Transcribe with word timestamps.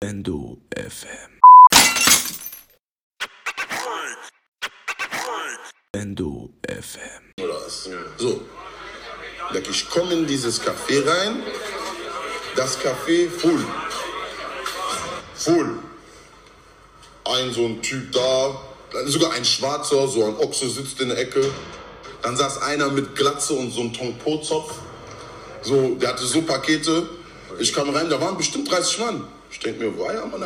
Endo 0.00 0.58
FM. 0.76 1.40
Endo 5.92 6.50
FM. 6.68 7.32
So. 8.18 8.46
Ich 9.70 9.88
komme 9.90 10.12
in 10.12 10.26
dieses 10.26 10.60
Café 10.60 11.00
rein, 11.06 11.42
das 12.54 12.78
Café 12.78 13.28
full. 13.28 13.64
Full. 15.34 15.78
Ein 17.28 17.52
so 17.52 17.64
ein 17.64 17.82
Typ 17.82 18.12
da, 18.12 18.60
sogar 19.06 19.32
ein 19.32 19.44
Schwarzer, 19.44 20.06
so 20.06 20.24
ein 20.24 20.36
Ochse 20.36 20.68
sitzt 20.68 21.00
in 21.00 21.08
der 21.08 21.18
Ecke. 21.18 21.44
Dann 22.22 22.36
saß 22.36 22.62
einer 22.62 22.88
mit 22.90 23.14
Glatze 23.16 23.54
und 23.54 23.70
so 23.70 23.80
einem 23.80 23.92
Tongpo-Zopf. 23.92 24.74
So, 25.62 25.96
der 25.96 26.10
hatte 26.10 26.24
so 26.24 26.42
Pakete. 26.42 27.08
Ich 27.58 27.72
kam 27.72 27.90
rein, 27.90 28.08
da 28.08 28.20
waren 28.20 28.36
bestimmt 28.36 28.70
30 28.70 28.98
Mann. 28.98 29.26
Ich 29.50 29.58
denke 29.58 29.84
mir, 29.84 29.98
wow, 29.98 30.12
ja, 30.12 30.24
Mann, 30.26 30.42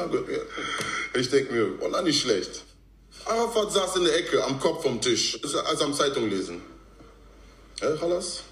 ich 1.14 1.28
denke 1.28 1.52
mir, 1.52 1.80
wallah, 1.80 2.02
nicht 2.02 2.20
schlecht. 2.20 2.62
Arafat 3.24 3.72
saß 3.72 3.97
in 3.97 4.05
der 4.05 4.16
Ecke 4.16 4.42
am 4.44 4.58
Kopf 4.58 4.83
vom 4.83 5.00
Tisch, 5.00 5.38
als 5.42 5.80
am 5.83 5.92
Zeitung 5.92 6.30
lesen. 6.30 6.62
Ja, 7.80 7.94
Khalas. 7.97 8.42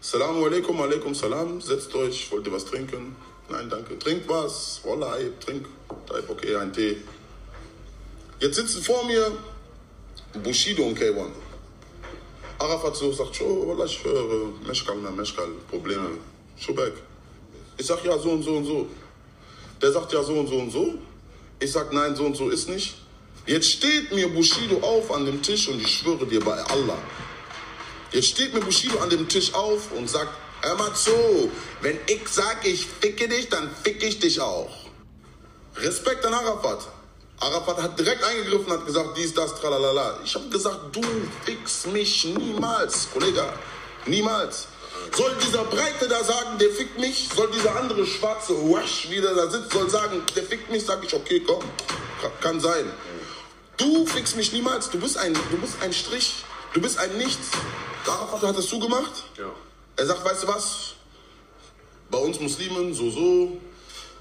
Salamu 0.00 0.46
alaikum, 0.46 0.80
alaikum 0.80 1.14
salam. 1.14 1.60
Setzt 1.60 1.94
euch, 1.94 2.30
wollt 2.30 2.46
ihr 2.46 2.52
was 2.52 2.64
trinken? 2.64 3.16
Nein, 3.48 3.68
danke. 3.68 3.98
Trink 3.98 4.28
was. 4.28 4.80
Wallah, 4.84 5.16
trink. 5.44 5.66
Okay, 6.28 6.56
ein 6.56 6.72
Tee. 6.72 6.98
Jetzt 8.40 8.54
sitzen 8.54 8.82
vor 8.82 9.04
mir 9.04 9.32
Bushido 10.44 10.84
und 10.84 10.96
K1. 10.96 11.30
Arafat 12.60 12.96
so 12.96 13.12
sagt, 13.12 13.34
schon, 13.34 13.80
ich 13.84 14.04
höre 14.04 14.52
Meshkal, 14.66 14.96
na 15.02 15.10
Meshkal, 15.10 15.48
Probleme. 15.68 16.10
Schubek. 16.56 16.94
Ich 17.76 17.86
sag, 17.86 18.04
ja, 18.04 18.16
so 18.18 18.30
und 18.30 18.42
so 18.42 18.56
und 18.56 18.64
so. 18.64 18.86
Der 19.82 19.92
sagt, 19.92 20.12
ja, 20.12 20.22
so 20.22 20.34
und 20.34 20.46
so 20.48 20.56
und 20.56 20.70
so. 20.70 20.94
Ich 21.58 21.72
sag, 21.72 21.92
nein, 21.92 22.14
so 22.14 22.26
und 22.26 22.36
so 22.36 22.48
ist 22.48 22.68
nicht. 22.68 22.94
Jetzt 23.46 23.70
steht 23.70 24.12
mir 24.12 24.28
Bushido 24.28 24.78
auf 24.78 25.10
an 25.10 25.24
dem 25.24 25.42
Tisch 25.42 25.68
und 25.68 25.80
ich 25.80 25.98
schwöre 25.98 26.26
dir 26.26 26.40
bei 26.40 26.60
Allah. 26.62 26.98
Jetzt 28.12 28.28
steht 28.28 28.54
mir 28.54 28.60
Bushido 28.60 28.98
an 28.98 29.10
dem 29.10 29.28
Tisch 29.28 29.52
auf 29.54 29.90
und 29.92 30.08
sagt, 30.08 30.32
hör 30.62 30.76
mal 30.76 30.94
zu, 30.94 31.50
wenn 31.80 31.98
ich 32.06 32.28
sag, 32.28 32.64
ich 32.66 32.86
ficke 32.86 33.28
dich, 33.28 33.48
dann 33.48 33.70
ficke 33.82 34.06
ich 34.06 34.20
dich 34.20 34.40
auch. 34.40 34.70
Respekt 35.76 36.24
an 36.24 36.34
Arafat. 36.34 36.88
Arafat 37.40 37.80
hat 37.82 37.98
direkt 37.98 38.22
eingegriffen 38.24 38.66
und 38.66 38.72
hat 38.78 38.86
gesagt, 38.86 39.16
dies, 39.16 39.32
das, 39.32 39.54
tralalala. 39.60 40.18
Ich 40.24 40.34
habe 40.34 40.48
gesagt, 40.48 40.94
du 40.94 41.02
fickst 41.44 41.86
mich 41.88 42.24
niemals, 42.24 43.08
Kollege. 43.12 43.44
Niemals. 44.06 44.66
Soll 45.16 45.32
dieser 45.44 45.64
Breite 45.64 46.08
da 46.08 46.24
sagen, 46.24 46.58
der 46.58 46.70
fickt 46.70 46.98
mich? 46.98 47.28
Soll 47.34 47.50
dieser 47.52 47.76
andere 47.76 48.04
schwarze 48.06 48.54
Wasch, 48.54 49.06
wie 49.10 49.20
der 49.20 49.34
da 49.34 49.48
sitzt, 49.48 49.72
soll 49.72 49.88
sagen, 49.88 50.22
der 50.34 50.42
fickt 50.42 50.70
mich? 50.70 50.84
Sag 50.84 51.04
ich, 51.04 51.14
okay, 51.14 51.40
komm. 51.46 51.62
Ka- 52.20 52.32
Kann 52.40 52.58
sein. 52.60 52.90
Du 53.76 54.04
fickst 54.06 54.34
mich 54.36 54.52
niemals. 54.52 54.90
Du 54.90 54.98
bist 54.98 55.16
ein, 55.16 55.32
du 55.34 55.56
bist 55.58 55.74
ein 55.80 55.92
Strich. 55.92 56.42
Du 56.72 56.80
bist 56.80 56.98
ein 56.98 57.16
Nichts. 57.18 57.48
Arafat 58.06 58.42
hat 58.42 58.58
das 58.58 58.66
zugemacht. 58.66 59.12
Ja. 59.38 59.44
Er 59.96 60.06
sagt, 60.06 60.24
weißt 60.24 60.42
du 60.42 60.48
was? 60.48 60.94
Bei 62.10 62.18
uns 62.18 62.40
Muslimen, 62.40 62.92
so, 62.94 63.10
so. 63.10 63.58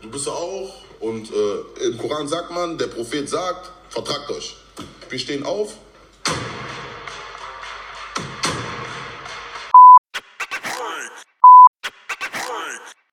Du 0.02 0.09
bist 0.12 0.28
ja 0.28 0.34
auch. 0.34 0.76
Und 1.00 1.31
äh, 1.31 1.86
im 1.86 1.98
Koran 1.98 2.28
sagt 2.28 2.52
man, 2.52 2.78
der 2.78 2.88
Prophet 2.88 3.30
sagt, 3.30 3.72
vertragt 3.90 4.30
euch. 4.31 4.56
Wir 5.09 5.20
stehen 5.20 5.44
auf. 5.44 5.76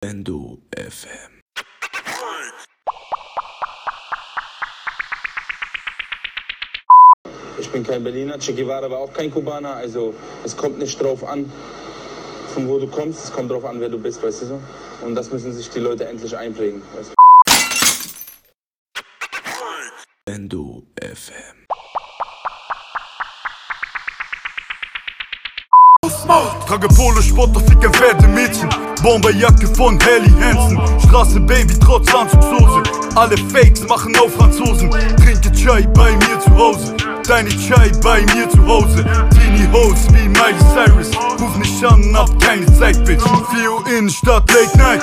Endo 0.00 0.59
FM. 0.77 1.41
Ich 7.59 7.71
bin 7.71 7.84
kein 7.84 8.05
Berliner, 8.05 8.39
Che 8.39 8.53
Guevara 8.53 8.91
war 8.91 8.99
auch 8.99 9.12
kein 9.12 9.31
Kubaner, 9.31 9.77
also 9.77 10.15
es 10.45 10.56
kommt 10.56 10.78
nicht 10.78 11.01
drauf 11.01 11.25
an, 11.25 11.51
von 12.53 12.69
wo 12.69 12.78
du 12.78 12.87
kommst, 12.87 13.25
es 13.25 13.33
kommt 13.33 13.51
drauf 13.51 13.65
an, 13.65 13.81
wer 13.81 13.89
du 13.89 13.99
bist, 13.99 14.22
weißt 14.22 14.43
du 14.43 14.47
so? 14.47 14.61
Und 15.05 15.15
das 15.15 15.31
müssen 15.31 15.53
sich 15.53 15.71
die 15.71 15.81
Leute 15.81 16.06
endlich 16.06 16.37
einprägen. 16.37 16.83
Weißt 16.95 17.11
du? 17.11 17.24
Endo 20.34 20.83
FM. 21.00 21.55
Trage 26.67 26.89
Polosport, 26.89 27.55
doch 27.55 27.62
fick 27.62 27.84
ein 27.84 27.95
Pferdemädchen 27.95 28.69
Bomberjacke 29.00 29.69
von 29.69 29.97
Helly 30.00 30.33
Hansen. 30.41 30.81
Straße 31.06 31.39
Baby, 31.39 31.75
trotz 31.78 32.12
Anzugshose 32.12 32.83
Alle 33.15 33.37
Fakes 33.37 33.87
machen 33.87 34.17
auf 34.17 34.34
Franzosen. 34.34 34.91
Trinke 34.91 35.53
Chai 35.53 35.83
bei 35.95 36.11
mir 36.17 36.41
zu 36.41 36.51
Hause. 36.56 36.97
Deine 37.28 37.51
Chai 37.51 37.93
bei 38.03 38.22
mir 38.34 38.51
zu 38.51 38.66
Hause. 38.66 39.05
Teenie 39.31 39.69
Hoes 39.72 40.09
wie 40.09 40.28
Miley 40.28 40.59
Cyrus. 40.75 41.11
Ruf 41.41 41.56
nicht 41.59 41.84
an, 41.84 42.16
hab 42.16 42.43
keine 42.43 42.66
Zeit, 42.77 43.05
Bitch 43.05 43.22
4 43.22 43.71
Uhr 43.71 43.87
Innenstadt, 43.87 44.51
Late 44.51 44.77
Night. 44.78 45.03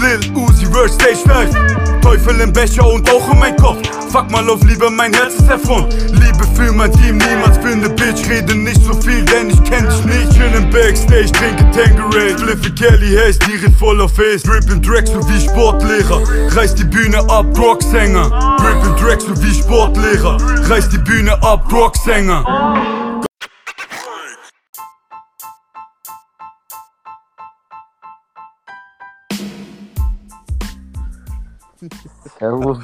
Lil 0.00 0.36
Uzi, 0.36 0.66
Verse 0.66 0.94
Stage 0.94 1.24
Knife 1.24 1.87
Teufel 2.00 2.40
im 2.40 2.52
Becher 2.52 2.86
und 2.86 3.10
auch 3.10 3.32
in 3.32 3.38
mein 3.38 3.56
Kopf. 3.56 3.78
Fuck 4.10 4.30
mal 4.30 4.48
auf 4.48 4.62
Liebe, 4.64 4.90
mein 4.90 5.12
Herz 5.12 5.34
ist 5.34 5.48
erfroren 5.48 5.88
Liebe 6.12 6.44
für 6.54 6.72
mein 6.72 6.92
Team, 6.92 7.18
niemals 7.18 7.58
für 7.58 7.76
ne 7.76 7.88
Bitch. 7.90 8.28
Rede 8.28 8.54
nicht 8.54 8.82
so 8.82 8.92
viel, 8.94 9.24
denn 9.24 9.50
ich 9.50 9.62
kenn 9.64 9.86
dich 9.88 10.04
nicht. 10.04 10.32
Chill 10.32 10.52
im 10.56 10.70
Backstage, 10.70 11.30
trinke 11.32 11.70
Tangerade 11.70 12.38
Fliffy 12.38 12.70
Kelly 12.70 13.16
heißt, 13.16 13.42
die 13.46 13.56
red 13.56 13.74
voller 13.78 14.08
Face 14.08 14.42
Drip 14.42 14.70
im 14.70 14.82
Drag 14.82 15.06
so 15.06 15.20
wie 15.28 15.40
Sportlehrer. 15.40 16.22
Reiß 16.56 16.74
die 16.74 16.84
Bühne 16.84 17.18
ab, 17.28 17.46
Rocksänger. 17.58 18.56
Drip 18.58 18.84
im 18.84 18.96
Drag 18.96 19.20
so 19.20 19.42
wie 19.42 19.54
Sportlehrer. 19.54 20.36
Reiß 20.68 20.88
die 20.88 20.98
Bühne 20.98 21.32
ab, 21.42 21.64
Rocksänger 21.72 22.97
Servus, 32.38 32.78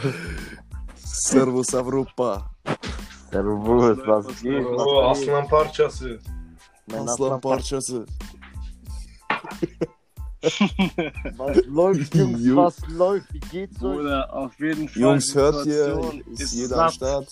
Servus 0.94 1.74
Avrupa. 1.74 2.50
Servus, 3.30 3.98
was 4.06 4.42
geht? 4.42 4.64
O 4.66 5.02
aslan 5.10 5.48
parçası. 5.48 6.18
Mein 6.86 6.98
Aslan 7.06 7.26
Aslan 7.26 7.40
parçası. 7.40 8.06
Was 11.38 11.56
läuft, 11.66 12.14
Jungs? 12.14 12.44
Jo. 12.44 12.56
Was 12.56 12.78
läuft? 12.88 13.32
Wie 13.32 13.40
geht's 13.40 13.82
euch? 13.82 13.96
Bruder, 13.96 14.32
auf 14.34 14.60
jeden 14.60 14.88
Fall. 14.88 15.02
Jungs, 15.02 15.34
hört 15.34 15.66
ihr? 15.66 15.72
Situation 15.84 16.22
Ist 16.38 16.52
jeder 16.52 16.84
am. 16.84 16.90
Start? 16.92 17.28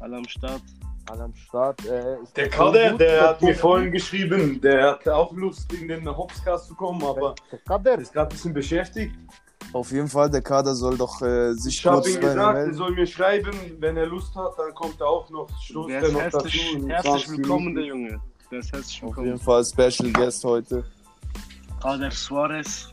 Alle 0.00 0.16
am 0.18 0.28
Start. 0.28 0.62
Alle 1.10 1.22
am 1.24 1.34
Start. 1.34 1.84
Äh, 1.86 2.22
ist 2.22 2.36
Der 2.36 2.50
Kader, 2.50 2.90
gut? 2.90 3.00
der 3.00 3.28
hat 3.30 3.40
mir 3.42 3.54
vorhin 3.54 3.90
geschrieben, 3.90 4.60
der 4.60 4.90
hatte 4.90 5.14
auch 5.16 5.32
Lust, 5.32 5.72
in 5.72 5.88
den 5.88 6.06
Hopscast 6.06 6.66
zu 6.68 6.74
kommen, 6.74 7.02
aber 7.02 7.34
Der 7.50 7.58
Kader. 7.60 7.98
ist 7.98 8.12
gerade 8.12 8.28
ein 8.28 8.32
bisschen 8.34 8.52
beschäftigt. 8.52 9.14
Auf 9.72 9.90
jeden 9.92 10.08
Fall, 10.08 10.30
der 10.30 10.40
Kader 10.40 10.74
soll 10.74 10.96
doch 10.96 11.20
äh, 11.20 11.52
sich 11.52 11.78
Ich 11.78 11.86
habe 11.86 11.96
kurz 11.96 12.08
ihm 12.08 12.14
bei 12.14 12.20
mir 12.20 12.28
gesagt, 12.34 12.46
er 12.48 12.52
melden. 12.54 12.74
soll 12.74 12.90
mir 12.92 13.06
schreiben, 13.06 13.50
wenn 13.80 13.96
er 13.98 14.06
Lust 14.06 14.34
hat, 14.34 14.52
dann 14.58 14.74
kommt 14.74 14.98
er 15.00 15.06
auch 15.08 15.28
noch, 15.30 15.48
stoßt 15.62 15.90
Der 15.90 15.98
er 16.00 16.06
ist 16.06 16.12
noch 16.12 16.20
dazu. 16.22 16.38
herzlich, 16.38 16.72
in 16.74 16.88
herzlich 16.88 17.12
20 17.26 17.28
willkommen, 17.38 17.74
der 17.74 17.84
Minuten. 17.84 18.06
Junge. 18.08 18.20
Der 18.50 18.58
ist 18.60 18.72
herzlich 18.72 18.96
Auf 19.02 19.08
willkommen. 19.10 19.26
jeden 19.26 19.38
Fall 19.38 19.64
Special 19.64 20.12
Guest 20.12 20.44
heute. 20.44 20.84
Kader 21.82 22.10
Suarez. 22.10 22.88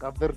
Kader. 0.00 0.32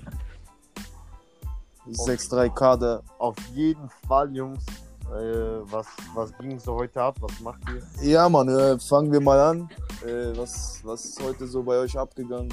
6-3 1.90 2.54
Kader. 2.54 3.02
Auf 3.18 3.36
jeden 3.54 3.88
Fall, 4.06 4.34
Jungs. 4.34 4.64
Äh, 5.10 5.60
was, 5.72 5.86
was 6.14 6.36
ging 6.38 6.58
so 6.60 6.74
heute 6.76 7.00
ab? 7.02 7.16
Was 7.20 7.40
macht 7.40 7.60
ihr? 8.02 8.08
Ja, 8.10 8.28
Mann, 8.28 8.48
äh, 8.48 8.78
fangen 8.78 9.10
wir 9.10 9.20
mal 9.20 9.40
an. 9.40 9.68
Äh, 10.06 10.36
was, 10.36 10.80
was 10.84 11.04
ist 11.06 11.22
heute 11.22 11.46
so 11.46 11.62
bei 11.62 11.78
euch 11.78 11.98
abgegangen? 11.98 12.52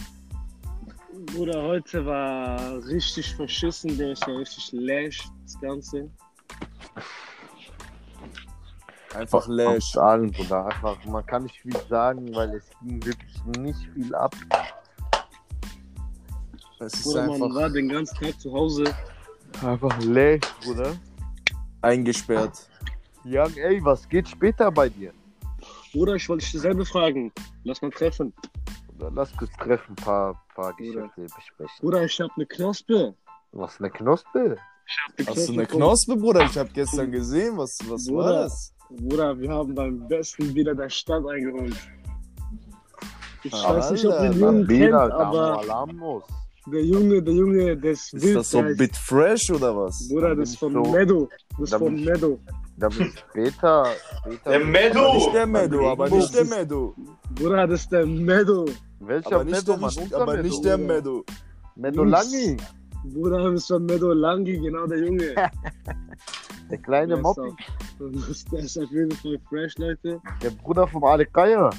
Bruder, 1.23 1.63
heute 1.63 2.05
war 2.05 2.83
richtig 2.85 3.35
verschissen. 3.35 3.97
Der 3.97 4.11
ist 4.11 4.25
ja 4.27 4.33
richtig 4.33 4.69
lash, 4.73 5.29
das 5.43 5.59
Ganze. 5.61 6.09
Einfach 9.13 9.47
Lash. 9.47 9.95
Auf 9.95 10.03
allen, 10.03 10.31
Bruder. 10.31 10.65
Einfach, 10.65 11.05
man 11.05 11.25
kann 11.25 11.43
nicht 11.43 11.61
viel 11.61 11.77
sagen, 11.89 12.35
weil 12.35 12.55
es 12.55 12.69
ging 12.81 13.05
wirklich 13.05 13.45
nicht 13.57 13.79
viel 13.93 14.13
ab. 14.13 14.35
Es 16.79 16.93
ist 16.93 17.03
Bruder, 17.03 17.27
man 17.27 17.41
einfach 17.41 17.55
war 17.55 17.69
den 17.69 17.87
ganzen 17.87 18.17
Tag 18.17 18.39
zu 18.39 18.51
Hause. 18.51 18.83
Einfach 19.63 19.97
Lash, 20.03 20.41
Bruder. 20.63 20.97
eingesperrt. 21.81 22.67
Young, 23.23 23.55
ey, 23.55 23.83
was 23.83 24.07
geht 24.09 24.27
später 24.27 24.69
bei 24.69 24.89
dir? 24.89 25.13
Bruder, 25.93 26.15
ich 26.15 26.27
wollte 26.27 26.43
dich 26.43 26.51
dasselbe 26.51 26.85
fragen. 26.85 27.31
Lass 27.63 27.81
mal 27.81 27.89
treffen. 27.91 28.33
Lass 28.99 29.35
kurz 29.35 29.51
treffen, 29.57 29.91
ein 29.91 29.95
paar, 29.95 30.41
paar 30.55 30.73
Geschäfte 30.75 31.21
besprechen. 31.21 31.75
Bruder, 31.81 32.03
ich 32.05 32.19
hab 32.19 32.31
eine 32.35 32.45
Knospe. 32.45 33.13
Was, 33.51 33.79
eine 33.79 33.89
Knospe? 33.89 34.57
Die 35.19 35.25
Hast 35.25 35.49
du 35.49 35.53
eine 35.53 35.65
Knospe- 35.65 36.19
Bruder? 36.19 36.45
Ich 36.45 36.57
habe 36.57 36.69
gestern 36.73 37.11
gesehen. 37.11 37.57
Was, 37.57 37.77
was 37.89 38.07
war 38.07 38.23
Bruder. 38.23 38.43
das? 38.43 38.73
Bruder, 38.89 39.39
wir 39.39 39.49
haben 39.49 39.73
beim 39.75 40.07
besten 40.07 40.53
Bier 40.53 40.73
der 40.75 40.89
Stadt 40.89 41.25
eingeräumt. 41.27 41.75
Ich 43.43 43.53
Alter, 43.53 43.77
weiß 43.77 43.91
nicht, 43.91 44.05
ob 44.05 44.13
ihr 44.23 44.29
den 44.29 44.39
Jungen 44.39 44.67
kennt, 44.67 44.93
aber 44.93 45.59
Alamos. 45.59 46.23
der 46.67 46.83
Junge, 46.83 47.21
der 47.21 47.33
Junge, 47.33 47.77
der 47.77 47.91
ist 47.91 48.13
Ist 48.13 48.23
wild. 48.23 48.37
das 48.37 48.49
so 48.49 48.61
der 48.61 48.71
heißt- 48.71 48.77
Bit 48.77 48.95
Fresh 48.97 49.49
oder 49.51 49.75
was? 49.75 50.07
Bruder, 50.09 50.35
das 50.35 50.49
ist 50.49 50.57
von 50.59 50.73
so- 50.73 50.91
Meadow. 50.91 51.29
Das 51.59 51.71
ist 51.71 51.75
von 51.77 51.97
ich- 51.97 52.05
Meadow. 52.05 52.39
Da 52.77 52.89
bin 52.89 53.07
ich 53.07 53.19
später. 53.19 53.85
später 54.21 54.49
Der 54.49 54.59
Meadow! 54.65 55.13
Nicht 55.13 55.33
der 55.33 55.47
Meadow, 55.47 55.89
aber 55.91 56.09
nicht 56.09 56.33
der 56.35 56.45
Meadow. 56.45 56.93
Bruder, 57.35 57.67
das 57.67 57.81
ist 57.81 57.91
der 57.91 58.05
Meadow. 58.05 58.65
Welcher 58.99 59.35
Aber 59.35 59.45
der, 59.45 59.77
Mann? 59.77 59.93
nicht, 59.95 60.13
aber 60.13 60.37
nicht 60.41 60.65
der 60.65 60.77
Meadow. 60.77 61.23
Meadow 61.75 62.03
Langi. 62.03 62.57
Bruder, 63.05 63.51
das 63.51 63.61
ist 63.61 63.67
von 63.67 63.85
Meadow 63.85 64.13
Langi, 64.13 64.57
genau 64.59 64.87
der 64.87 64.99
Junge. 64.99 65.35
Der 66.71 66.79
kleine 66.79 67.13
Der 67.13 67.17
Moppi. 67.21 67.41
auf- 67.41 67.55
Das 67.99 68.27
ist- 68.29 68.51
der 68.51 68.59
ist 68.61 68.77
auf 68.79 68.89
jeden 68.89 69.11
Fall 69.11 69.37
fresh, 69.47 69.77
Leute. 69.77 70.19
Der 70.41 70.49
Bruder 70.49 70.87
vom 70.87 71.03
Geier. 71.31 71.69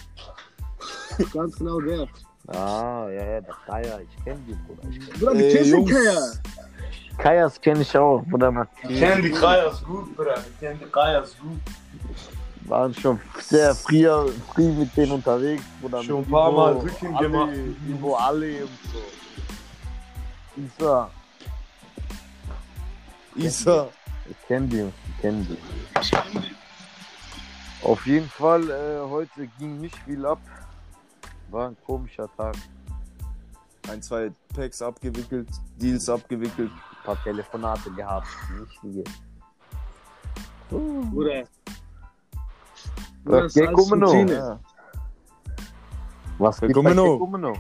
Ganz 1.32 1.56
genau 1.56 1.80
der. 1.80 2.06
Ah, 2.48 3.08
ja, 3.08 3.24
ja, 3.24 3.40
der 3.40 3.54
Geier. 3.66 4.00
Ich 4.00 4.24
kenne 4.24 4.40
die, 4.46 4.54
Bruder. 4.54 4.88
Ich 4.88 5.00
kenn 5.00 5.18
Bruder, 5.18 5.34
wir 5.34 5.62
Jungs. 5.64 5.90
Kaya. 5.90 6.32
die. 6.44 6.56
Kayas 7.18 7.60
kenne 7.60 7.80
ich 7.80 7.96
auch, 7.96 8.22
Bruder. 8.22 8.52
Man. 8.52 8.68
Ich 8.88 9.00
kenn 9.00 9.22
die 9.22 9.30
Kayas 9.30 9.82
gut, 9.82 10.14
Bruder. 10.16 10.34
Ich 10.38 10.60
kenn 10.60 10.78
die 10.78 10.84
Kayas 10.86 11.34
gut. 11.38 11.58
waren 12.68 12.92
schon 12.94 13.18
sehr 13.40 13.74
früher, 13.74 14.28
früh 14.52 14.70
mit 14.72 14.96
denen 14.96 15.12
unterwegs. 15.12 15.62
Bruder. 15.80 16.02
Schon 16.02 16.22
ein 16.22 16.30
paar 16.30 16.52
Mal 16.52 16.74
Rücken 16.74 17.16
gemacht. 17.16 17.52
Ivo 17.88 18.14
Ali 18.16 18.62
und 18.62 18.70
so. 18.92 19.00
Isa, 20.58 21.10
Isa. 23.34 23.88
ich 24.30 24.46
kenne 24.46 24.66
die, 24.68 24.80
ich 24.80 25.20
kenne 25.20 25.44
die. 25.44 25.58
Auf 27.82 28.06
jeden 28.06 28.28
Fall, 28.28 28.70
äh, 28.70 29.00
heute 29.08 29.46
ging 29.58 29.80
nicht 29.80 29.96
viel 30.04 30.24
ab. 30.24 30.38
War 31.56 31.68
ein 31.68 31.76
komischer 31.86 32.28
Tag. 32.36 32.54
Ein, 33.90 34.02
zwei 34.02 34.30
Packs 34.54 34.82
abgewickelt, 34.82 35.48
Deals 35.80 36.06
abgewickelt. 36.06 36.70
Ein 36.70 37.02
paar 37.02 37.22
Telefonate 37.22 37.90
gehabt. 37.92 38.26
Wichtige. 38.58 39.04
Bruder. 40.68 41.44
Alles 43.24 43.54
Gumeno? 43.54 44.06
Routine. 44.06 44.32
Ja. 44.34 44.60
Was 46.36 46.60
kommen 46.60 46.72
bei 46.84 46.92
noch? 46.92 47.04
dir, 47.04 47.18
Gumeno? 47.20 47.56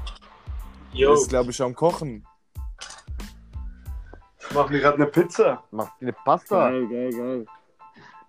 Yo, 0.92 1.14
Ist, 1.14 1.30
glaube 1.30 1.50
ich, 1.52 1.62
am 1.62 1.74
Kochen. 1.74 2.22
ich 4.40 4.54
mach 4.54 4.68
mir 4.68 4.80
gerade 4.80 4.96
eine 4.96 5.06
Pizza. 5.06 5.62
Machst 5.70 5.92
du 6.00 6.04
eine 6.04 6.12
Pasta? 6.12 6.68
Geil, 6.68 6.86
geil, 6.86 7.10
geil. 7.12 7.46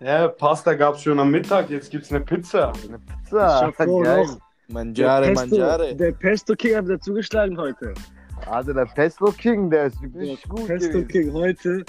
Ja, 0.00 0.28
Pasta 0.28 0.72
gab's 0.72 1.02
schon 1.02 1.20
am 1.20 1.30
Mittag, 1.30 1.68
jetzt 1.68 1.90
gibt's 1.90 2.10
eine 2.10 2.20
Pizza. 2.20 2.72
Eine 2.72 2.96
Ich 2.96 3.24
Pizza? 3.24 3.66
hab 3.66 3.74
vorhin 3.76 4.04
Geil. 4.04 4.38
Auch. 4.68 4.74
Der 4.74 4.84
Mangiare, 4.84 5.26
Pesto, 5.28 5.40
mangiare. 5.40 5.96
der 5.96 6.12
Pesto 6.12 6.54
King 6.54 6.76
hat 6.76 6.84
wieder 6.84 7.00
zugeschlagen 7.00 7.56
heute. 7.58 7.94
Also 8.46 8.72
der 8.72 8.86
Pesto 8.86 9.26
King, 9.32 9.70
der 9.70 9.86
ist 9.86 10.00
Der 10.00 10.14
wirklich 10.14 10.42
gut 10.48 10.66
Pesto 10.66 10.88
gewesen. 10.90 11.08
King 11.08 11.32
heute. 11.32 11.84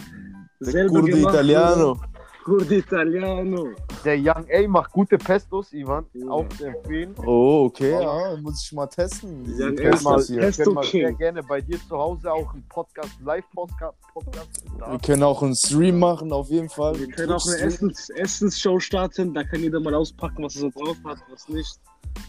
Der 0.62 0.72
Selber 0.72 1.00
Kurde 1.00 1.12
gemacht, 1.12 1.34
Italiano. 1.34 1.98
Kurde 2.44 2.76
Italiano. 2.76 3.68
Der 4.06 4.18
Young 4.18 4.46
A 4.52 4.68
macht 4.68 4.92
gute 4.92 5.18
Pestos, 5.18 5.74
Ivan. 5.74 6.06
Ja. 6.14 6.30
Auch 6.30 6.48
zu 6.50 6.66
empfehlen. 6.66 7.14
Oh, 7.26 7.66
okay, 7.66 7.92
ja, 7.92 8.38
muss 8.42 8.64
ich 8.64 8.72
mal 8.72 8.88
testen. 8.88 9.46
Ja, 9.58 9.72
Können 9.72 10.04
mal, 10.04 10.24
können 10.24 10.74
mal 10.74 10.84
sehr 10.84 11.14
gerne 11.14 11.44
bei 11.44 11.60
dir 11.62 11.78
zu 11.88 11.98
Hause 11.98 12.32
auch 12.32 12.54
einen 12.54 12.66
Podcast, 12.70 13.20
Live-Podcast 13.24 13.98
Podcast 14.14 14.50
Wir 14.78 15.00
können 15.00 15.24
auch 15.24 15.44
einen 15.44 15.56
Stream 15.56 16.00
machen, 16.00 16.32
auf 16.32 16.50
jeden 16.50 16.70
Fall. 16.70 16.98
Wir 16.98 17.08
können 17.08 17.34
auch 17.34 17.46
eine. 17.46 17.58
Essens 17.58 18.10
Essensshow 18.10 18.80
starten. 18.80 19.34
Da 19.34 19.44
kann 19.44 19.62
jeder 19.62 19.80
mal 19.80 19.94
auspacken, 19.94 20.44
was 20.44 20.56
er 20.56 20.62
so 20.62 20.70
drauf 20.70 20.98
hat, 21.06 21.18
was 21.32 21.50
nicht. 21.50 21.80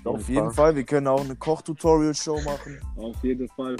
Auf 0.04 0.28
jeden 0.28 0.50
Fall. 0.50 0.74
Wir 0.74 0.84
können 0.84 1.06
auch 1.06 1.24
eine 1.24 1.36
Koch-Tutorial-Show 1.36 2.40
machen. 2.42 2.80
Auf 2.96 3.16
jeden 3.22 3.48
Fall. 3.48 3.76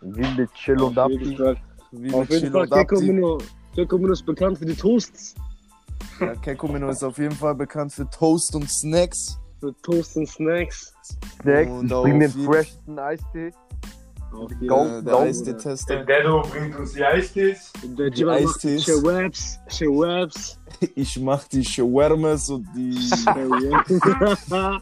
Wilde 0.00 0.48
Chill 0.54 0.80
und 0.80 0.98
Auf 0.98 1.10
jeden 1.10 1.24
Abdi. 1.24 1.36
Fall. 1.36 1.56
Wie 1.92 2.12
Auf 2.12 2.28
mit 2.28 2.42
jeden 2.42 2.52
Fall. 2.52 2.68
Kekomino. 2.68 3.38
Kekomino 3.74 4.12
ist 4.12 4.26
bekannt 4.26 4.58
für 4.58 4.66
die 4.66 4.74
Toasts. 4.74 5.34
Ja, 6.20 6.34
Kekomino 6.36 6.88
ist 6.90 7.02
auf 7.02 7.18
jeden 7.18 7.34
Fall 7.34 7.54
bekannt 7.54 7.92
für 7.92 8.08
Toast 8.10 8.54
und 8.54 8.68
Snacks. 8.70 9.38
Für 9.60 9.74
Toast 9.82 10.16
und 10.16 10.26
Snacks. 10.28 10.92
Snacks, 11.42 11.70
Und 11.70 11.88
bring 11.88 12.20
den 12.20 12.30
freshesten 12.30 12.98
Eistee. 12.98 13.52
Auf 14.32 14.50
Go. 14.66 14.76
Fall. 14.84 15.02
der. 15.02 15.16
Eistee-Tester. 15.18 16.04
Der 16.04 16.20
Dedo 16.22 16.42
bringt 16.42 16.76
uns 16.76 16.92
die 16.92 17.04
Eistees. 17.04 17.72
Der 17.82 18.10
Die 18.10 18.24
Eistees. 18.24 18.84
Shawabs. 18.84 19.58
Shawabs. 19.68 20.56
Ich 20.94 21.18
mach 21.20 21.44
die 21.44 21.62
Shawarmas 21.64 22.48
und 22.48 22.66
die. 22.74 22.96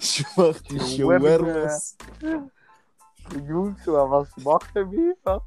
Ich 0.00 0.24
mach 0.36 0.60
die 0.62 0.78
Shawarmas. 0.80 1.96
Jungs, 3.48 3.80
was 3.86 4.28
macht 4.44 4.74
der 4.76 4.86
Mieter? 4.86 5.42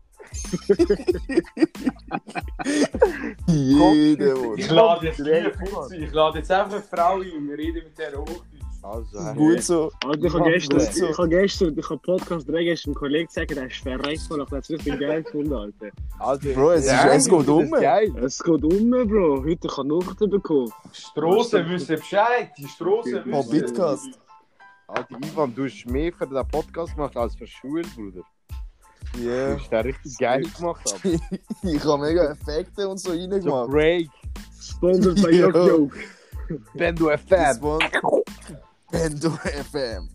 Jede, 3.47 4.35
Ich 4.57 4.67
Mann. 4.67 4.75
lade 4.75 5.05
jetzt 5.07 5.19
Direkt, 5.19 5.57
54. 5.57 6.01
Ich 6.01 6.13
lade 6.13 6.37
jetzt 6.39 6.51
einfach 6.51 6.73
eine 6.73 6.81
Frau 6.81 7.19
ein. 7.19 7.47
Wir 7.47 7.57
reden 7.57 7.83
mit 7.83 7.97
der 7.97 8.13
Hochdeutsch. 8.17 8.41
Also, 8.83 9.33
Gut 9.33 9.63
so. 9.63 9.91
Alter, 10.05 10.25
ich 10.25 10.33
habe 10.33 10.51
gestern, 10.51 10.79
so. 10.79 11.09
ich 11.09 11.17
habe 11.17 11.29
gestern, 11.29 11.75
ich 11.79 11.89
habe 11.89 11.99
Podcast 12.01 12.47
drei 12.47 12.63
gestern 12.63 12.89
einen 12.91 12.95
Kollegen 12.95 13.25
gesagt, 13.27 13.49
der 13.55 13.65
ist 13.65 13.77
verreckt 13.77 14.21
voll, 14.27 14.45
ich 14.45 14.51
es 14.51 14.69
richtig 14.69 14.99
geil 14.99 15.23
gefunden, 15.23 15.53
Alter. 15.53 15.87
also, 16.19 16.53
Bro, 16.53 16.71
es, 16.73 16.85
ist, 16.85 16.91
es 17.05 17.25
geht 17.27 17.47
um. 17.47 17.71
Geil. 17.71 18.13
Es 18.23 18.43
geht 18.43 18.63
um, 18.63 18.89
Bro. 18.91 19.43
Heute 19.43 19.67
kann 19.67 19.87
ich 19.87 19.91
Nachrichten 19.91 20.29
bekommen. 20.29 20.71
Strasse 20.91 21.67
wissen 21.67 21.95
Bescheid. 21.95 22.51
Die 22.59 22.67
Strasse 22.67 23.21
Okay. 23.21 23.29
Oh, 23.31 23.39
wissen. 23.39 23.51
Bitcast. 23.51 24.19
Alter, 24.87 25.17
Ivan, 25.19 25.55
du 25.55 25.65
hast 25.65 25.85
mehr 25.87 26.13
für 26.13 26.27
den 26.27 26.47
Podcast 26.47 26.93
gemacht 26.95 27.17
als 27.17 27.35
für 27.35 27.47
Schule, 27.47 27.81
Bruder. 27.95 28.21
Yeah. 29.17 29.57
hast 29.59 29.69
den 29.71 29.81
richtig 29.81 30.17
geil 30.17 30.43
gemacht. 30.57 30.93
Alter. 30.93 31.19
Ich 31.63 31.83
habe 31.83 32.01
mega 32.03 32.31
Effekte 32.31 32.87
und 32.87 32.97
so 32.99 33.11
So 33.11 33.17
reingemacht. 33.17 33.69
Break, 33.71 34.09
Sponsored 34.61 35.21
by 35.21 35.31
Yo. 35.31 35.49
Yok. 35.49 35.93
Bendo 36.75 37.09
Das 37.09 37.17
FM. 37.17 37.59
Bendo 38.91 39.29
FM. 39.31 40.09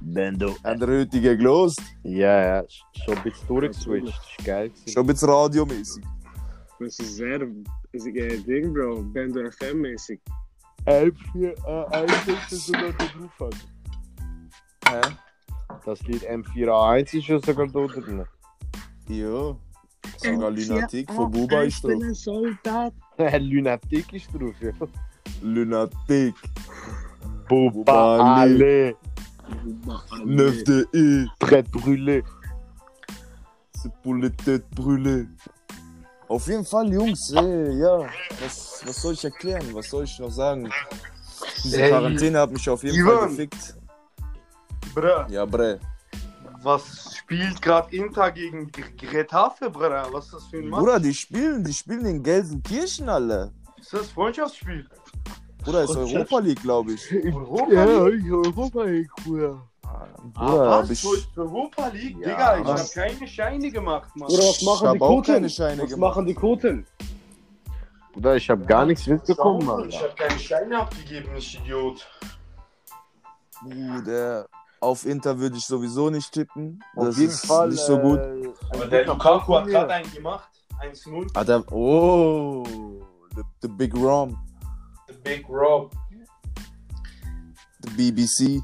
Bendo 0.00 0.54
Haben 0.64 0.80
der 0.80 0.88
heutige 1.00 1.36
gelost? 1.36 1.80
Ja, 2.02 2.56
ja, 2.58 2.64
schon 3.04 3.16
ein 3.16 3.22
bisschen 3.22 3.48
durchgeswitcht. 3.48 4.08
Das 4.08 4.30
ist 4.38 4.44
geil. 4.44 4.68
gewesen. 4.68 4.88
Schon 4.92 5.02
ein 5.02 5.06
bisschen 5.06 5.30
radiomäßig. 5.30 6.04
Das 6.80 6.98
ist 6.98 7.16
sehr, 7.16 7.40
ist 7.92 8.06
ein 8.06 8.44
Ding, 8.44 8.72
Bro. 8.74 9.02
Bando 9.14 9.40
FM-mäßig. 9.40 10.18
Elf, 10.86 11.14
vier, 11.32 11.54
äh, 11.66 11.84
eins, 11.96 12.12
das 12.50 12.66
sogar 12.66 12.92
drauf 12.92 13.40
hat. 13.40 13.54
Hä? 14.88 15.14
Das 15.84 16.00
Lied 16.02 16.22
M4A1 16.28 17.16
ist 17.18 17.28
ja 17.28 17.38
sogar 17.38 17.66
da 17.66 17.86
drin. 17.86 18.24
Ja. 19.08 19.56
Sogar 20.18 20.50
Lunatic 20.50 21.10
von 21.12 21.30
Buba 21.30 21.62
ist 21.62 21.76
Ich 21.76 21.82
bin 21.82 22.00
drauf. 22.00 22.08
ein 22.08 22.14
Soldat. 22.14 22.94
Lunatic 23.40 24.12
ist 24.12 24.28
drauf, 24.32 24.54
ja. 24.60 24.72
Lunatic. 25.42 26.34
Buba 27.48 28.36
Ale. 28.40 28.96
Ale, 28.96 28.96
9 30.24 30.64
de 30.64 30.86
E. 30.94 31.26
Très 31.38 31.62
brûlé. 31.62 32.22
C'est 33.74 33.92
pour 34.02 34.14
les 34.14 34.30
têtes 34.30 34.64
brûlées. 34.74 35.26
Auf 36.28 36.46
jeden 36.46 36.64
Fall, 36.64 36.90
Jungs, 36.90 37.32
ey, 37.36 37.78
ja. 37.78 37.98
Was, 38.40 38.82
was 38.86 38.96
soll 39.02 39.12
ich 39.12 39.24
erklären? 39.24 39.62
Was 39.74 39.90
soll 39.90 40.04
ich 40.04 40.18
noch 40.18 40.30
sagen? 40.30 40.70
Diese 41.62 41.76
Quarantäne 41.88 42.38
hat 42.40 42.50
mich 42.50 42.68
auf 42.68 42.82
jeden. 42.82 43.04
Fall 43.04 43.28
gefickt. 43.28 43.76
Bruder, 44.94 45.26
Ja, 45.28 45.44
bre. 45.44 45.80
was 46.62 47.16
spielt 47.16 47.60
gerade 47.60 47.94
Inter 47.96 48.30
gegen 48.30 48.70
Getafe, 48.96 49.68
Bruder? 49.70 50.06
Was 50.12 50.26
ist 50.26 50.34
das 50.34 50.44
für 50.46 50.58
ein 50.58 50.68
Mann? 50.68 50.80
Bruder, 50.80 51.00
die 51.00 51.12
spielen, 51.14 51.64
die 51.64 51.72
spielen 51.72 52.06
in 52.06 52.22
Gelsenkirchen, 52.22 53.08
alle. 53.08 53.52
Ist 53.78 53.92
das 53.92 54.10
Freundschaftsspiel? 54.10 54.86
Bruder, 55.64 55.82
ist 55.84 55.96
Europa 55.96 56.38
League, 56.38 56.62
glaube 56.62 56.92
ich. 56.92 57.12
Europa 57.34 57.72
Ja, 57.72 58.04
League? 58.06 58.24
ich 58.24 58.30
Europa 58.32 58.82
League, 58.84 59.10
Bruder. 59.24 59.62
Ah, 59.86 60.06
Bruder, 60.32 60.66
was? 60.68 60.84
hab 60.84 60.90
ich, 60.90 61.28
Europa 61.36 61.88
League? 61.88 62.16
Ja, 62.20 62.28
Digga, 62.28 62.58
ich 62.60 62.66
was? 62.66 62.96
hab 62.96 63.04
keine 63.04 63.26
Scheine 63.28 63.70
gemacht, 63.70 64.14
Mann. 64.14 64.28
Oder 64.28 64.38
was 64.44 64.58
Ich 64.60 64.66
machen 64.66 64.92
die 64.92 64.98
Koten? 64.98 65.32
keine 65.34 65.50
Scheine 65.50 65.82
was 65.82 65.90
gemacht. 65.90 66.00
machen 66.16 66.26
die 66.26 66.34
Koten? 66.34 66.86
Bruder, 68.12 68.36
ich 68.36 68.48
hab 68.48 68.66
gar 68.66 68.86
nichts 68.86 69.06
mitbekommen, 69.06 69.62
Ich 69.88 69.96
Alter. 69.96 70.08
hab 70.08 70.16
keine 70.16 70.38
Scheine 70.38 70.78
abgegeben, 70.78 71.30
ich 71.36 71.58
Idiot. 71.60 72.06
Bruder, 73.62 74.46
auf 74.84 75.04
Inter 75.06 75.38
würde 75.38 75.56
ich 75.56 75.64
sowieso 75.66 76.10
nicht 76.10 76.30
tippen. 76.32 76.82
Auf 76.94 77.06
Das 77.06 77.18
jeden 77.18 77.30
ist 77.30 77.46
Fall. 77.46 77.70
nicht 77.70 77.80
so 77.80 77.98
gut. 77.98 78.18
äh, 78.18 78.52
Aber 78.72 78.86
der 78.86 79.06
Lukaku 79.06 79.54
hat 79.56 79.66
gerade 79.66 79.92
einen 79.94 80.12
gemacht. 80.12 80.48
1-0. 80.80 81.30
Ah, 81.34 81.44
der, 81.44 81.72
oh, 81.72 82.64
the, 83.34 83.42
the 83.62 83.68
Big 83.68 83.94
Rom, 83.94 84.36
The 85.08 85.14
Big 85.22 85.48
Rob. 85.48 85.92
the 87.84 87.90
BBC. 87.90 88.62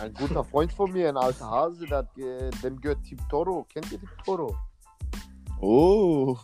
Ein 0.00 0.14
guter 0.14 0.44
Freund 0.44 0.72
von 0.72 0.92
mir, 0.92 1.08
ein 1.08 1.16
alter 1.16 1.50
Hase, 1.50 1.84
der 1.86 1.98
hat, 1.98 2.08
dem 2.62 2.80
gehört 2.80 3.02
Team 3.02 3.18
Toro. 3.28 3.66
Kennt 3.72 3.90
ihr 3.90 3.98
Team 3.98 4.08
Toro? 4.24 4.54
Oh. 5.60 6.36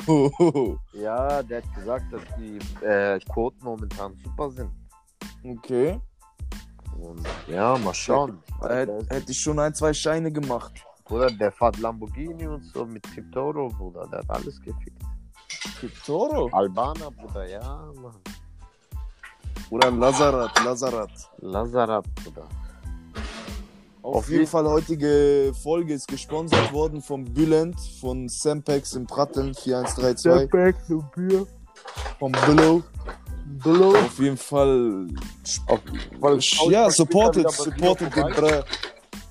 Ja, 0.92 1.40
der 1.42 1.62
hat 1.62 1.74
gesagt, 1.74 2.12
dass 2.12 2.22
die 2.38 2.58
äh, 2.84 3.20
Quoten 3.32 3.62
momentan 3.64 4.16
super 4.24 4.50
sind. 4.50 4.70
Okay. 5.44 6.00
Und 7.04 7.26
ja, 7.48 7.76
mal 7.78 7.94
schauen. 7.94 8.38
Da 8.60 8.68
hätt- 8.74 9.10
hätte 9.10 9.30
ich 9.32 9.40
schon 9.40 9.58
ein, 9.58 9.74
zwei 9.74 9.92
Scheine 9.92 10.32
gemacht. 10.32 10.72
Bruder, 11.04 11.30
der 11.30 11.52
fährt 11.52 11.78
Lamborghini 11.78 12.46
und 12.46 12.64
so 12.64 12.84
mit 12.86 13.02
Tiptoro, 13.14 13.68
Bruder. 13.68 14.06
Der 14.10 14.20
hat 14.20 14.30
alles 14.30 14.60
gefickt. 14.60 15.02
Toro. 16.06 16.48
Albaner, 16.52 17.10
Bruder, 17.10 17.46
ja, 17.46 17.90
Mann. 18.00 18.14
Oder 19.70 19.90
Lazarat, 19.90 20.64
Lazarat. 20.64 21.10
Lazarat, 21.38 22.06
Bruder. 22.14 22.46
Auf, 24.02 24.16
Auf 24.16 24.28
jeden 24.28 24.46
Fall, 24.46 24.66
heutige 24.66 25.52
Folge 25.62 25.94
ist 25.94 26.06
gesponsert 26.08 26.72
worden 26.72 27.00
vom 27.00 27.24
Bülent, 27.24 27.78
von 28.00 28.28
Sempex 28.28 28.94
in 28.94 29.06
Pratteln 29.06 29.54
4132, 29.54 30.50
Back 30.50 30.76
to 30.86 31.02
Bier. 31.16 31.46
vom 32.18 32.32
Billow. 32.46 32.82
Billo. 33.44 33.96
Auf 33.96 34.18
jeden 34.18 34.36
Fall, 34.36 35.06
Auf, 35.66 35.80
weil 36.20 36.38
ja, 36.70 36.90
supportet, 36.90 37.50
supportet 37.50 38.14
den. 38.14 38.26
Bre. 38.32 38.64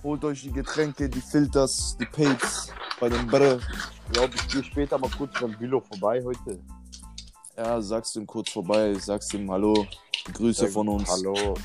Holt 0.03 0.24
euch 0.25 0.41
die 0.41 0.51
Getränke, 0.51 1.10
die 1.10 1.22
Filters, 1.22 1.98
die 2.00 2.05
Papes 2.05 2.67
bei 3.00 3.10
dem 3.10 3.27
Bre. 3.27 3.60
Ich 4.08 4.13
glaube, 4.13 4.34
ich 4.36 4.48
gehe 4.50 4.63
später 4.63 4.98
mal 4.98 5.10
kurz 5.17 5.39
beim 5.39 5.58
Billo 5.58 5.79
vorbei 5.82 6.22
heute. 6.24 6.60
Ja, 7.58 7.82
sagst 7.82 8.15
ihm 8.15 8.27
kurz 8.27 8.51
vorbei, 8.51 8.93
sagst 8.96 9.34
ihm 9.34 9.50
Hallo, 9.50 9.88
Grüße 10.34 10.67
von 10.67 10.89
uns. 10.89 11.10
Hallo. 11.10 11.55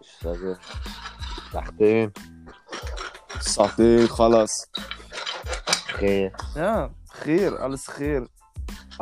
Ich 0.00 0.08
sage, 0.20 0.58
dachte, 1.52 2.12
Sahte, 3.40 4.08
Khalas. 4.08 4.68
okay. 5.94 6.32
Ja, 6.54 6.90
Khair, 7.20 7.60
alles 7.60 7.86
Khair. 7.86 8.26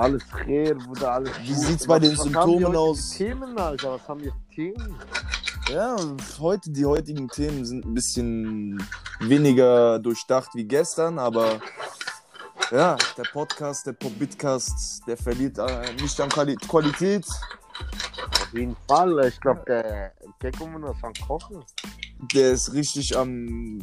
Alles 0.00 0.22
her, 0.46 0.74
Bruder, 0.76 1.12
alles 1.12 1.30
Wie 1.42 1.48
gut. 1.52 1.58
sieht's 1.58 1.86
bei 1.86 1.98
den 1.98 2.12
Was- 2.12 2.18
was 2.20 2.24
Symptomen 2.24 2.74
aus? 2.76 3.10
Themen, 3.10 3.58
Alter, 3.58 3.92
was 3.92 4.08
haben 4.08 4.20
wir 4.24 4.32
Themen? 4.54 4.94
Ja, 5.68 5.94
heute, 6.38 6.70
die 6.70 6.86
heutigen 6.86 7.28
Themen 7.28 7.66
sind 7.66 7.84
ein 7.84 7.92
bisschen 7.92 8.82
weniger 9.20 9.98
durchdacht 9.98 10.48
wie 10.54 10.64
gestern, 10.64 11.18
aber 11.18 11.60
ja, 12.70 12.96
der 13.18 13.24
Podcast, 13.24 13.86
der 13.86 13.92
Popbitcast, 13.92 15.02
der 15.06 15.18
verliert 15.18 15.58
äh, 15.58 15.92
nicht 16.00 16.18
an 16.18 16.30
Quali 16.30 16.54
Qualität. 16.56 17.26
Auf 17.28 18.54
jeden 18.54 18.76
Fall, 18.88 19.26
ich 19.28 19.38
glaube, 19.38 19.62
der 19.66 20.12
Gecko 20.38 20.64
ist 20.90 21.04
am 21.04 21.12
Kochen. 21.26 21.62
Der 22.34 22.52
ist 22.52 22.72
richtig 22.72 23.16
am. 23.18 23.80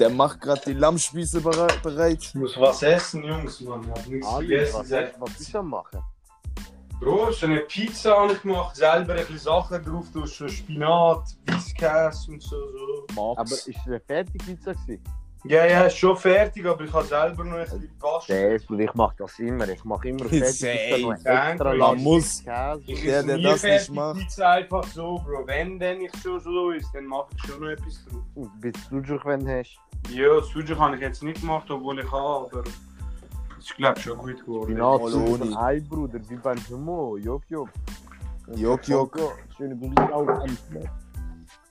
Der 0.00 0.08
macht 0.10 0.40
gerade 0.40 0.62
die 0.66 0.72
Lammspieße 0.72 1.40
bere- 1.40 1.68
bereit. 1.82 2.18
Ich 2.22 2.34
muss 2.34 2.58
was 2.58 2.82
essen, 2.82 3.22
Jungs, 3.22 3.60
Mann. 3.60 3.82
Ich 3.84 3.90
hab 3.90 4.06
nichts 4.08 4.26
Alles, 4.26 4.48
gegessen. 4.48 4.78
was, 4.80 4.88
seit- 4.88 5.20
was 5.20 5.40
ich 5.40 5.54
am 5.56 5.68
machen. 5.68 6.00
Bro, 7.00 7.32
so 7.32 7.46
eine 7.46 7.60
Pizza 7.60 8.16
habe 8.16 8.32
ich 8.34 8.42
gemacht, 8.42 8.76
selber 8.76 9.12
ein 9.14 9.20
bisschen 9.20 9.38
Sachen 9.38 9.82
drauf, 9.84 10.04
durch 10.12 10.32
so 10.34 10.48
Spinat, 10.48 11.22
Weisskäse 11.46 12.30
und 12.32 12.42
so. 12.42 12.56
so. 13.14 13.34
Aber 13.36 13.42
ist 13.52 13.68
eine 13.86 14.00
Fertigpizza 14.00 14.72
gewesen? 14.72 15.02
Ja, 15.44 15.64
ja, 15.64 15.84
ist 15.84 15.96
schon 15.96 16.14
fertig, 16.18 16.66
aber 16.66 16.84
ich 16.84 16.92
habe 16.92 17.06
selber 17.06 17.42
noch 17.44 17.56
ein 17.56 17.64
bisschen. 17.64 17.90
Safe, 18.00 18.60
und 18.68 18.80
ich 18.80 18.92
mache 18.92 19.14
das 19.16 19.38
immer. 19.38 19.66
Ich 19.70 19.82
mache 19.84 20.08
immer 20.10 20.26
Fertigpizza 20.26 20.98
noch 20.98 21.16
Safe. 21.16 21.48
extra 21.50 21.64
Man 21.70 21.78
lang. 21.78 22.02
muss. 22.02 22.38
Ich 22.40 22.44
Der, 22.44 22.74
esse 22.76 23.26
der 23.26 23.36
nie 23.38 23.42
das 23.44 23.52
nicht 23.52 23.60
fertig 23.62 23.90
macht. 23.90 24.18
Pizza 24.20 24.50
einfach 24.50 24.84
so, 24.88 25.14
Bro. 25.24 25.46
Wenn 25.46 25.78
denn 25.78 26.02
ich 26.02 26.12
schon 26.22 26.38
so 26.40 26.70
ist, 26.72 26.90
dann 26.94 27.06
mache 27.06 27.28
ich 27.34 27.42
schon 27.50 27.60
noch 27.62 27.68
etwas 27.70 28.04
drauf. 28.04 28.20
Und 28.34 28.60
bis 28.60 28.72
du 28.90 29.02
schon 29.02 29.20
wenn 29.24 29.48
hast. 29.48 29.78
Ja, 30.08 30.40
Sujuk 30.42 30.78
habe 30.78 30.96
ich 30.96 31.02
jetzt 31.02 31.22
nicht 31.22 31.40
gemacht, 31.40 31.70
obwohl 31.70 32.00
ich 32.00 32.10
habe, 32.10 32.48
aber 32.50 32.64
es 33.58 33.64
ist 33.66 33.76
glaube 33.76 33.98
ich 33.98 34.04
schon 34.04 34.18
gut 34.18 34.44
geworden. 34.44 34.80
Honig. 34.82 35.42
ein 35.42 35.56
Ei, 35.56 35.80
Bruder, 35.80 36.18
wie 36.28 36.36
beim 36.36 36.58
Humo. 36.68 37.16
Jok, 37.16 37.42
jok. 37.48 37.68
Jok, 38.56 38.88
jok. 38.88 39.18
Schöne 39.56 39.76
Grüße 39.76 40.14
auch 40.14 40.26
an, 40.26 40.58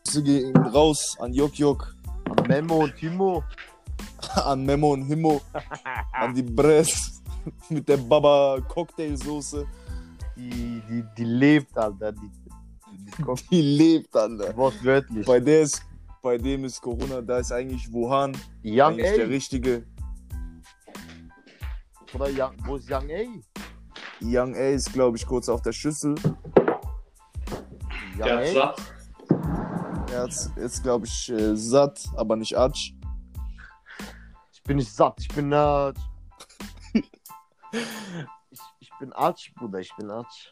Grüße 0.06 0.24
gehen 0.24 0.56
raus 0.56 1.18
an 1.20 1.34
Jok 1.34 1.56
Jok, 1.56 1.96
an 2.26 2.48
Memo 2.48 2.84
und 2.84 2.96
Timo. 2.96 3.44
an 4.36 4.66
Memo 4.66 4.94
und 4.94 5.06
Himmo, 5.06 5.42
an 6.14 6.34
die 6.36 6.44
Bress 6.44 7.22
mit 7.70 7.88
der 7.88 7.98
Baba 7.98 8.60
Cocktailsoße. 8.68 9.66
Die, 10.36 10.82
die, 10.90 11.04
die 11.18 11.24
lebt, 11.24 11.78
Alter. 11.78 12.12
Die, 12.14 12.30
die 13.18 13.22
kommt 13.24 13.44
Die 13.52 13.62
lebt, 13.62 14.16
Alter. 14.16 14.56
wortwörtlich. 14.56 15.26
Bei 15.26 15.40
der 15.40 15.62
ist, 15.62 15.82
bei 16.22 16.38
dem 16.38 16.66
ist 16.66 16.82
Corona, 16.82 17.22
da 17.22 17.40
ist 17.40 17.52
eigentlich 17.52 17.92
Wuhan, 17.92 18.36
Young 18.64 18.94
eigentlich 18.94 19.16
der 19.16 19.26
A. 19.26 19.30
richtige. 19.30 19.86
Oder 22.14 22.26
Young, 22.28 22.56
wo 22.66 22.76
ist 22.76 22.90
Young 22.90 23.10
A? 23.10 23.26
Young 24.22 24.56
A 24.56 24.70
ist, 24.70 24.92
glaube 24.92 25.18
ich, 25.18 25.26
kurz 25.26 25.48
auf 25.48 25.62
der 25.62 25.72
Schüssel. 25.72 26.16
Young 28.18 28.28
Ja, 28.28 28.40
A? 28.40 28.46
satt. 28.46 28.82
Er 30.12 30.28
ist 30.28 30.52
jetzt, 30.58 30.84
glaube 30.84 31.06
ich, 31.06 31.30
äh, 31.30 31.56
satt, 31.56 32.04
aber 32.16 32.36
nicht 32.36 32.58
Atsch. 32.58 32.94
Ich 34.52 34.64
bin 34.64 34.78
nicht 34.78 34.92
satt, 34.92 35.16
ich 35.20 35.28
bin 35.30 35.52
äh, 35.52 35.94
ich, 38.52 38.60
ich 38.80 38.90
bin 39.00 39.14
Arsch, 39.14 39.54
Bruder, 39.56 39.80
ich 39.80 39.96
bin 39.96 40.10
Arsch. 40.10 40.52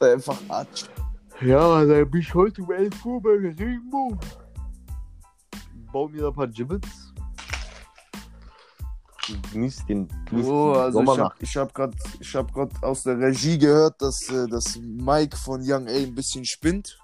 Einfach 0.00 0.38
Atsch. 0.48 0.84
Ja, 1.40 1.84
da 1.84 2.04
bin 2.04 2.20
ich 2.20 2.34
heute 2.34 2.62
um 2.62 2.72
11 2.72 3.04
Uhr 3.04 3.22
bei 3.22 3.30
Regenbogen. 3.30 4.18
Bau 5.98 6.06
mir 6.06 6.20
da 6.22 6.28
ein 6.28 6.32
paar 6.32 6.46
Gibbets. 6.46 7.12
Genieß 9.52 9.84
den, 9.86 10.08
genieß 10.30 10.46
Oh, 10.46 10.72
also 10.74 11.02
ich 11.02 11.18
habe 11.18 11.34
ich 11.40 11.56
hab 11.56 11.74
gerade 11.74 11.96
hab 12.34 12.82
aus 12.84 13.02
der 13.02 13.18
Regie 13.18 13.58
gehört, 13.58 14.00
dass, 14.00 14.30
äh, 14.30 14.46
dass 14.46 14.78
Mike 14.80 15.36
von 15.36 15.60
Young 15.60 15.88
A 15.88 15.90
ein 15.90 16.14
bisschen 16.14 16.44
spinnt. 16.44 16.96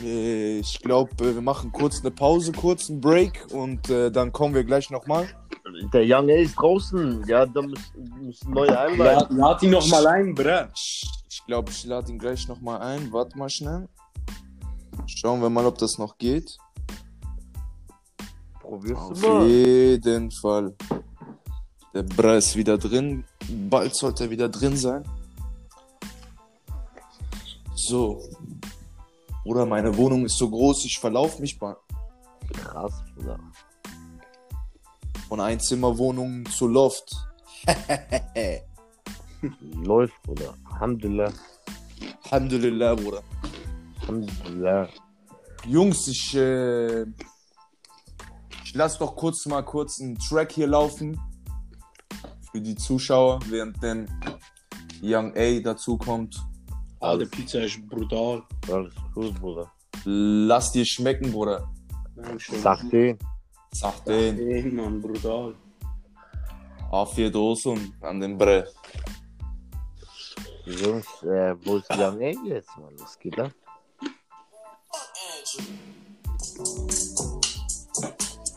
Äh, 0.00 0.60
Ich 0.60 0.78
glaube, 0.78 1.34
wir 1.34 1.42
machen 1.42 1.72
kurz 1.72 2.02
eine 2.02 2.12
Pause, 2.12 2.52
kurz 2.52 2.88
einen 2.88 3.00
Break 3.00 3.48
und 3.50 3.90
äh, 3.90 4.12
dann 4.12 4.30
kommen 4.30 4.54
wir 4.54 4.62
gleich 4.62 4.88
nochmal. 4.90 5.26
Der 5.92 6.04
Young 6.04 6.30
A 6.30 6.34
ist 6.34 6.54
draußen. 6.54 7.26
Ja, 7.26 7.46
da 7.46 7.62
müssen, 7.62 8.52
neue 8.52 8.78
einleiten. 8.78 9.38
Lad 9.38 9.60
ihn 9.64 9.72
noch 9.72 9.88
mal 9.88 10.06
ein, 10.06 10.36
Bruder. 10.36 10.70
Ich 10.72 11.42
glaube, 11.48 11.72
ich 11.72 11.84
lade 11.84 12.12
ihn 12.12 12.18
gleich 12.20 12.46
nochmal 12.46 12.80
ein. 12.80 13.12
Warte 13.12 13.36
mal 13.36 13.50
schnell. 13.50 13.88
Schauen 15.06 15.42
wir 15.42 15.50
mal, 15.50 15.66
ob 15.66 15.78
das 15.78 15.98
noch 15.98 16.16
geht. 16.16 16.58
Probierst 18.64 19.00
Auf 19.02 19.20
du 19.20 19.28
mal. 19.28 19.46
jeden 19.46 20.30
Fall. 20.30 20.74
Der 21.92 22.02
Bra 22.02 22.36
ist 22.36 22.56
wieder 22.56 22.78
drin. 22.78 23.24
Bald 23.68 23.94
sollte 23.94 24.24
er 24.24 24.30
wieder 24.30 24.48
drin 24.48 24.74
sein. 24.76 25.04
So. 27.74 28.22
Oder 29.44 29.66
meine 29.66 29.94
Wohnung 29.96 30.24
ist 30.24 30.38
so 30.38 30.48
groß, 30.48 30.86
ich 30.86 30.98
verlaufe 30.98 31.40
mich 31.42 31.58
bei- 31.58 31.76
Krass, 32.52 32.92
Bruder. 33.14 33.38
von 35.28 35.40
Einzimmerwohnung 35.40 36.46
zu 36.46 36.66
Loft. 36.66 37.14
Läuft, 39.82 40.14
Bruder. 40.22 40.54
Alhamdulillah. 40.72 41.32
Alhamdulillah, 42.30 42.94
Bruder. 42.94 43.22
Alhamdulillah. 44.02 44.88
Jungs, 45.66 46.08
ich, 46.08 46.34
äh, 46.34 47.02
ich 47.02 47.08
lasse 48.74 48.98
doch 48.98 49.16
kurz 49.16 49.46
mal 49.46 49.62
kurz 49.62 50.00
einen 50.00 50.18
Track 50.18 50.52
hier 50.52 50.66
laufen. 50.66 51.20
Für 52.52 52.60
die 52.60 52.74
Zuschauer, 52.74 53.40
während 53.48 53.82
dem 53.82 54.06
Young 55.02 55.32
A 55.36 55.60
dazukommt. 55.60 56.36
Ah, 57.00 57.16
die 57.16 57.26
Pizza 57.26 57.62
ist 57.62 57.86
brutal. 57.88 58.42
Alles 58.70 58.94
gut, 59.14 59.34
Bruder. 59.40 59.70
Lass 60.04 60.72
dir 60.72 60.84
schmecken, 60.84 61.32
Bruder. 61.32 61.68
Dankeschön. 62.16 62.60
Sag 62.60 62.88
den. 62.90 63.18
Sag 63.72 64.04
den. 64.04 64.38
Ey, 64.38 64.62
Mann, 64.70 65.00
brutal. 65.00 65.54
Afiyet 66.90 67.34
olsun 67.34 67.92
an 68.00 68.20
den 68.20 68.38
Bre. 68.38 68.68
Jungs, 70.64 71.06
äh, 71.22 71.54
wo 71.64 71.76
ist 71.76 71.90
Young 71.90 72.22
A 72.22 72.32
jetzt, 72.46 72.70
Mann? 72.78 72.94
Was 72.98 73.18
geht 73.18 73.36
da? 73.36 73.50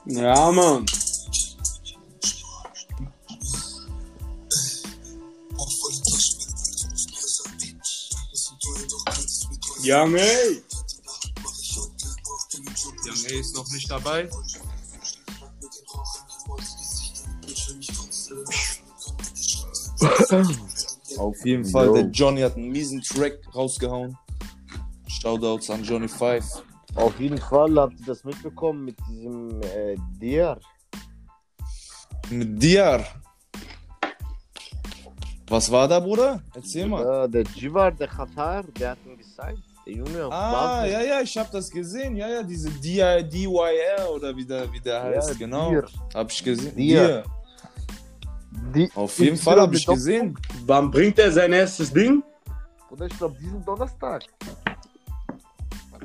Ja, 0.10 0.52
Mann. 0.52 0.86
Young 9.84 10.16
A. 10.16 10.20
Young 13.06 13.26
A 13.26 13.40
ist 13.40 13.56
noch 13.56 13.70
nicht 13.72 13.92
dabei. 13.92 14.30
Auf 21.18 21.46
jeden 21.46 21.66
Fall, 21.66 21.88
Yo. 21.88 21.94
der 21.96 22.06
Johnny 22.06 22.42
hat 22.42 22.56
einen 22.56 22.70
miesen 22.70 23.02
Track 23.02 23.40
rausgehauen. 23.54 24.18
Shoutouts 25.08 25.70
an 25.70 25.84
Johnny 25.84 26.08
Five. 26.08 26.46
Auf 26.98 27.20
jeden 27.20 27.38
Fall 27.38 27.76
habt 27.80 28.00
ihr 28.00 28.06
das 28.08 28.24
mitbekommen 28.24 28.86
mit 28.86 28.96
diesem 29.10 29.62
äh, 29.62 29.96
Dier. 30.20 30.58
Mit 32.30 32.62
dir. 32.62 33.06
Was 35.48 35.72
war 35.72 35.88
da, 35.88 36.00
Bruder? 36.00 36.42
Erzähl 36.56 36.88
mal. 36.88 37.04
Ja, 37.06 37.28
der 37.28 37.44
Jivar, 37.56 37.92
der 37.92 38.08
Katar, 38.08 38.64
der 38.64 38.92
hat 38.92 38.98
ihn 39.06 39.18
gezeigt. 39.18 39.60
Der 39.86 39.94
Junge 39.94 40.26
auf 40.26 40.34
Ah, 40.34 40.52
Basel. 40.82 40.92
ja, 40.92 41.02
ja, 41.04 41.22
ich 41.22 41.38
hab 41.38 41.50
das 41.52 41.70
gesehen. 41.70 42.18
Ja, 42.18 42.28
ja, 42.28 42.44
diese 42.44 42.70
DI 42.70 43.24
DYR 43.24 44.12
oder 44.14 44.36
wie 44.36 44.46
der, 44.46 44.70
wie 44.74 44.80
der 44.82 45.02
heißt, 45.04 45.30
Ja, 45.30 45.36
genau. 45.38 45.70
Dir. 45.70 45.86
Hab 46.14 46.30
ich 46.32 46.44
gesehen. 46.44 46.76
Dir. 46.76 47.24
Die, 48.76 48.92
Auf 48.96 49.18
jeden 49.20 49.38
Fall 49.38 49.62
hab 49.62 49.72
ich 49.74 49.86
gesehen. 49.86 50.38
Wann 50.66 50.92
bringt 50.92 51.18
er 51.20 51.32
sein 51.32 51.54
erstes 51.54 51.94
Ding? 51.94 52.22
Oder 52.90 53.06
ich 53.06 53.18
glaube, 53.18 53.38
diesen 53.40 53.64
Donnerstag. 53.64 54.24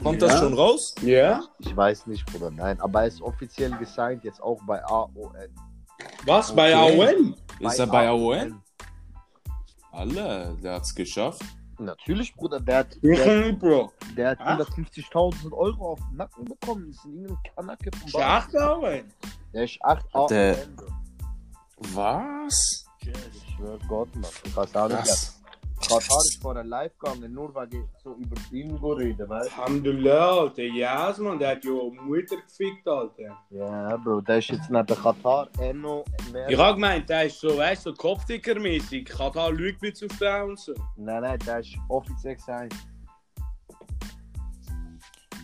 Kommt 0.03 0.21
Ja. 0.23 0.29
das 0.29 0.39
schon 0.41 0.55
raus? 0.55 0.95
Ja. 1.03 1.43
Ich 1.59 1.77
weiß 1.77 2.07
nicht, 2.07 2.25
Bruder, 2.27 2.51
nein. 2.51 2.81
Aber 2.81 3.03
er 3.03 3.07
ist 3.09 3.21
offiziell 3.23 3.71
gesigned, 3.79 4.25
jetzt 4.25 4.43
auch 4.43 4.61
bei 4.67 4.83
AOL. 4.85 5.49
Was? 6.27 6.55
Bei 6.55 6.75
Okay. 6.77 7.01
AOL? 7.01 7.35
Ist 7.61 7.79
er 7.79 7.87
bei 7.87 8.09
AOL? 8.09 8.55
Alle, 9.93 10.57
der 10.63 10.75
hat's 10.75 10.95
geschafft. 10.95 11.43
Natürlich, 11.79 12.35
Bruder, 12.35 12.61
der 12.61 12.79
hat, 12.79 12.97
der, 13.03 13.53
Bro. 13.53 13.93
der 14.17 14.31
hat 14.31 14.39
Ach. 14.41 14.59
150.000 14.61 15.53
Euro 15.53 15.93
auf 15.93 16.01
den 16.09 16.17
Nacken 16.17 16.45
bekommen. 16.45 16.87
Das 16.91 16.97
ist 16.99 17.05
irgendein 17.07 17.39
Kanacke 17.55 17.91
von 17.97 18.07
Ist 18.07 18.13
Basel. 18.13 18.21
der 18.23 18.29
acht 18.29 18.57
AOL? 18.57 19.05
Der 19.53 19.65
ist 19.65 19.79
8 19.83 20.15
Hat 20.15 20.31
der- 20.31 20.55
AOL. 20.57 20.67
Bro. 20.77 20.87
Was? 21.95 22.87
Ich 23.01 23.55
schwör 23.57 23.79
Gott, 23.89 24.15
Mann. 24.15 24.23
Nicht. 24.23 24.73
Krass. 24.73 25.42
Katar 25.83 26.19
ist 26.19 26.41
vorher 26.41 26.65
live 26.65 26.97
gegangen, 26.99 27.33
nur 27.33 27.55
weil 27.55 27.69
ich 27.73 27.81
so 28.03 28.15
über 28.15 28.37
ihn 28.53 28.77
reden, 28.77 29.29
weißt 29.29 29.59
Alhamdulillah, 29.59 30.49
der 30.51 30.69
Jas, 30.69 31.19
Mann, 31.19 31.39
der 31.39 31.51
hat 31.51 31.65
ja 31.65 31.73
Mutter 31.73 32.37
gefickt, 32.37 32.87
Alter. 32.87 33.37
du? 33.51 33.57
Ja, 33.57 33.97
Bro, 33.97 34.21
der 34.21 34.39
ist 34.39 34.49
jetzt 34.49 34.71
neben 34.71 34.87
Katar 34.87 35.49
eh 35.61 35.73
noch 35.73 36.05
mehr. 36.33 36.49
Ich 36.49 36.59
hab 36.59 36.77
gemeint, 36.77 37.09
der 37.09 37.25
ist 37.27 37.41
so, 37.41 37.57
weißt 37.57 37.87
du, 37.87 37.91
so 37.91 37.97
Kopfdicker-mäßig. 37.97 39.05
Katar 39.05 39.51
lügt 39.51 39.83
mit 39.83 40.03
auf 40.03 40.19
den 40.19 40.43
und 40.51 40.59
so. 40.59 40.73
Nein, 40.97 41.23
nein, 41.23 41.39
der 41.45 41.59
ist 41.59 41.77
offiziell. 41.89 42.69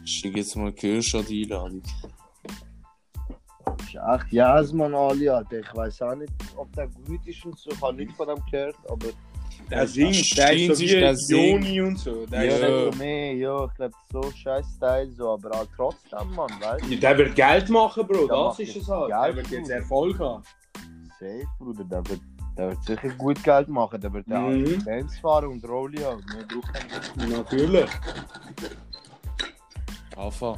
Ich 0.04 0.12
schick 0.12 0.36
jetzt 0.36 0.56
mal 0.56 0.72
Kirscher 0.72 1.22
die 1.22 1.44
Einladung. 1.44 1.82
Ist 3.80 3.96
acht 3.98 4.32
Jahre, 4.32 4.72
Mann, 4.74 4.94
Ali, 4.94 5.28
Alter. 5.28 5.58
Ich 5.58 5.74
weiß 5.74 6.02
auch 6.02 6.14
nicht, 6.14 6.32
ob 6.56 6.72
der 6.74 6.88
gut 6.88 7.26
ist 7.26 7.44
und 7.44 7.58
so. 7.58 7.70
Ich 7.70 7.82
habe 7.82 7.96
nichts 7.96 8.16
von 8.16 8.28
ihm 8.28 8.42
gehört, 8.50 8.76
aber. 8.88 9.08
Der 9.70 9.86
singt, 9.86 10.14
der 10.38 10.46
stehen 10.52 10.70
ist 10.70 10.78
so 10.78 10.84
wie 10.84 11.14
singt. 11.14 11.64
Joni 11.64 11.80
und 11.82 11.98
so. 11.98 12.26
Der, 12.26 12.44
Ja, 12.44 12.52
ist 12.54 12.92
so 12.92 12.98
mehr, 12.98 13.34
ja, 13.34 13.64
ich 13.66 13.74
glaube, 13.74 13.94
so 14.12 14.22
scheiß 14.42 14.66
Style, 14.76 15.10
so, 15.12 15.30
aber 15.32 15.50
halt 15.58 15.68
trotzdem, 15.76 16.30
Mann, 16.34 16.50
weißt 16.60 16.84
du? 16.90 16.96
der 16.96 17.18
wird 17.18 17.34
Geld 17.34 17.68
machen, 17.68 18.06
Bro, 18.06 18.26
Der 18.26 18.36
das 18.36 18.58
ist 18.60 18.76
es 18.76 18.88
halt. 18.88 19.08
Geld, 19.08 19.26
Der 19.26 19.36
wird 19.36 19.50
jetzt. 19.50 19.70
Erfolg 19.70 20.18
haben. 20.18 20.42
Safe, 21.20 21.44
Bruder, 21.58 21.84
der 21.84 22.08
wird, 22.08 22.20
der 22.56 22.68
wird 22.70 22.84
sicher 22.84 23.08
gut 23.16 23.42
Geld 23.44 23.68
machen. 23.68 24.00
Der 24.00 24.12
wird 24.12 24.26
ja 24.28 24.40
Mhm. 24.40 24.78
auch 24.80 24.84
Bands 24.84 25.18
fahren 25.18 25.46
und 25.48 25.68
Rolli 25.68 25.98
haben. 25.98 26.22
Er 26.36 27.26
nicht. 27.26 27.36
Natürlich. 27.36 27.90
Alpha. 30.16 30.56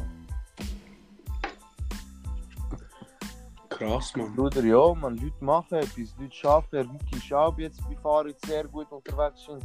Krass, 3.81 4.15
Mann. 4.15 4.35
Bruder, 4.37 4.63
ja, 4.63 4.95
man, 4.95 5.17
Leute 5.17 5.43
machen 5.43 5.79
etwas, 5.79 6.15
Leute 6.19 6.35
schaffen. 6.35 6.91
Ricky 6.91 7.19
Schaub 7.19 7.59
jetzt 7.59 7.81
bei 7.89 7.97
Fahrrad 7.97 8.39
sehr 8.45 8.69
gut 8.69 8.93
unterwegs 8.93 9.43
sind. 9.47 9.63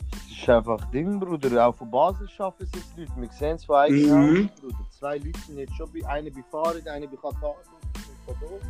Das 0.00 0.30
ist 0.30 0.48
einfach 0.48 0.88
Ding, 0.92 1.18
Bruder. 1.18 1.66
Auch 1.66 1.74
von 1.74 1.90
Basel 1.90 2.28
schaffen 2.28 2.62
es 2.62 2.70
jetzt 2.72 2.96
Leute. 2.96 3.12
Wir 3.16 3.28
sehen 3.32 3.56
es 3.56 3.64
von 3.64 3.74
eigenen 3.74 4.34
Mhm. 4.44 4.50
Bruder. 4.60 4.76
Zwei 4.90 5.18
Leute 5.18 5.40
sind 5.40 5.58
jetzt 5.58 5.74
schon 5.74 5.92
bei, 5.92 6.06
eine 6.08 6.30
bei 6.30 6.44
Fahrrad, 6.48 6.86
eine 6.86 7.08
bei 7.08 7.16
Katar. 7.16 7.56
und. 8.26 8.60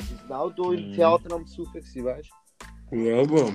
Die 0.00 0.04
sind 0.16 0.32
auch 0.32 0.52
hier 0.54 0.72
im 0.78 0.88
Mhm. 0.90 0.94
Theater 0.94 1.34
am 1.34 1.46
Suchen 1.46 1.74
weißt 1.74 2.30
du? 2.90 2.96
Ja, 2.96 3.24
Bro. 3.26 3.52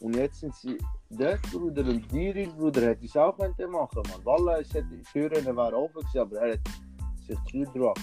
Und 0.00 0.16
jetzt 0.16 0.40
sind 0.40 0.54
sie 0.56 0.76
dort, 1.08 1.40
Bruder, 1.50 1.82
und 1.88 2.10
Diri, 2.12 2.46
Bruder, 2.46 2.82
hätte 2.82 3.06
es 3.06 3.16
auch 3.16 3.34
können 3.38 3.54
machen, 3.70 4.02
man. 4.10 4.24
Wallah, 4.24 4.60
es 4.60 4.74
hätte, 4.74 4.88
die 4.88 5.02
Türen 5.04 5.44
wären 5.46 5.74
offen 5.74 5.94
gewesen, 5.94 6.18
aber 6.18 6.36
er 6.40 6.58
hat 7.28 7.36
sich 7.46 7.50
zugetragen. 7.50 8.02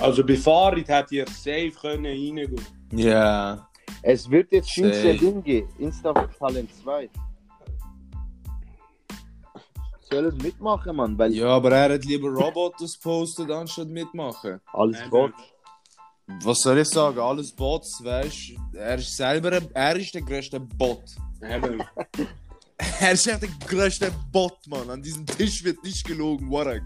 Also 0.00 0.24
bei 0.24 0.36
Farid 0.36 0.88
hätte 0.88 1.14
ihr 1.16 1.26
safe 1.28 1.70
können 1.70 2.06
reingehen. 2.06 2.60
Ja. 2.92 3.68
Es 4.02 4.28
wird 4.30 4.50
jetzt. 4.52 4.76
Insta 4.78 5.12
Ding 5.12 5.42
gehen, 5.42 5.68
Insta 5.78 6.12
Talent 6.12 6.70
2. 6.82 7.08
Sollen 10.10 10.36
mitmachen, 10.38 10.96
Mann, 10.96 11.18
weil 11.18 11.32
Ja, 11.34 11.48
aber 11.48 11.72
er 11.72 11.94
hat 11.94 12.04
lieber 12.04 12.28
Roboters 12.28 12.98
postet, 12.98 13.50
anstatt 13.50 13.88
mitmachen. 13.88 14.60
alles 14.72 14.98
Gott. 15.10 15.32
Was 16.42 16.60
soll 16.60 16.78
ich 16.78 16.88
sagen? 16.88 17.18
Alles 17.18 17.52
Bots, 17.52 18.02
weißt 18.02 18.50
du? 18.72 18.78
Er 18.78 18.94
ist 18.96 19.14
selber, 19.16 19.52
ein- 19.52 19.68
er 19.74 19.96
ist 19.96 20.14
der 20.14 20.22
größte 20.22 20.60
Bot. 20.60 21.02
Eben. 21.42 21.82
Er 23.00 23.12
ist 23.12 23.26
echt 23.28 23.40
der 23.42 23.48
größte 23.68 24.12
Bot, 24.32 24.58
Mann. 24.66 24.90
An 24.90 25.00
diesem 25.00 25.24
Tisch 25.24 25.62
wird 25.62 25.82
nicht 25.84 26.04
gelogen, 26.04 26.50
Warak. 26.50 26.82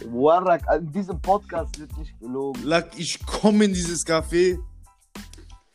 Warak, 0.00 0.62
in 0.78 0.90
diesem 0.92 1.20
Podcast 1.20 1.78
wird 1.78 1.96
nicht 1.98 2.18
gelogen. 2.18 2.62
Lack, 2.64 2.98
ich 2.98 3.24
komme 3.26 3.64
in 3.66 3.72
dieses 3.74 4.04
Café. 4.06 4.58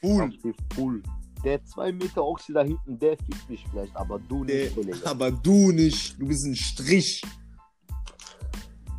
Full. 0.01 0.31
Full. 0.75 1.03
Der 1.43 1.63
2 1.63 1.91
Meter 1.93 2.23
Ochse 2.23 2.51
da 2.53 2.63
hinten, 2.63 2.97
der 2.99 3.11
fickt 3.17 3.49
mich 3.49 3.63
vielleicht, 3.69 3.95
aber 3.95 4.19
du 4.19 4.43
nicht, 4.43 4.73
Kollege. 4.75 5.05
aber 5.05 5.31
du 5.31 5.71
nicht. 5.71 6.19
Du 6.19 6.27
bist 6.27 6.45
ein 6.45 6.55
Strich. 6.55 7.21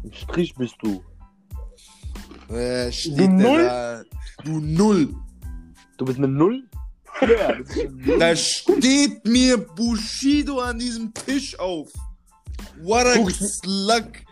Ein 0.04 0.12
Strich 0.12 0.54
bist 0.54 0.76
du. 0.82 1.02
Äh, 2.54 2.90
steht 2.92 3.18
Du 3.18 3.28
Null? 3.28 3.62
da. 3.64 4.02
Du 4.44 4.60
Null. 4.60 5.14
Du 5.98 6.04
bist 6.04 6.18
eine 6.18 6.28
Null? 6.28 6.62
Ja, 7.20 7.58
Null. 7.90 8.18
Da 8.18 8.36
steht 8.36 9.26
mir 9.26 9.58
Bushido 9.58 10.60
an 10.60 10.78
diesem 10.78 11.12
Tisch 11.12 11.58
auf. 11.58 11.88
Warak 12.82 13.18
Lack. 13.64 14.24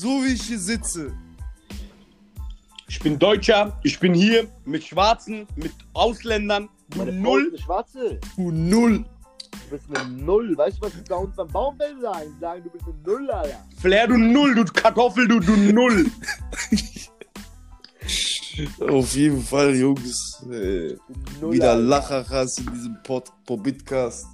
So 0.00 0.22
wie 0.22 0.34
ich 0.34 0.42
hier 0.42 0.60
sitze. 0.60 1.12
Ich 2.86 3.00
bin 3.00 3.18
Deutscher, 3.18 3.80
ich 3.82 3.98
bin 3.98 4.14
hier 4.14 4.46
mit 4.64 4.84
Schwarzen, 4.84 5.44
mit 5.56 5.72
Ausländern. 5.92 6.68
Du 6.90 6.98
Meine 6.98 7.10
Frau 7.10 7.16
ist 7.16 7.20
Null. 7.24 7.48
eine 7.48 7.58
Schwarze. 7.58 8.20
Du 8.36 8.50
Null. 8.52 8.98
Du 9.50 9.58
bist 9.76 9.84
eine 9.92 10.08
Null. 10.22 10.56
Weißt 10.56 10.78
du, 10.78 10.82
was 10.82 10.92
die 10.92 11.02
da 11.02 11.16
unten 11.16 11.34
beim 11.34 11.48
Baumfeld 11.48 12.00
sagen? 12.00 12.30
Die 12.32 12.38
sagen, 12.40 12.62
du 12.62 12.70
bist 12.70 12.84
eine 12.84 12.94
Null, 13.04 13.28
Alter. 13.28 13.64
Flair, 13.80 14.06
du 14.06 14.16
Null, 14.16 14.54
du 14.54 14.64
Kartoffel, 14.66 15.26
du, 15.26 15.40
du 15.40 15.56
Null. 15.56 16.06
Auf 18.88 19.16
jeden 19.16 19.42
Fall, 19.42 19.74
Jungs. 19.74 20.46
Äh, 20.48 20.94
Du 20.94 20.98
Null, 21.40 21.54
wieder 21.54 21.72
Alter. 21.72 21.82
Lacherhass 21.82 22.58
in 22.58 22.72
diesem 22.72 23.02
Pod 23.02 23.32
Pobitcast. 23.44 24.26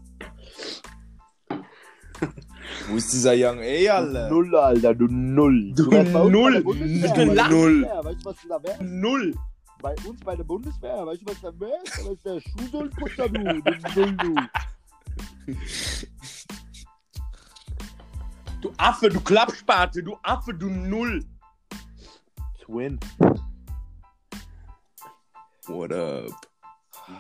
Wo 2.89 2.97
ist 2.97 3.13
dieser 3.13 3.33
Young 3.35 3.61
A, 3.61 3.63
Du 3.63 3.93
Alter? 3.93 4.31
Null, 4.31 4.57
Alter, 4.57 4.95
du 4.95 5.07
Null. 5.09 5.73
Du 5.75 5.89
uns 5.89 6.11
Null. 6.13 6.53
bei 6.53 6.53
der 6.53 6.61
Bundeswehr, 6.61 7.09
Du 7.15 7.27
bei 7.27 7.35
der 7.35 7.49
Null. 7.49 7.81
Bundeswehr. 7.81 8.05
Weißt 8.05 8.21
du, 8.21 8.25
was 8.31 8.37
du 8.43 8.49
da 8.49 8.63
wärst? 8.63 8.81
Null. 8.83 9.35
Bei 9.81 9.95
uns 10.07 10.21
bei 10.25 10.37
der 10.37 10.45
Bundeswehr. 10.45 11.07
Weißt 11.07 11.23
du, 11.23 11.27
was 11.27 11.41
da 11.41 11.61
wärst? 11.61 11.99
Da 11.99 12.05
wärst 12.11 12.25
der 12.27 12.41
Schuhsohlputter, 12.41 13.29
du. 13.29 13.43
Du 13.43 14.01
Null, 14.01 14.17
du. 14.17 14.35
Du 18.61 18.73
Affe, 18.79 19.09
du 19.11 19.21
Klappspate, 19.21 20.03
du 20.03 20.17
Affe, 20.23 20.53
du 20.55 20.69
Null. 20.71 21.23
Twin. 22.65 22.99
What 25.67 25.93
up? 25.93 26.31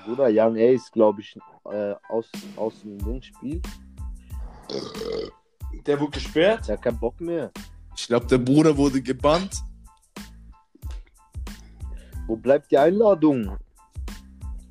Bruder, 0.05 0.29
Young 0.31 0.57
A 0.57 0.72
ist, 0.72 0.90
glaube 0.92 1.20
ich, 1.20 1.37
äh, 1.70 1.94
aus, 2.09 2.31
aus 2.57 2.81
dem 2.81 2.98
Dingspiel. 2.98 3.61
Der 5.87 6.01
wurde 6.01 6.12
gesperrt. 6.12 6.66
Der 6.68 6.77
hat 6.77 6.83
keinen 6.83 6.99
Bock 6.99 7.20
mehr. 7.20 7.51
Ich 7.97 8.07
glaube, 8.07 8.27
der 8.27 8.38
Bruder 8.38 8.77
wurde 8.77 9.01
gebannt. 9.03 9.55
Wo 12.27 12.37
bleibt 12.37 12.70
die 12.70 12.79
Einladung? 12.79 13.57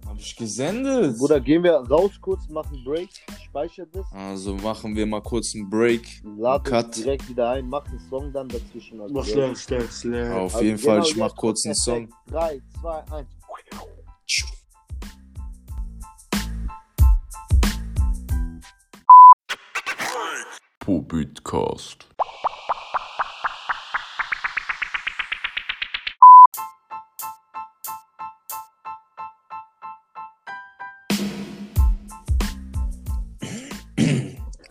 Hab 0.08 0.18
ich 0.18 0.36
gesendet. 0.36 1.18
Bruder, 1.18 1.40
gehen 1.40 1.64
wir 1.64 1.74
raus 1.76 2.12
kurz, 2.20 2.48
machen 2.50 2.84
Break, 2.84 3.10
speichert 3.46 3.90
das, 3.96 4.06
Also 4.12 4.56
machen 4.56 4.96
wir 4.96 5.06
mal 5.06 5.22
kurz 5.22 5.54
einen 5.56 5.70
Break. 5.70 6.22
laden 6.38 6.64
Cut. 6.64 6.96
direkt 6.98 7.30
wieder 7.30 7.50
ein, 7.52 7.68
machen 7.70 7.90
einen 7.92 8.10
Song 8.10 8.34
dann 8.34 8.48
dazwischen. 8.50 9.00
Also, 9.02 9.14
Was 9.16 9.30
ja. 9.30 9.38
läuft 9.38 9.72
das? 9.72 10.06
Auf 10.06 10.56
Also 10.56 10.62
jeden 10.66 10.78
Fall, 10.80 10.96
genau 10.98 11.08
ich 11.08 11.16
mach 11.16 11.36
kurz 11.36 11.66
einen 11.66 11.76
Song. 11.76 12.10
perfekt. 12.28 12.62
3, 12.82 12.82
2, 12.82 13.12
1. 13.18 13.28
Pobitcast. 20.84 22.08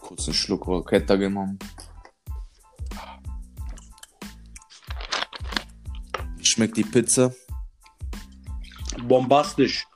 Kurz 0.03 0.27
einen 0.27 0.35
Schluck 0.35 0.66
Roketta 0.66 1.16
genommen. 1.16 1.59
schmeckt 6.42 6.77
die 6.77 6.85
Pizza? 6.85 7.33
Bombastisch. 9.03 9.87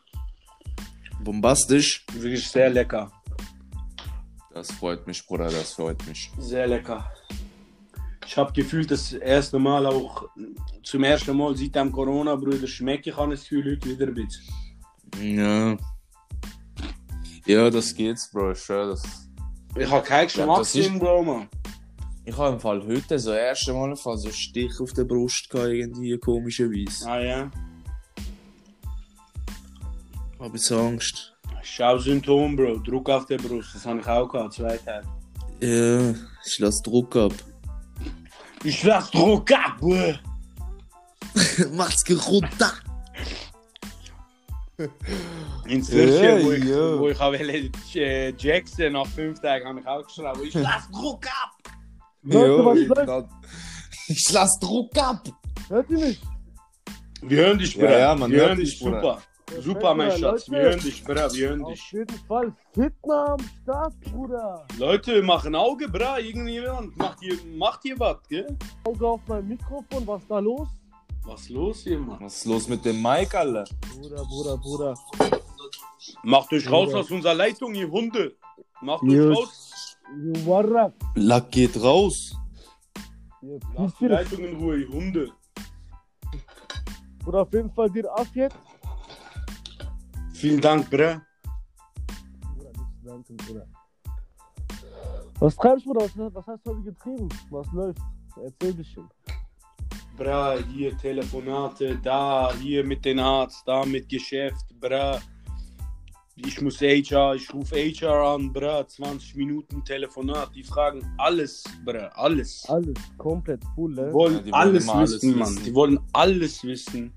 Bombastisch? 1.21 2.07
Wirklich 2.15 2.49
sehr 2.49 2.71
lecker. 2.71 3.13
Das 4.57 4.73
freut 4.73 5.07
mich, 5.07 5.27
Bruder, 5.27 5.51
das 5.51 5.75
freut 5.75 6.07
mich. 6.07 6.31
Sehr 6.39 6.67
lecker. 6.67 7.13
Ich 8.27 8.39
habe 8.39 8.55
gefühlt 8.55 8.91
das 8.91 9.13
erste 9.13 9.59
Mal 9.59 9.85
auch 9.85 10.31
zum 10.83 11.05
ersten 11.05 11.37
Mal 11.37 11.55
seit 11.55 11.75
dem 11.75 11.93
Corona, 11.93 12.35
Bruder, 12.37 12.67
schmecke 12.67 13.11
ich 13.11 13.17
an 13.19 13.29
das 13.33 13.43
Gefühl 13.43 13.73
heute 13.73 13.91
wieder 13.91 14.07
ein 14.07 14.15
bisschen. 14.15 14.45
Ja. 15.21 15.77
Ja, 17.45 17.69
das 17.69 17.95
geht's, 17.95 18.31
Bro. 18.31 18.53
Ich 18.53 18.61
schwör, 18.61 18.87
das. 18.87 19.03
Ich 19.77 19.91
habe 19.91 20.03
keinen 20.03 20.31
Ja, 20.31 20.47
das 20.47 20.69
ist- 20.69 20.73
Geschmackssinn, 20.75 20.99
Bro, 21.01 21.23
man. 21.23 21.49
Ich 22.25 22.35
habe 22.39 22.55
im 22.55 22.61
Fall 22.61 22.81
heute 22.83 23.19
so 23.19 23.33
das 23.33 23.39
erste 23.39 23.75
Mal 23.75 23.91
im 23.91 23.97
Fall 23.99 24.17
so 24.17 24.29
einen 24.29 24.35
Stich 24.35 24.81
auf 24.81 24.95
der 24.95 25.05
Brust 25.05 25.51
gehabt, 25.51 25.69
irgendwie 25.69 26.17
komischerweise. 26.17 27.07
Ah 27.07 27.21
ja. 27.21 27.51
Hab 30.39 30.55
jetzt 30.55 30.73
Angst. 30.73 31.36
Schau-Symptom, 31.67 32.57
Bro. 32.57 32.79
Druck 32.79 33.11
auf 33.11 33.27
der 33.27 33.39
Brust. 33.39 33.75
Das 33.75 33.85
habe 33.87 34.01
ich 34.01 34.07
auch 34.07 34.29
gehabt, 34.29 34.55
zwei 34.55 34.77
Tage. 34.79 35.07
Ja, 35.61 36.15
ich 36.45 36.59
lass 36.59 36.83
Druck 36.83 37.15
ab. 37.17 37.33
Ich 38.65 38.83
lass 38.85 39.11
Druck 39.11 39.51
ab, 39.53 39.77
Bro. 39.81 40.15
Macht's 41.75 42.05
runter! 42.29 42.73
In 45.67 45.83
Zürich, 45.83 46.21
Ja, 46.23 46.45
wo, 46.45 46.53
ich, 46.53 46.65
ja. 46.65 46.99
wo 46.99 47.09
ich 47.09 47.19
auch 47.21 47.33
äh, 47.33 48.31
Jackson 48.37 48.93
nach 48.93 49.07
fünf 49.07 49.41
Tagen 49.41 49.67
habe 49.67 49.81
ich 49.81 49.87
auch 49.87 50.05
geschrieben. 50.07 50.43
Ich 50.45 50.55
lass 50.55 50.91
Druck 50.91 51.27
ab. 51.27 51.73
Was 52.23 52.79
ich, 52.79 52.89
läuft? 52.89 53.29
ich 54.09 54.33
lass 54.33 54.59
Druck 54.61 54.97
ab! 54.99 55.23
Hört 55.69 55.91
ihr 55.91 55.99
mich? 55.99 56.21
Wir 57.23 57.39
hören 57.47 57.59
dich, 57.59 57.75
Ja, 57.75 57.81
Bruder. 57.81 57.99
ja, 57.99 58.15
man 58.15 58.31
wir 58.31 58.39
hört 58.39 58.49
hören 58.51 58.59
dich, 58.59 58.71
dich, 58.71 58.81
Bruder. 58.81 59.01
super. 59.01 59.23
Super, 59.61 59.95
mein 59.95 60.09
Leute. 60.09 60.21
Schatz. 60.21 60.51
Wir 60.51 60.59
hören 60.59 60.81
dich, 60.81 61.05
Bruder. 61.05 61.33
Wir 61.33 61.49
hören 61.51 61.65
Auf 61.65 61.73
dich. 61.73 61.93
jeden 61.93 62.19
Fall 62.27 62.53
Fitner 62.75 63.29
am 63.31 63.41
Start, 63.63 64.01
Bruder. 64.01 64.67
Leute, 64.79 65.23
machen 65.23 65.55
Auge, 65.55 65.89
Bra. 65.89 66.19
Irgendjemand 66.19 66.97
macht 66.97 67.21
hier, 67.21 67.39
macht 67.57 67.83
hier 67.83 67.99
was, 67.99 68.17
gell? 68.29 68.57
Auge 68.85 69.07
auf 69.07 69.21
mein 69.29 69.47
Mikrofon, 69.47 70.07
was 70.07 70.27
da 70.27 70.41
los? 70.41 70.69
Was 71.25 71.43
ist 71.43 71.51
los 71.51 71.83
hier, 71.85 71.99
Mann? 71.99 72.19
Was 72.21 72.39
ist 72.39 72.45
los 72.47 72.69
mit 72.69 72.85
dem 72.85 73.01
Mike, 73.01 73.39
Alter? 73.39 73.65
Bruder, 73.95 74.25
Bruder, 74.25 74.57
Bruder. 74.59 74.95
Macht 76.25 76.53
euch 76.53 76.69
raus 76.71 76.87
Bruder. 76.89 77.01
aus 77.01 77.11
unserer 77.11 77.35
Leitung, 77.35 77.75
ihr 77.75 77.89
Hunde. 77.91 78.37
Macht 78.81 79.03
euch 79.05 79.37
raus. 79.37 79.97
You 80.17 80.47
warra. 80.47 80.93
Lack 81.15 81.51
geht 81.53 81.81
raus. 81.81 82.37
Lasst 83.77 84.01
die. 84.01 84.07
Leitung 84.07 84.41
in 84.41 84.57
Ruhe, 84.57 84.79
ihr 84.79 84.89
Hunde. 84.89 85.31
Bruder, 87.25 87.43
auf 87.43 87.53
jeden 87.53 87.71
Fall 87.73 87.91
dir 87.91 88.11
ab 88.13 88.27
jetzt. 88.35 88.57
Vielen 90.37 90.61
Dank. 90.61 90.91
Bruder, 90.91 91.23
danken, 93.03 93.37
Bruder. 93.39 93.67
Was 95.39 95.57
treibst 95.57 95.87
du, 95.87 95.93
Bruder? 95.95 96.11
Was, 96.15 96.35
was 96.35 96.47
hast 96.47 96.67
du 96.67 96.71
heute 96.73 96.83
getrieben? 96.83 97.29
Was 97.51 97.67
läuft? 97.73 97.99
Erzähl 98.45 98.75
bisschen. 98.75 99.09
Bra, 100.19 100.57
hier 100.73 100.97
Telefonate, 100.99 101.99
da, 102.03 102.53
hier 102.61 102.85
mit 102.85 103.03
den 103.05 103.19
Arzt, 103.19 103.63
da 103.67 103.85
mit 103.87 104.09
Geschäft, 104.11 104.67
bra. 104.79 105.21
Ich 106.37 106.61
muss 106.61 106.81
HR, 106.83 107.35
ich 107.35 107.53
rufe 107.55 107.75
HR 107.77 108.35
an, 108.35 108.53
bra, 108.53 108.87
20 108.87 109.37
Minuten 109.37 109.83
Telefonat, 109.85 110.55
die 110.55 110.63
fragen 110.63 111.01
alles, 111.17 111.65
bra, 111.83 112.09
alles. 112.15 112.65
Alles 112.69 112.99
komplett 113.17 113.63
full, 113.75 113.95
Die 113.95 114.03
ne? 114.03 114.13
wollen 114.13 114.35
Ja, 114.35 114.41
die 114.43 114.53
wollen 114.53 114.55
alles 114.55 114.85
immer 114.85 114.95
alles 114.97 115.13
wissen, 115.15 115.39
Mann. 115.39 115.49
wissen. 115.49 115.65
Die 115.65 115.75
wollen 115.75 116.01
alles 116.13 116.65
wissen. 116.65 117.13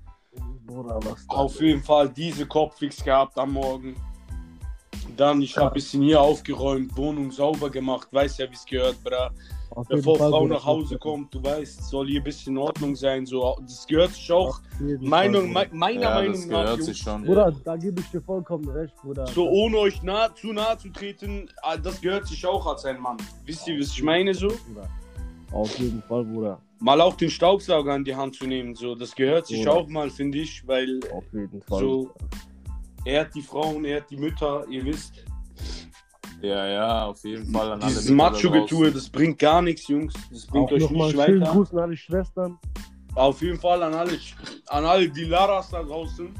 Bruder, 0.70 1.00
was 1.02 1.28
Auf 1.28 1.60
jeden 1.60 1.82
Fall 1.82 2.08
diese 2.08 2.46
Kopfwix 2.46 3.02
gehabt 3.02 3.36
am 3.38 3.52
Morgen. 3.52 3.96
Dann, 5.16 5.42
ich 5.42 5.56
habe 5.56 5.68
ein 5.68 5.74
bisschen 5.74 6.02
hier 6.02 6.20
aufgeräumt, 6.20 6.96
Wohnung 6.96 7.30
sauber 7.30 7.68
gemacht, 7.68 8.08
weiß 8.12 8.38
ja, 8.38 8.48
wie 8.48 8.54
es 8.54 8.64
gehört. 8.64 8.96
Auf 9.70 9.88
jeden 9.88 10.00
Bevor 10.00 10.18
Fall, 10.18 10.30
Frau 10.30 10.40
Bruder. 10.40 10.54
nach 10.54 10.64
Hause 10.64 10.98
kommt, 10.98 11.34
du 11.34 11.42
weißt, 11.42 11.84
soll 11.84 12.08
hier 12.08 12.20
ein 12.20 12.24
bisschen 12.24 12.54
in 12.54 12.58
Ordnung 12.58 12.96
sein. 12.96 13.24
So, 13.24 13.56
das 13.60 13.86
gehört 13.86 14.12
sich 14.12 14.30
auch. 14.32 14.60
Meinung, 15.00 15.52
me 15.52 15.68
meiner 15.72 16.00
Ja, 16.02 16.14
Meinung 16.14 16.32
das 16.32 16.46
nach, 16.46 16.78
sich 16.80 16.98
schon. 16.98 17.24
Bruder, 17.24 17.52
da 17.64 17.76
gebe 17.76 18.00
ich 18.00 18.10
dir 18.10 18.20
vollkommen 18.20 18.68
recht, 18.68 18.94
Bruder. 18.96 19.26
so 19.28 19.48
ohne 19.48 19.78
euch 19.78 20.02
nah, 20.02 20.34
zu 20.34 20.52
nahe 20.52 20.76
zu 20.78 20.88
treten, 20.90 21.48
ah, 21.62 21.76
das 21.76 22.00
gehört 22.00 22.26
sich 22.26 22.44
auch 22.44 22.66
als 22.66 22.84
ein 22.84 23.00
Mann. 23.00 23.16
Wisst 23.44 23.68
ihr, 23.68 23.78
was 23.78 23.88
ich 23.88 24.02
meine 24.02 24.34
so? 24.34 24.48
Bruder. 24.48 24.88
Auf 25.52 25.78
jeden 25.78 26.02
Fall, 26.02 26.24
Bruder. 26.24 26.60
Mal 26.80 27.00
auch 27.02 27.14
den 27.14 27.30
Staubsauger 27.30 27.94
in 27.94 28.04
die 28.04 28.14
Hand 28.16 28.36
zu 28.36 28.46
nehmen, 28.46 28.74
so, 28.74 28.94
das 28.94 29.14
gehört 29.14 29.46
sich 29.46 29.58
Bruder. 29.58 29.72
auch 29.74 29.88
mal, 29.88 30.08
finde 30.10 30.38
ich, 30.38 30.66
weil 30.66 31.00
Auf 31.12 31.24
jeden 31.32 31.60
Fall. 31.62 31.80
so, 31.80 32.10
ehrt 33.04 33.34
die 33.34 33.42
Frauen, 33.42 33.84
ehrt 33.84 34.10
die 34.10 34.16
Mütter, 34.16 34.66
ihr 34.68 34.84
wisst. 34.86 35.24
Ja, 36.40 36.66
ja, 36.66 37.04
auf 37.06 37.22
jeden 37.22 37.52
Fall 37.52 37.72
an 37.72 37.82
alle 37.82 37.90
Dieses 37.92 38.08
Macho-Getue, 38.10 38.90
das 38.92 39.10
bringt 39.10 39.38
gar 39.38 39.60
nichts, 39.60 39.86
Jungs. 39.88 40.14
Das 40.30 40.46
bringt 40.46 40.68
Auch 40.68 40.72
euch 40.72 40.90
nicht 40.90 41.02
einen 41.02 41.10
schönen 41.10 41.40
weiter. 41.42 41.52
Gruß 41.52 41.72
an 41.74 41.78
alle 41.80 41.96
Schwestern. 41.98 42.58
Auf 43.14 43.42
jeden 43.42 43.60
Fall 43.60 43.82
an 43.82 43.92
alle, 43.92 44.18
an 44.68 44.84
alle 44.86 45.08
Dilaras 45.10 45.68
da 45.70 45.82
draußen. 45.82 46.34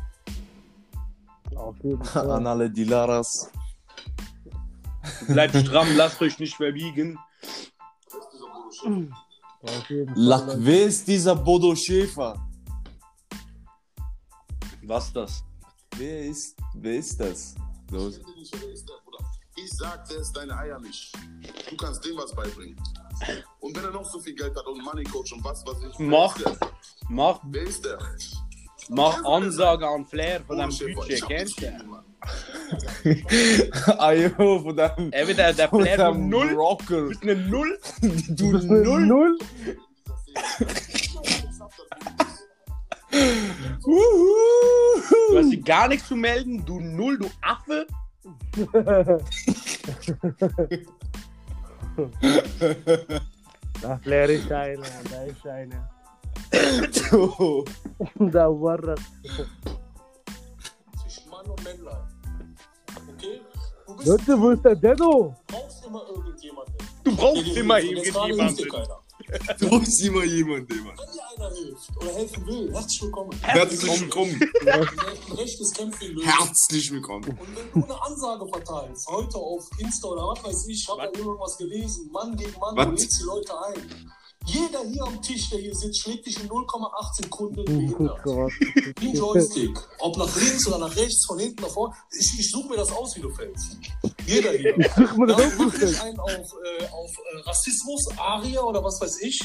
Auf 1.54 1.76
jeden 1.82 2.00
An 2.00 2.06
Fall. 2.06 2.46
alle 2.46 2.70
Dilaras. 2.70 3.50
Bleibt 5.28 5.54
stramm, 5.56 5.88
lasst 5.96 6.22
euch 6.22 6.38
nicht 6.38 6.54
verbiegen. 6.56 7.18
Lack, 10.14 10.44
wer 10.56 10.84
ist 10.86 11.06
dieser 11.06 11.36
Bodo 11.36 11.74
Schäfer? 11.74 12.48
Was 14.82 15.12
das? 15.12 15.44
Wer 15.96 16.26
ist, 16.26 16.56
wer 16.74 16.94
ist 16.96 17.20
das? 17.20 17.54
Los. 17.90 18.20
Ich 19.56 19.70
sag, 19.72 20.08
der 20.08 20.18
ist 20.18 20.32
deine 20.32 20.56
Eier 20.56 20.80
nicht. 20.80 21.12
Du 21.68 21.76
kannst 21.76 22.04
dem 22.04 22.16
was 22.16 22.34
beibringen. 22.34 22.76
Und 23.60 23.76
wenn 23.76 23.84
er 23.84 23.90
noch 23.90 24.10
so 24.10 24.18
viel 24.20 24.34
Geld 24.34 24.56
hat 24.56 24.66
und 24.66 24.82
Money 24.82 25.04
Coach 25.04 25.32
und 25.32 25.44
was, 25.44 25.64
was 25.66 25.76
ich. 25.82 25.98
Mach. 25.98 26.36
Mach, 27.08 27.40
Wer 27.44 27.62
ist 27.64 27.84
der? 27.84 27.98
mach 28.88 29.22
Ansage 29.24 29.86
an 29.86 30.06
Flair 30.06 30.42
von 30.44 30.56
deinem 30.56 30.72
Schäfer, 30.72 30.94
Budget, 31.00 31.18
ich 31.18 31.26
kennst 31.26 31.60
du? 31.60 31.66
Ayo, 33.98 34.60
von 34.60 34.76
deinem, 34.76 35.10
Er 35.12 35.26
wird 35.26 35.38
der, 35.38 35.52
der 35.52 35.68
deinem 35.68 36.28
Null. 36.28 36.52
Rocker. 36.54 36.86
Du 37.02 37.08
bist 37.08 37.22
eine 37.22 37.36
Null. 37.36 37.78
Du 38.28 38.52
Das 38.52 38.64
ist 38.64 38.70
eine 38.70 38.82
Null. 38.82 39.06
Null. 39.06 39.38
Du 45.30 45.38
hast 45.38 45.50
dir 45.50 45.60
gar 45.62 45.88
nichts 45.88 46.08
zu 46.08 46.16
melden. 46.16 46.64
Du 46.64 46.80
Null, 46.80 47.18
du 47.18 47.30
Affe. 47.42 47.86
Da 53.82 53.96
Flair 53.98 54.28
ist 54.28 54.50
einer, 54.52 54.82
da 55.10 55.22
ist 55.22 55.46
einer. 55.46 55.88
Da 58.32 58.46
war 58.48 58.82
er. 58.84 58.94
zwischen 61.02 61.30
Mann 61.30 61.46
und 61.46 61.64
Männlein. 61.64 62.09
Du 64.04 64.12
Leute, 64.12 64.40
wo 64.40 64.50
ist 64.50 64.64
der 64.64 64.76
Dedo? 64.76 65.34
brauchst 65.46 65.84
immer 65.84 66.02
irgendjemanden. 66.08 66.74
Du 67.04 67.16
brauchst 67.16 67.56
immer 67.56 67.80
irgendjemanden. 67.80 68.56
Du 69.58 69.68
brauchst 69.68 70.02
immer 70.02 70.24
jemanden, 70.24 70.84
Mann. 70.84 70.96
Wenn 70.96 71.12
dir 71.12 71.44
einer 71.44 71.54
hilft 71.54 71.96
oder 72.00 72.14
helfen 72.14 72.46
will, 72.46 72.72
herzlich 72.72 73.02
willkommen. 73.02 73.30
Herzlich 73.42 74.00
willkommen. 74.00 74.40
Ein 74.66 75.36
rechtes 75.36 75.72
Kämpfen 75.72 76.14
lösen. 76.14 76.28
Herzlich 76.28 76.90
willkommen. 76.90 77.24
Und 77.28 77.56
wenn 77.56 77.82
du 77.82 77.84
eine 77.84 78.02
Ansage 78.02 78.46
verteilst, 78.48 79.06
heute 79.08 79.36
auf 79.36 79.68
Insta 79.78 80.08
oder 80.08 80.22
was 80.28 80.44
weiß 80.44 80.66
ich, 80.68 80.82
ich 80.82 80.88
habe 80.88 81.02
da 81.02 81.18
irgendwas 81.18 81.58
gelesen, 81.58 82.10
Mann 82.10 82.36
gegen 82.36 82.58
Mann, 82.58 82.76
Was? 82.76 82.86
du 82.86 82.90
lädst 82.92 83.20
die 83.20 83.24
Leute 83.24 83.52
ein. 83.66 84.12
Jeder 84.46 84.82
hier 84.84 85.04
am 85.04 85.20
Tisch, 85.22 85.50
der 85.50 85.58
hier 85.60 85.74
sitzt, 85.74 86.02
schlägt 86.02 86.26
dich 86.26 86.40
in 86.40 86.48
0,8 86.48 87.22
Sekunden 87.22 87.64
behindert. 87.64 88.24
Wie 88.98 89.12
Joystick. 89.12 89.78
Ob 89.98 90.16
nach 90.16 90.34
links 90.34 90.66
oder 90.66 90.78
nach 90.78 90.96
rechts, 90.96 91.26
von 91.26 91.38
hinten 91.38 91.62
nach 91.62 91.70
vorne. 91.70 91.94
Ich, 92.10 92.38
ich 92.38 92.50
suche 92.50 92.68
mir 92.68 92.76
das 92.76 92.90
aus, 92.90 93.14
wie 93.16 93.20
du 93.20 93.30
fällst. 93.30 93.76
Jeder 94.26 94.52
hier. 94.52 94.78
Ich 94.78 94.92
such 94.92 95.16
mir 95.16 95.26
das 95.26 95.58
nicht 95.58 95.82
nicht. 95.82 96.02
einen 96.02 96.18
auf, 96.18 96.30
äh, 96.30 96.84
auf 96.86 97.10
äh, 97.32 97.38
Rassismus, 97.40 98.08
Aria 98.16 98.62
oder 98.62 98.82
was 98.82 99.00
weiß 99.00 99.20
ich. 99.22 99.40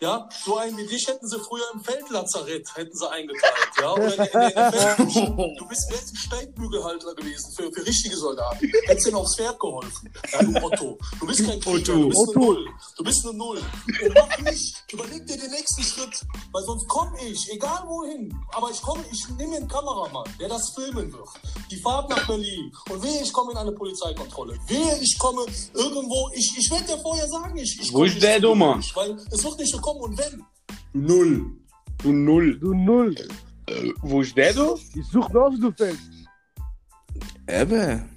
Ja, 0.00 0.28
so 0.44 0.56
einen 0.56 0.76
wie 0.76 0.86
dich 0.86 1.08
hätten 1.08 1.26
sie 1.26 1.40
früher 1.40 1.64
im 1.74 1.80
Feldlazarett 1.80 2.68
hätten 2.76 2.96
sie 2.96 3.10
eingeteilt, 3.10 3.54
ja, 3.80 3.92
oder 3.92 4.14
in, 4.14 5.08
in, 5.08 5.08
in. 5.08 5.56
Du 5.56 5.66
bist 5.66 5.92
ein 5.92 6.16
Steigbügelhalter 6.16 7.16
gewesen 7.16 7.50
für, 7.52 7.72
für 7.72 7.84
richtige 7.84 8.16
Soldaten. 8.16 8.70
Hättest 8.86 9.08
denen 9.08 9.16
aufs 9.16 9.34
Pferd 9.34 9.58
geholfen. 9.58 10.12
Ja, 10.32 10.42
du 10.44 10.64
Otto. 10.64 10.98
Du 11.18 11.26
bist 11.26 11.44
kein 11.44 11.58
Krieger, 11.58 11.94
du 11.94 12.08
bist 12.10 12.28
eine 12.28 12.44
Null. 12.44 12.68
Du 12.96 13.02
bist 13.04 13.26
eine 13.26 13.38
Null. 13.38 13.58
Und 13.58 14.14
mach 14.14 14.38
nicht, 14.38 14.84
überleg 14.92 15.26
dir 15.26 15.36
den 15.36 15.50
nächsten 15.50 15.82
Schritt, 15.82 16.24
weil 16.52 16.62
sonst 16.62 16.86
komme 16.86 17.16
ich, 17.20 17.52
egal 17.52 17.82
wohin, 17.88 18.32
aber 18.52 18.70
ich 18.70 18.80
komme, 18.80 19.04
ich 19.10 19.28
nehme 19.36 19.56
einen 19.56 19.66
Kameramann, 19.66 20.32
der 20.38 20.48
das 20.48 20.70
filmen 20.76 21.12
wird. 21.12 21.28
Die 21.72 21.76
Fahrt 21.80 22.08
nach 22.08 22.24
Berlin. 22.28 22.72
Und 22.88 23.02
wehe, 23.02 23.20
ich 23.20 23.32
komme 23.32 23.50
in 23.50 23.58
eine 23.58 23.72
Polizeikontrolle. 23.72 24.56
Wehe, 24.68 24.96
ich 25.00 25.18
komme 25.18 25.44
irgendwo, 25.74 26.30
ich, 26.34 26.56
ich 26.56 26.70
werde 26.70 26.84
dir 26.84 26.98
vorher 26.98 27.26
sagen, 27.26 27.56
ich, 27.58 27.80
ich 27.80 27.92
Wo 27.92 28.04
ist 28.04 28.14
nicht 28.14 28.22
der 28.22 28.38
Dummer? 28.38 28.80
Weil 28.94 29.16
es 29.32 29.42
wird 29.42 29.58
nicht 29.58 29.72
so 29.72 29.87
kommen 29.88 30.00
und 30.02 30.18
wenn. 30.18 30.44
Null. 30.92 31.52
Du 32.02 32.12
Null. 32.12 32.58
Du 32.58 32.74
Null. 32.74 33.14
Wo 34.02 34.20
ist 34.22 34.36
der, 34.36 34.52
du? 34.52 34.78
Ich 34.94 35.06
such 35.06 35.28
noch, 35.30 35.50
du 35.60 35.70
fällst. 35.72 36.10
Eben. 37.46 38.08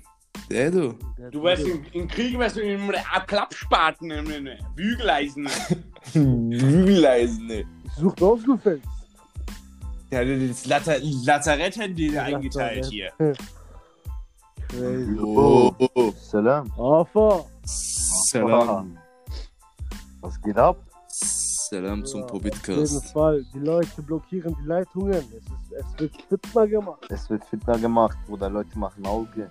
Der 0.49 0.71
du. 0.71 0.93
Du 1.31 1.43
wärst 1.43 1.65
im, 1.65 1.83
im 1.93 2.07
Krieg, 2.07 2.37
wärst 2.37 2.57
du 2.57 2.61
in 2.61 2.79
einem 2.81 3.25
Klappspaten, 3.27 4.11
in 4.11 4.27
einem 4.31 4.57
Bügeleisen. 4.75 5.47
Bügeleisen, 6.13 7.47
ne. 7.47 7.65
Ich 7.85 7.91
such 7.93 8.15
noch, 8.17 8.39
du 8.43 8.57
fällst. 8.57 8.87
Ja, 10.11 10.25
das 10.25 10.65
Laza 10.65 10.95
Lazarett 11.25 11.77
hätten 11.77 11.95
die 11.95 12.09
Lazarett. 12.09 12.35
eingeteilt 12.35 12.85
hier. 12.85 13.11
Crazy. 14.67 15.19
Oh. 15.19 15.73
Salam. 16.17 16.71
Afa. 16.77 17.45
Salam. 17.63 18.97
Was 20.21 20.41
geht 20.41 20.57
ab? 20.57 20.77
Salam 21.71 22.03
zum 22.03 22.19
Ja, 22.19 22.27
Auf 22.27 22.43
jeden. 22.43 23.01
Fall. 23.01 23.45
Die 23.53 23.59
Leute 23.59 24.01
blockieren 24.01 24.53
die 24.61 24.67
Leitungen. 24.67 25.13
Es, 25.13 25.23
ist, 25.23 25.45
es 25.71 25.99
wird 26.01 26.21
Fitner 26.27 26.67
gemacht. 26.67 27.05
Es 27.09 27.29
wird 27.29 27.45
fitner 27.45 27.79
gemacht, 27.79 28.17
Bruder. 28.27 28.49
Leute 28.49 28.77
machen 28.77 29.05
Auge. 29.05 29.49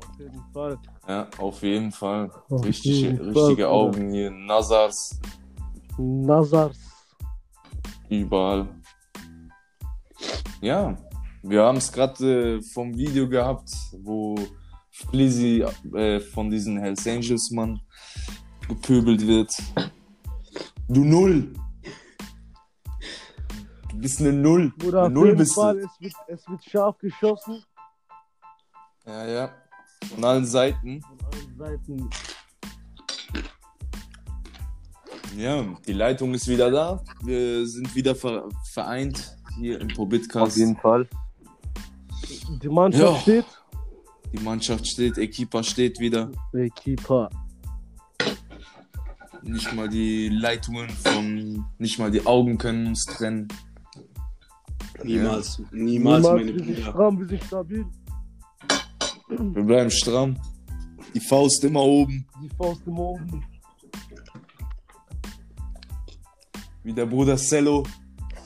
Auf 0.00 0.18
jeden 0.18 0.42
Fall. 0.52 0.78
Ja, 1.06 1.28
auf 1.38 1.62
jeden 1.62 1.92
Fall. 1.92 2.28
Auf 2.50 2.64
Richtige, 2.64 2.96
jeden 2.96 3.32
Fall, 3.32 3.42
richtige. 3.44 3.68
Augen 3.68 4.10
hier. 4.10 4.32
Nazars. 4.32 5.20
Nazars. 5.96 6.76
Überall. 8.08 8.66
Ja, 10.60 10.98
wir 11.44 11.62
haben 11.62 11.78
es 11.78 11.92
gerade 11.92 12.56
äh, 12.56 12.62
vom 12.62 12.96
Video 12.96 13.28
gehabt, 13.28 13.70
wo 14.02 14.34
Flizzy 14.90 15.64
äh, 15.94 16.18
von 16.18 16.50
diesen 16.50 16.78
Hells 16.78 17.06
Angels 17.06 17.52
Mann 17.52 17.80
gepöbelt 18.66 19.24
wird. 19.24 19.54
Du 20.88 21.04
Null! 21.04 21.52
Du 23.90 23.96
bist 23.98 24.20
eine 24.20 24.32
Null. 24.32 24.72
Bruder, 24.78 25.00
eine 25.00 25.06
auf 25.08 25.12
Null 25.12 25.26
jeden 25.28 25.38
bist 25.38 25.54
Fall. 25.54 25.74
du. 25.80 25.86
Es 25.86 26.00
wird, 26.00 26.14
es 26.28 26.48
wird 26.48 26.64
scharf 26.64 26.98
geschossen. 26.98 27.62
Ja, 29.06 29.26
ja. 29.26 29.50
Von 30.14 30.24
allen 30.24 30.46
Seiten. 30.46 31.02
Von 31.02 31.18
allen 31.32 31.56
Seiten. 31.58 32.10
Ja, 35.36 35.62
die 35.86 35.92
Leitung 35.92 36.34
ist 36.34 36.48
wieder 36.48 36.70
da. 36.70 37.02
Wir 37.22 37.66
sind 37.66 37.94
wieder 37.94 38.14
ver 38.14 38.48
vereint 38.72 39.36
hier 39.58 39.80
im 39.80 39.88
Auf 39.88 39.94
Probitcast. 39.94 40.56
jeden 40.56 40.76
Fall. 40.76 41.08
Die 42.62 42.68
Mannschaft 42.68 43.02
Ja. 43.02 43.20
steht. 43.20 43.44
Die 44.32 44.38
Mannschaft 44.42 44.86
steht, 44.86 45.16
Equipa 45.18 45.62
steht 45.62 45.98
wieder. 46.00 46.30
Der 46.52 46.68
Keeper. 46.70 47.30
Nicht 49.42 49.72
mal 49.74 49.88
die 49.88 50.28
Leitungen 50.28 50.88
von, 50.90 51.64
nicht 51.78 51.98
mal 51.98 52.10
die 52.10 52.24
Augen 52.26 52.58
können 52.58 52.86
uns 52.88 53.04
trennen. 53.04 53.48
Niemals. 55.04 55.62
Niemals, 55.70 56.24
meine 56.24 56.44
wir 56.46 56.54
sind 56.58 56.66
Brüder. 56.66 56.90
stramm, 56.90 57.18
wir 57.20 57.26
sind 57.28 57.44
stabil. 57.44 57.86
Wir 59.28 59.62
bleiben 59.62 59.90
stramm. 59.90 60.36
Die 61.14 61.20
Faust 61.20 61.62
immer 61.64 61.82
oben. 61.82 62.26
Die 62.42 62.48
Faust 62.56 62.82
im 62.86 62.98
Oben. 62.98 63.44
Wie 66.82 66.92
der 66.92 67.06
Bruder 67.06 67.36
Cello. 67.36 67.84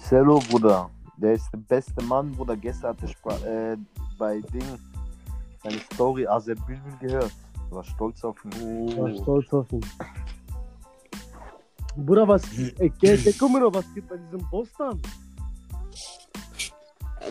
Cello, 0.09 0.41
Bruder. 0.51 0.91
Der 1.17 1.35
ist 1.35 1.49
der 1.53 1.59
beste 1.59 2.03
Mann, 2.05 2.33
Bruder. 2.33 2.57
Gestern 2.57 2.91
hatte 2.91 3.07
ich 3.07 3.17
bei- 3.19 3.41
äh, 3.49 3.77
bei 4.19 4.41
Ding 4.53 4.65
seine 5.63 5.79
Story 5.95 6.27
Azer 6.27 6.55
Bülbül 6.55 6.93
gehört. 7.01 7.33
Ich 7.69 7.73
war 7.75 7.85
stolz 7.85 8.23
auf 8.25 8.37
ihn. 8.45 8.89
Ich 8.89 8.97
war 8.99 9.13
stolz 9.23 9.53
auf 9.53 9.73
ihn. 9.73 9.81
Bruder, 11.97 12.27
was. 12.27 12.43
Ey, 12.79 12.91
Geld, 13.01 13.35
guck 13.39 13.51
mal 13.53 13.61
noch, 13.61 13.75
was 13.75 13.85
geht 13.95 14.09
bei 14.09 14.17
diesem 14.17 14.49
Boss 14.51 14.69
dann? 14.79 15.01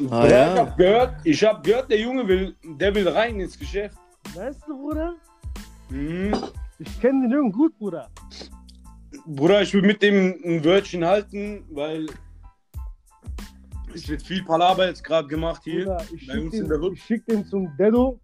Ah, 0.10 0.26
Ich 0.26 0.32
ja. 0.32 0.56
hab 0.56 0.78
gehört, 0.78 1.16
ich 1.26 1.44
hab 1.44 1.64
gehört, 1.64 1.90
der 1.92 2.00
Junge 2.00 2.28
will, 2.28 2.56
der 2.64 2.94
will 2.96 3.08
rein 3.08 3.40
ins 3.40 3.58
Geschäft. 3.58 3.98
Weißt 4.36 4.62
du, 4.68 4.78
Bruder? 4.78 5.16
Mhm. 5.90 6.34
Ich 6.80 7.02
kenne 7.02 7.28
den 7.28 7.32
Jungen 7.32 7.52
gut, 7.52 7.78
Bruder. 7.78 8.10
Bruder, 9.26 9.62
ich 9.62 9.74
will 9.74 9.82
mit 9.82 10.02
dem 10.02 10.40
ein 10.46 10.64
Wörtchen 10.64 11.04
halten, 11.06 11.66
weil 11.72 12.08
es 13.94 14.08
wird 14.08 14.22
viel 14.22 14.44
Palaber 14.44 14.88
jetzt 14.88 15.04
gerade 15.04 15.28
gemacht 15.28 15.62
hier. 15.66 15.84
Bruder, 15.86 16.06
ich 16.14 16.28
bei 16.28 16.34
schick, 16.34 16.44
uns 16.46 16.54
in 16.54 16.68
der 16.70 16.78
den, 16.78 16.94
ich 16.94 17.04
schick 17.04 17.26
den 17.26 17.46
zum 17.46 17.70
Dedo. 17.78 18.20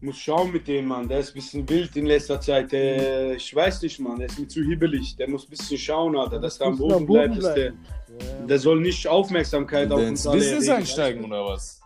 Muss 0.00 0.16
schauen 0.18 0.52
mit 0.52 0.68
dem, 0.68 0.86
Mann. 0.86 1.08
Der 1.08 1.18
ist 1.18 1.30
ein 1.30 1.34
bisschen 1.34 1.68
wild 1.68 1.96
in 1.96 2.06
letzter 2.06 2.40
Zeit. 2.40 2.70
Der, 2.70 3.34
ich 3.34 3.52
weiß 3.54 3.82
nicht, 3.82 3.98
Mann. 3.98 4.18
Der 4.18 4.26
ist 4.28 4.38
mir 4.38 4.46
zu 4.46 4.62
hibbelig. 4.62 5.16
Der 5.16 5.28
muss 5.28 5.44
ein 5.46 5.50
bisschen 5.50 5.76
schauen, 5.76 6.16
Alter, 6.16 6.38
dass 6.38 6.60
er 6.60 6.68
am 6.68 6.78
Boden 6.78 7.04
Boden 7.06 7.32
bleibt. 7.32 7.42
Dass 7.42 7.54
der, 7.54 7.66
Ja. 7.66 8.46
der 8.46 8.58
soll 8.60 8.80
nicht 8.80 9.06
Aufmerksamkeit 9.08 9.90
auf 9.90 9.98
Der 9.98 10.08
uns 10.10 10.20
ins 10.20 10.26
alle 10.28 10.38
Business 10.40 10.66
erregen. 10.68 10.78
einsteigen 10.82 11.24
oder 11.24 11.44
was? 11.46 11.80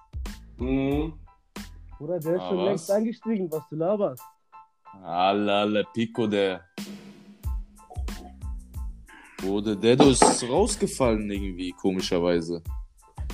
Mhm. 0.59 1.15
Bruder, 1.99 2.21
der 2.21 2.35
ist 2.37 2.41
Ah, 2.43 2.49
schon 2.49 2.59
was? 2.59 2.65
längst 2.67 2.91
eingestiegen, 2.91 3.51
was 3.51 3.63
du 3.71 3.77
laberst. 3.77 4.23
Alla, 5.03 5.63
alla, 5.63 5.83
Pico, 5.95 6.27
der. 6.27 6.61
Bruder, 9.39 9.75
Dedo 9.75 10.11
ist 10.11 10.23
rausgefallen 10.49 11.31
irgendwie, 11.31 11.73
komischerweise. 11.73 12.63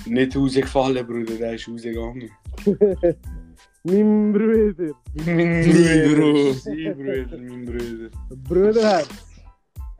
Nicht 0.05 0.35
rausgefallen, 0.35 1.05
Bruder. 1.05 1.35
Der 1.35 1.53
ist 1.55 1.67
rausgegangen. 1.67 2.31
Mein 3.83 4.33
Bruder. 4.33 4.93
Mein 5.13 5.63
Bruder. 5.63 6.53
Sie, 6.53 6.89
Bruder, 6.89 7.37
mein 7.37 7.65
Bruder. 7.65 8.09
Bruderherz. 8.47 9.07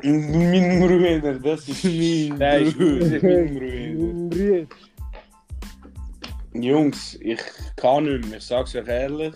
Mein 0.03 0.79
Bruder, 0.79 1.39
das 1.39 1.67
ist 1.69 1.83
Mein 1.83 2.73
Bruder. 2.73 3.19
mein 3.21 3.55
Bruder. 3.55 4.29
Bruder. 4.29 4.67
Jungs, 6.53 7.17
ich 7.21 7.39
kann 7.75 8.03
nicht 8.05 8.27
mehr. 8.27 8.37
Ich 8.39 8.43
sag's 8.45 8.75
euch 8.75 8.87
ehrlich. 8.87 9.33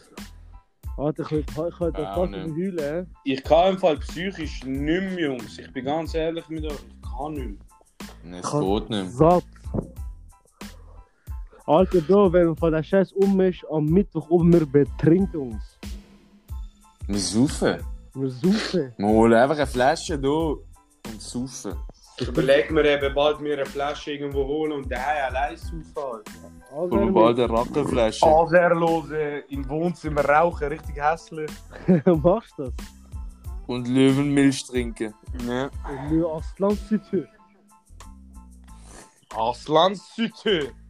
Alter, 0.98 1.24
ich 1.32 1.46
könnte 1.78 2.02
Ja, 2.02 2.14
fast 2.14 2.32
ne. 2.32 2.44
heulen, 2.44 3.08
Ich 3.24 3.44
kann 3.44 3.74
im 3.74 3.80
Fall 3.80 3.98
psychisch 3.98 4.64
nicht 4.66 4.86
mehr, 5.16 5.20
Jungs. 5.28 5.58
Ich 5.58 5.72
bin 5.74 5.86
ganz 5.86 6.14
ehrlich 6.14 6.48
mit 6.50 6.66
euch. 6.66 6.74
Ich 6.74 7.10
kann 7.18 7.34
nicht 7.34 7.48
mehr. 7.48 8.32
Ne, 8.32 8.40
es 8.40 8.52
geht 8.52 8.90
nicht. 8.90 9.12
Satt. 9.12 9.44
Alter, 11.66 12.02
Bro, 12.02 12.34
wenn 12.34 12.48
wir 12.48 12.56
von 12.58 12.74
der 12.74 12.84
Scheiß 12.84 13.14
um 13.14 13.38
mich 13.38 13.64
am 13.72 13.86
Mittwoch 13.86 14.30
oben, 14.30 14.52
wir 14.52 14.66
betrinken 14.66 15.54
uns. 15.54 15.80
Wir 17.08 17.20
saufen. 17.20 17.78
Wir 18.14 18.30
suchen. 18.30 18.94
Wir 18.98 19.08
holen 19.08 19.34
einfach 19.34 19.56
eine 19.56 19.68
Flasche 19.68 20.20
da 20.20 20.30
und 20.30 21.22
saufen. 21.22 21.74
Ich 22.20 22.28
überlege 22.28 22.72
mir 22.74 22.86
eben 22.86 23.16
bald 23.16 23.40
mir 23.40 23.54
eine 23.54 23.66
Flasche 23.66 24.12
irgendwo 24.12 24.46
holen 24.46 24.74
und 24.74 24.92
daheim 24.92 25.34
allein 25.34 25.58
saufen. 25.58 26.24
Also, 26.70 26.96
Holen 26.96 27.06
wir 27.06 27.12
bald 27.14 27.40
eine 27.40 27.50
Rackenflasche. 27.50 28.26
Alserlose 28.26 29.44
im 29.50 29.68
Wohnzimmer 29.70 30.26
rauchen, 30.26 30.68
richtig 30.68 31.02
hässlich. 31.02 31.52
machst 32.06 32.54
du 32.58 32.64
das? 32.64 32.74
Und 33.68 33.88
Löwenmilch 33.88 34.66
trinken. 34.66 35.14
Ja. 35.48 35.70
Nö, 36.10 36.28
Aslan 36.28 36.76
City. 36.76 37.26
Aslanssütte. 39.36 40.60
Ich 40.60 40.68
glaube, 40.68 40.83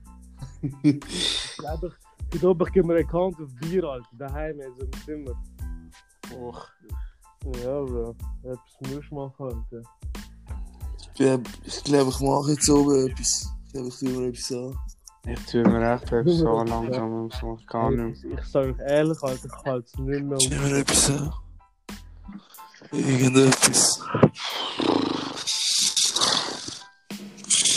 ich 0.83 0.99
glaube, 1.57 1.95
ich 2.65 2.73
gebe 2.73 2.87
mir 2.87 2.95
einen 2.95 3.07
Count 3.07 3.39
auf 3.39 3.49
Bier, 3.61 3.83
Alter. 3.83 4.07
Daheim, 4.17 4.59
also 4.59 4.81
im 4.81 4.91
Zimmer. 5.05 5.43
Och. 6.35 6.67
Ja, 7.63 7.81
Bro. 7.81 8.15
Etwas 8.43 8.93
musst 8.93 9.11
du 9.11 9.15
machen, 9.15 9.45
Alter. 9.45 9.89
Ich 11.65 11.83
glaube, 11.83 12.09
ich 12.09 12.19
mache 12.19 12.51
jetzt 12.51 12.69
oben 12.69 13.07
etwas. 13.07 13.49
Ich 13.65 13.73
glaube, 13.73 13.87
ich 13.89 13.99
tue 13.99 14.09
mir 14.09 14.27
etwas 14.27 14.51
an. 14.51 14.77
Ich 15.25 15.45
tue 15.45 15.63
mir 15.63 15.93
echt 15.93 16.11
etwas 16.11 16.37
so 16.37 16.63
langsam, 16.63 17.29
ich 17.57 17.67
kann 17.67 17.95
nicht 17.95 18.23
Ich, 18.23 18.33
ich 18.33 18.45
sage 18.45 18.73
euch 18.73 18.79
ehrlich, 18.79 19.23
Alter, 19.23 19.45
ich 19.45 19.65
halte 19.65 19.87
es 19.87 19.99
nicht 19.99 20.23
mehr. 20.23 20.37
Ich 20.37 20.49
tue 20.49 20.59
mir 20.59 20.77
etwas 20.77 21.11
an. 21.11 21.33
Irgendetwas. 22.91 24.01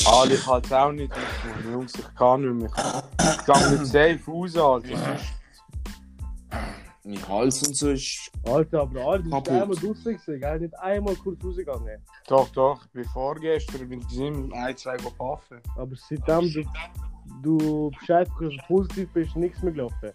Ah, 0.09 0.25
ich 0.29 0.47
halte 0.47 0.67
es 0.67 0.73
auch 0.73 0.93
nicht 0.93 1.13
aus, 1.13 1.19
Mann. 1.65 1.73
Jungs, 1.73 1.93
ich 1.95 2.15
kann 2.15 2.41
nicht 2.43 2.73
mehr. 2.73 3.03
Ich 3.19 3.45
gehe 3.45 3.71
mit 3.71 3.87
safe 3.87 4.21
raus, 4.31 4.57
Alter. 4.57 4.97
Sonst- 4.97 5.33
Mein 7.05 7.29
Hals 7.29 7.63
und 7.67 7.77
so 7.77 7.91
ist. 7.91 8.31
Alter, 8.45 8.83
aber 8.83 9.01
Alter, 9.01 9.19
du 9.25 9.31
bist 9.31 9.33
Kaputt. 9.33 9.49
einmal 9.63 9.77
draussen 9.77 10.05
gewesen, 10.05 10.41
gell? 10.41 10.61
Nicht 10.61 10.79
einmal 10.81 11.15
kurz 11.17 11.45
rausgegangen. 11.45 12.03
Doch, 12.29 12.49
doch, 12.51 12.85
ich 12.85 12.91
bin 12.93 13.05
vorgestern 13.05 13.89
bin 13.89 14.01
ich 14.11 14.19
im 14.19 14.53
ein, 14.55 14.77
zwei 14.77 14.97
go 14.97 15.11
puffen. 15.11 15.61
Aber 15.77 15.95
seitdem 15.97 16.53
du, 16.53 16.65
du 17.43 17.91
Bescheid 17.99 18.29
bekommst, 18.29 18.57
dass 18.59 18.67
du 18.69 18.75
positiv 18.75 19.09
bist, 19.13 19.37
nichts 19.37 19.63
mehr 19.63 19.73
gelaufen. 19.73 20.13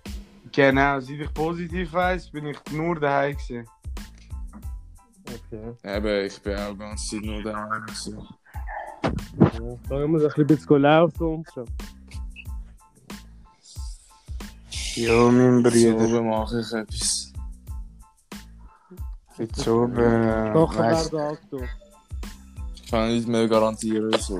Genau, 0.52 1.00
seit 1.00 1.20
ich 1.20 1.34
positiv 1.34 1.94
weiss, 1.94 2.30
bin 2.30 2.48
ich 2.48 2.58
nur 2.72 3.00
daheim 3.00 3.36
gewesen. 3.38 3.66
Okay. 5.30 5.96
Eben, 5.96 6.26
ich 6.26 6.42
bin 6.42 6.58
auch 6.58 6.78
ganz 6.78 7.08
Zeit 7.08 7.22
nur 7.22 7.42
daheim. 7.42 7.86
gewesen. 7.86 8.18
Ja. 9.04 9.78
Dann 9.90 10.12
muss 10.12 10.24
ich 10.24 10.38
ein 10.38 10.48
bisschen 10.48 10.82
laufen 10.82 11.28
und 11.28 11.48
so. 11.54 11.66
Ja, 14.96 15.32
mein 15.32 15.64
So 15.72 15.96
oben 15.98 16.30
mache 16.30 16.60
ich 16.60 16.74
etwas. 16.74 17.34
Jetzt 19.38 19.68
oben. 19.68 19.98
Äh, 19.98 20.54
Nachher 20.54 20.80
weiss- 20.80 21.12
werden 21.12 21.38
Akto. 21.38 21.62
Kann 22.90 23.10
ich 23.10 23.16
nicht 23.20 23.28
mehr 23.30 23.48
garantieren. 23.48 24.12
So. 24.20 24.38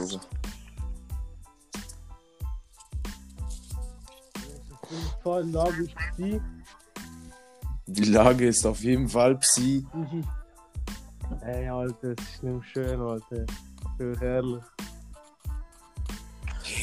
Vor 5.24 5.36
allem 5.36 5.52
da, 5.54 5.66
wie 5.78 5.84
ich 5.86 5.96
sie. 6.18 6.42
Die 7.88 8.04
Lage 8.06 8.48
ist 8.48 8.66
auf 8.66 8.82
jeden 8.84 9.08
Fall 9.08 9.38
Psi. 9.38 9.86
Ey, 11.42 11.70
Alter, 11.70 12.14
es 12.18 12.24
ist 12.34 12.44
nicht 12.44 12.54
mehr 12.54 12.64
schön, 12.64 13.02
Alter. 13.02 13.46
Ich 14.02 14.22
ehrlich. 14.22 14.64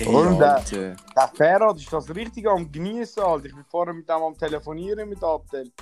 Und, 0.07 0.41
äh, 0.41 0.45
Alter. 0.45 0.97
Der 1.17 1.29
Ferhat 1.35 1.77
ist 1.77 1.93
das 1.93 2.15
richtig 2.15 2.49
am 2.49 2.71
Genießen, 2.71 3.23
Alter. 3.23 3.47
Ich 3.47 3.55
bin 3.55 3.65
vorher 3.65 3.93
mit 3.93 4.09
dem 4.09 4.23
am 4.23 4.39
Telefonieren 4.39 5.09
mit 5.09 5.23
Abdel. 5.23 5.73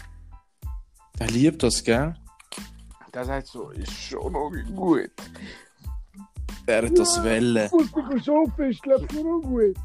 Der 1.18 1.27
liebt 1.27 1.62
das, 1.62 1.85
gell? 1.85 2.14
Der 3.12 3.25
sagt 3.25 3.49
so, 3.49 3.70
ist 3.70 3.92
schon 3.92 4.33
noch 4.33 4.51
gut. 4.75 5.11
Der 6.66 6.87
hat 6.87 6.99
das 6.99 7.22
Welle. 7.22 7.68
Fußball 7.68 8.22
schon 8.22 8.53
ist, 8.70 8.83
glaubst 8.83 9.12
du, 9.12 9.22
noch 9.22 9.42
gut? 9.46 9.77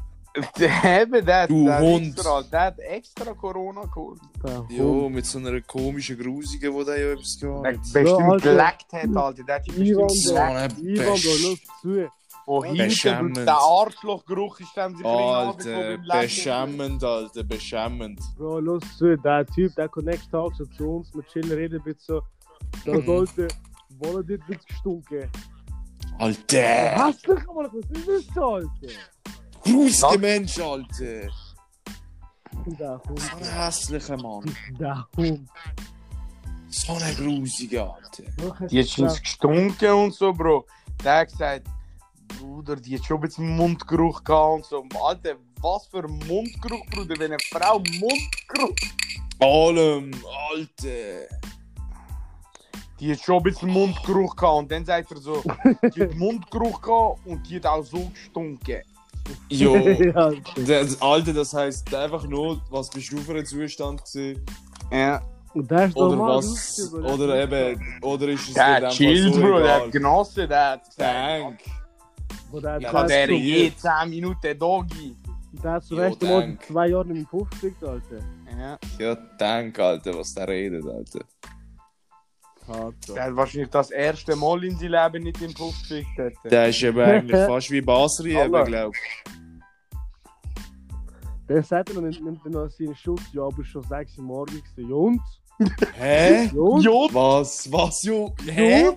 Der, 0.58 1.02
eben, 1.02 1.26
der, 1.26 1.46
Du 1.46 1.66
der, 1.66 1.78
Hund. 1.80 2.14
Extra, 2.16 2.42
der 2.42 2.60
hat 2.60 2.78
extra 2.78 3.34
Corona 3.34 3.82
geholt. 3.82 4.20
Jo, 4.70 5.08
mit 5.10 5.26
so 5.26 5.38
einer 5.38 5.60
komischen 5.60 6.18
Grusigen, 6.18 6.72
wo 6.72 6.82
der 6.84 6.98
ja 7.00 7.12
etwas 7.12 7.38
gehabt 7.38 7.66
hat. 7.66 7.76
bestimmt 7.92 8.22
Alter. 8.22 8.50
geleckt 8.50 8.92
hat, 8.92 9.16
Alter. 9.16 9.42
Der 9.44 9.54
hat 9.56 9.66
die 9.66 9.70
bestimmt 9.72 10.10
So 10.12 10.34
geleckt. 10.34 10.78
Ivan, 10.78 11.58
zu. 11.82 12.08
Von 12.44 12.64
hinten, 12.64 12.78
Beschämend. 12.88 13.36
der 13.36 13.54
Arschlochgeruch 13.56 14.58
ist 14.60 14.76
dem 14.76 14.96
sich 14.96 15.06
Alter, 15.06 15.98
beschämend, 15.98 17.04
Alter, 17.04 17.44
beschämend. 17.44 18.20
Bro, 18.36 18.58
los 18.60 18.82
zu. 18.98 19.16
Der 19.16 19.46
Typ, 19.46 19.72
der 19.76 19.88
kommt 19.88 20.06
nächsten 20.06 20.30
Tag 20.30 20.50
so 20.58 20.64
zu 20.66 20.96
uns, 20.96 21.14
mit 21.14 21.26
Chillen 21.28 21.52
reden, 21.52 21.78
ein 21.78 21.84
bisschen 21.84 22.16
so. 22.16 22.22
Da 22.90 22.98
Mhm. 22.98 23.06
sollte, 23.06 23.48
wollen 23.98 24.26
dit 24.26 24.40
wird 24.48 24.66
gestunken. 24.66 25.30
Alter! 26.18 26.94
Was 26.96 27.16
ist 27.16 27.28
das, 27.28 28.36
Alter? 28.42 28.68
Grusiger 29.64 30.18
Mensch, 30.18 30.58
Alter! 30.58 31.28
Der 32.66 33.00
Hund, 33.08 33.20
So 33.20 33.36
ein 33.36 33.44
hässlicher 33.64 34.16
Mann. 34.16 34.56
der 34.78 35.06
Hund. 35.16 35.48
So 36.68 36.92
ein 36.94 37.16
grusiger, 37.16 37.94
Alter. 37.94 38.66
Die 38.68 38.80
hat 38.80 38.88
schon 38.88 39.08
gestunken 39.08 39.90
und 39.90 40.14
so, 40.14 40.32
Bro. 40.32 40.66
Der 41.04 41.18
hat 41.18 41.30
gesagt, 41.30 41.66
Bruder, 42.38 42.76
die 42.76 42.96
hat 42.98 43.04
schon 43.04 43.18
ein 43.18 43.22
bisschen 43.22 43.56
Mundgeruch 43.56 44.22
gehabt 44.24 44.54
und 44.54 44.64
so. 44.66 44.84
Alter, 45.04 45.36
was 45.60 45.86
für 45.86 46.04
ein 46.04 46.18
Mundgeruch, 46.26 46.86
Bruder, 46.90 47.14
wenn 47.18 47.32
eine 47.32 47.38
Frau 47.50 47.78
Mundgeruch. 47.78 48.76
Allem, 49.40 50.10
Alter! 50.50 51.26
Die 53.00 53.12
hat 53.12 53.20
schon 53.20 53.36
ein 53.38 53.42
bisschen 53.42 53.70
Mundgeruch 53.70 54.36
gehabt 54.36 54.58
und 54.58 54.70
dann 54.70 54.84
sagt 54.84 55.10
er 55.10 55.16
so, 55.18 55.42
die 55.94 56.02
hat 56.02 56.14
Mundgeruch 56.14 56.80
gehabt 56.80 57.26
und 57.26 57.48
die 57.48 57.56
hat 57.56 57.66
auch 57.66 57.82
so 57.84 58.10
gestunken. 58.14 58.82
Jo, 59.48 59.76
ja, 59.76 60.32
das, 60.56 61.00
Alter, 61.00 61.32
das 61.32 61.54
heisst 61.54 61.94
einfach 61.94 62.26
nur, 62.26 62.60
was 62.70 62.90
bist 62.90 63.12
du 63.12 63.18
für 63.18 63.34
ein 63.34 63.46
Zustand 63.46 64.04
gewesen? 64.04 64.44
Ja. 64.90 65.22
und 65.54 65.70
der 65.70 65.86
ist 65.86 65.96
Oder 65.96 66.18
was, 66.18 66.92
oder? 66.92 67.14
oder 67.14 67.42
eben, 67.42 67.98
oder 68.02 68.28
ist 68.28 68.48
es 68.48 68.54
Der 68.54 68.88
chillt, 68.88 69.34
so 69.34 69.40
Bro, 69.40 69.60
der 69.60 69.74
hat 69.74 69.92
genossen, 69.92 70.48
der 70.48 70.70
hat 70.70 70.82
Dank. 70.96 71.60
Der 72.52 72.78
ich 72.78 72.86
hat 72.86 73.08
der 73.08 73.30
je 73.30 73.72
10 73.74 74.10
Minuten 74.10 74.58
Doggy. 74.58 75.16
Der 75.62 75.72
hat 75.72 75.84
zum 75.84 75.98
Jo, 75.98 76.02
ersten 76.04 76.26
Mal 76.26 76.58
zwei 76.66 76.88
Jahren 76.88 77.16
im 77.16 77.26
Puff 77.26 77.48
gekriegt, 77.50 77.84
Alter. 77.84 78.18
Ja. 78.58 78.78
Ja, 78.98 79.16
dank, 79.38 79.78
Alter, 79.78 80.18
was 80.18 80.34
der 80.34 80.48
redet, 80.48 80.84
Alter. 80.86 81.20
Der 82.68 83.24
hat 83.24 83.36
wahrscheinlich 83.36 83.70
das 83.70 83.90
erste 83.90 84.36
Mal 84.36 84.64
in 84.64 84.76
seinem 84.78 84.92
Leben 84.92 85.24
nicht 85.24 85.42
im 85.42 85.52
Puff 85.52 85.74
gefickt. 85.82 86.16
hätte. 86.16 86.48
Der 86.48 86.68
ist 86.68 86.82
eben 86.82 87.00
eigentlich 87.00 87.40
fast 87.46 87.70
wie 87.70 87.80
Basri, 87.80 88.30
eben, 88.36 88.54
Alter. 88.54 88.64
glaub 88.64 88.94
ich. 88.94 89.32
Der 91.48 91.62
sagt 91.62 91.90
er, 91.90 92.00
nimmt, 92.00 92.24
nimmt 92.24 92.40
er 92.44 92.50
noch 92.50 92.70
seinen 92.70 92.94
Schutz. 92.94 93.22
Ja, 93.32 93.42
aber 93.42 93.64
schon 93.64 93.82
6 93.82 94.18
Uhr 94.18 94.24
morgens. 94.24 94.62
Ja, 94.76 94.94
und? 94.94 95.20
Hä? 95.94 96.44
Ja, 96.46 96.60
und? 96.60 96.82
Jod, 96.82 97.12
Was? 97.14 97.70
Was, 97.70 98.02
jo? 98.04 98.32
Hä? 98.46 98.90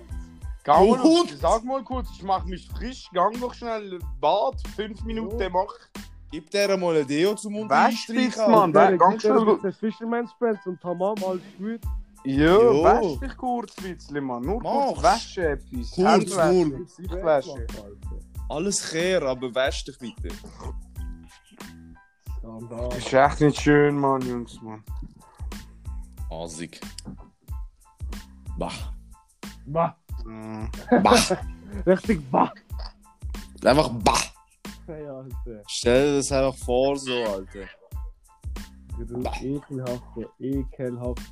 Geh 0.64 0.70
mal, 0.72 0.86
Jod. 0.86 1.36
sag 1.40 1.64
mal 1.64 1.82
kurz, 1.84 2.08
ich 2.16 2.22
mach 2.22 2.44
mich 2.44 2.68
frisch, 2.68 3.08
gang 3.12 3.38
doch 3.40 3.54
schnell 3.54 3.98
Bad, 4.20 4.54
5 4.74 5.04
Minuten 5.04 5.52
mach. 5.52 5.72
Gib 6.32 6.50
der 6.50 6.76
mal 6.76 6.96
ein 6.96 7.06
Deo 7.06 7.34
zum 7.34 7.54
Unterstreichen, 7.56 8.50
Mann. 8.50 8.74
Alter. 8.76 8.88
der- 8.88 8.98
ganz 8.98 9.22
schnell- 9.22 9.58
Das 9.62 9.76
Fisherman's 9.76 10.32
Friends 10.38 10.66
und 10.66 10.80
Tamam 10.80 11.14
alles 11.24 11.42
gut. 11.58 11.80
Ja, 12.26 12.44
Jo. 12.58 12.82
wasch 12.82 13.20
dich 13.20 13.36
kurz, 13.36 13.72
Witzli, 13.82 14.20
Mann. 14.20 14.42
Nur 14.42 14.60
kurz 14.60 14.96
Mach's. 14.96 15.02
waschen 15.02 15.44
etwas. 15.44 15.90
Kurz, 15.92 16.26
nur. 16.26 16.36
waschen, 16.36 16.78
Gesicht 16.86 17.24
waschen. 17.24 17.66
Alles 18.48 18.90
kehr, 18.90 19.22
aber 19.22 19.54
wäsch 19.54 19.84
dich 19.84 19.98
bitte. 19.98 20.28
Das 22.70 22.96
ist 22.98 23.12
echt 23.12 23.40
nicht 23.40 23.60
schön, 23.60 23.96
Mann, 23.98 24.22
Jungs, 24.22 24.60
Mann. 24.62 24.82
Asig. 26.30 26.80
Bah. 28.58 28.72
Bah. 29.66 29.96
Bah. 31.02 31.18
Richtig 31.86 32.30
bah. 32.30 32.52
Einfach 33.64 33.88
bah. 34.04 34.18
Hey, 34.86 35.06
Alter. 35.06 35.62
Stell 35.68 36.10
dir 36.12 36.16
das 36.18 36.32
einfach 36.32 36.56
vor, 36.64 36.96
so, 36.96 37.12
Alter. 37.24 37.66
Du 38.98 39.20
ekelhaft, 39.42 40.02
Bro. 40.14 40.24
ekelhaft. 40.38 41.22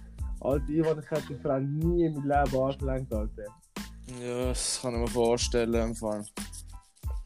Alter, 0.40 0.68
Ivan, 0.68 0.99
ich 1.03 1.11
hätte 1.11 1.35
die 1.35 1.42
Frau 1.42 1.59
nie 1.59 2.07
in 2.07 2.14
meinem 2.14 2.44
Leben 2.44 2.62
angelenkt, 2.62 3.12
Alter. 3.12 3.44
Ja, 4.23 4.47
das 4.47 4.81
kann 4.83 4.94
ich 4.94 5.01
mir 5.01 5.09
vorstellen, 5.09 5.88
im 5.88 5.94
Fall. 5.94 6.25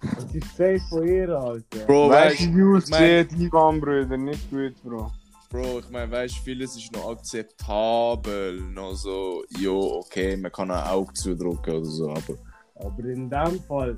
Das 0.01 0.33
ist 0.33 0.57
safe 0.57 0.81
von 0.89 1.07
ihr, 1.07 1.29
Alter. 1.31 1.87
Bro, 1.87 2.11
Weißt 2.11 2.41
weißt 2.41 2.41
du, 2.41 2.57
wie 2.57 2.61
ich 2.61 2.93
aussieht, 2.93 3.33
Ivan, 3.41 3.81
Brüder? 3.81 4.17
Nicht 4.17 4.51
gut, 4.51 4.75
Bro. 4.83 5.11
Bro, 5.51 5.79
ich 5.81 5.91
meine, 5.91 6.13
weißt 6.13 6.39
vieles 6.39 6.77
ist 6.77 6.93
noch 6.93 7.11
akzeptabel. 7.11 8.61
Noch 8.61 8.95
so, 8.95 9.45
jo, 9.59 10.01
okay, 10.05 10.37
man 10.37 10.53
kann 10.53 10.71
ein 10.71 10.87
Auge 10.87 11.13
zudrücken 11.15 11.77
oder 11.77 11.85
so, 11.85 12.11
aber. 12.11 12.39
Aber 12.77 13.05
in 13.05 13.29
dem 13.29 13.61
Fall, 13.67 13.97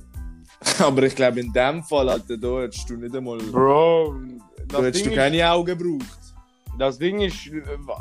aber 0.79 1.03
ich 1.03 1.14
glaube, 1.14 1.40
in 1.40 1.53
dem 1.53 1.83
Fall, 1.83 2.09
Alter, 2.09 2.37
da 2.37 2.62
hättest 2.62 2.88
du 2.88 2.96
nicht 2.96 3.14
einmal. 3.14 3.38
Bro, 3.38 4.14
da 4.68 4.83
hättest 4.83 5.07
du 5.07 5.14
keine 5.14 5.51
Augen 5.51 5.66
gebraucht. 5.66 6.19
Das 6.81 6.99
Ding 6.99 7.21
ist, 7.21 7.49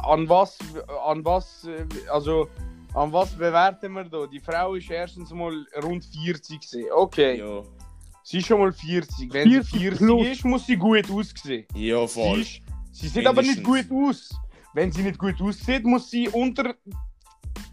an 0.04 0.28
was, 0.28 0.58
an 1.06 1.24
was, 1.24 1.68
also, 2.12 2.48
an 2.94 3.12
was 3.14 3.30
bewerten 3.32 3.92
wir 3.94 4.06
da? 4.06 4.26
Die 4.26 4.40
Frau 4.40 4.74
ist 4.76 4.90
erstens 4.90 5.32
mal 5.32 5.54
rund 5.84 6.04
40 6.06 6.60
gewesen. 6.60 6.86
Okay, 6.96 7.38
Ja. 7.40 7.62
sie 8.24 8.38
ist 8.40 8.48
schon 8.48 8.60
mal 8.60 8.72
40. 8.74 9.32
Wenn 9.34 9.50
40 9.50 9.72
sie 9.72 9.80
40 9.80 9.98
plus. 10.00 10.28
ist, 10.28 10.46
muss 10.46 10.66
sie 10.66 10.76
gut 10.78 11.10
aussehen. 11.12 11.66
Ja, 11.76 12.08
Sie, 12.08 12.14
voll. 12.22 12.40
ist, 12.42 12.62
sie 12.92 13.08
sieht 13.08 13.28
aber 13.28 13.42
nicht 13.42 13.64
Mindestens. 13.64 13.90
gut 13.90 14.08
aus. 14.10 14.30
Wenn 14.74 14.92
sie 14.92 15.02
nicht 15.04 15.18
gut 15.20 15.42
aussieht, 15.42 15.84
muss 15.84 16.10
sie 16.10 16.30
unter 16.30 16.76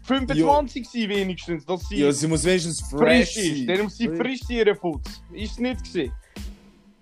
25 0.03 0.87
sein 0.89 1.09
wenigstens, 1.09 1.65
dass 1.65 1.87
sie 1.89 1.97
Ja, 1.97 2.11
sie 2.11 2.27
muss 2.27 2.43
wenigstens 2.43 2.81
fresh 2.89 3.33
frisch 3.33 3.37
ist. 3.45 3.57
sein. 3.57 3.67
Dann 3.67 3.81
muss 3.83 3.97
sie 3.97 4.07
frisch 4.09 4.39
sein, 4.41 4.57
ihre 4.57 4.75
Putz. 4.75 5.21
Ist 5.31 5.59
nicht 5.59 5.83
gesehen. 5.83 6.11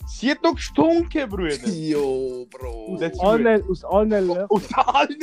Sie 0.08 0.32
hat 0.32 0.38
doch 0.44 0.56
gestunken, 0.56 1.30
Brüder. 1.30 1.68
Jo, 1.68 2.46
Bro. 2.52 2.96
Aus 2.96 3.20
allen, 3.20 3.63
aus 3.70 3.84
allen, 3.84 4.28
Le- 4.28 4.46
Aus 4.50 4.74
allen, 4.74 5.18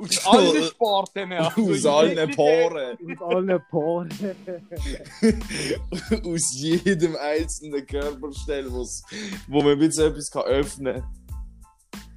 aus 0.00 0.26
allen 0.26 0.62
Sparten. 0.64 1.32
also 1.32 1.70
Aus 1.70 1.86
allen 1.86 2.30
Poren. 2.30 2.98
aus 3.18 3.34
allen 3.34 3.60
Poren. 3.70 4.08
Aus 6.24 6.52
jedem 6.54 7.16
einzelnen 7.16 7.86
Körperstelle, 7.86 8.72
wo's- 8.72 9.02
wo 9.48 9.62
man 9.62 9.72
ein 9.72 9.78
bisschen 9.78 10.10
etwas 10.12 10.30
kann 10.30 10.42
öffnen 10.44 11.02
kann. 11.02 11.12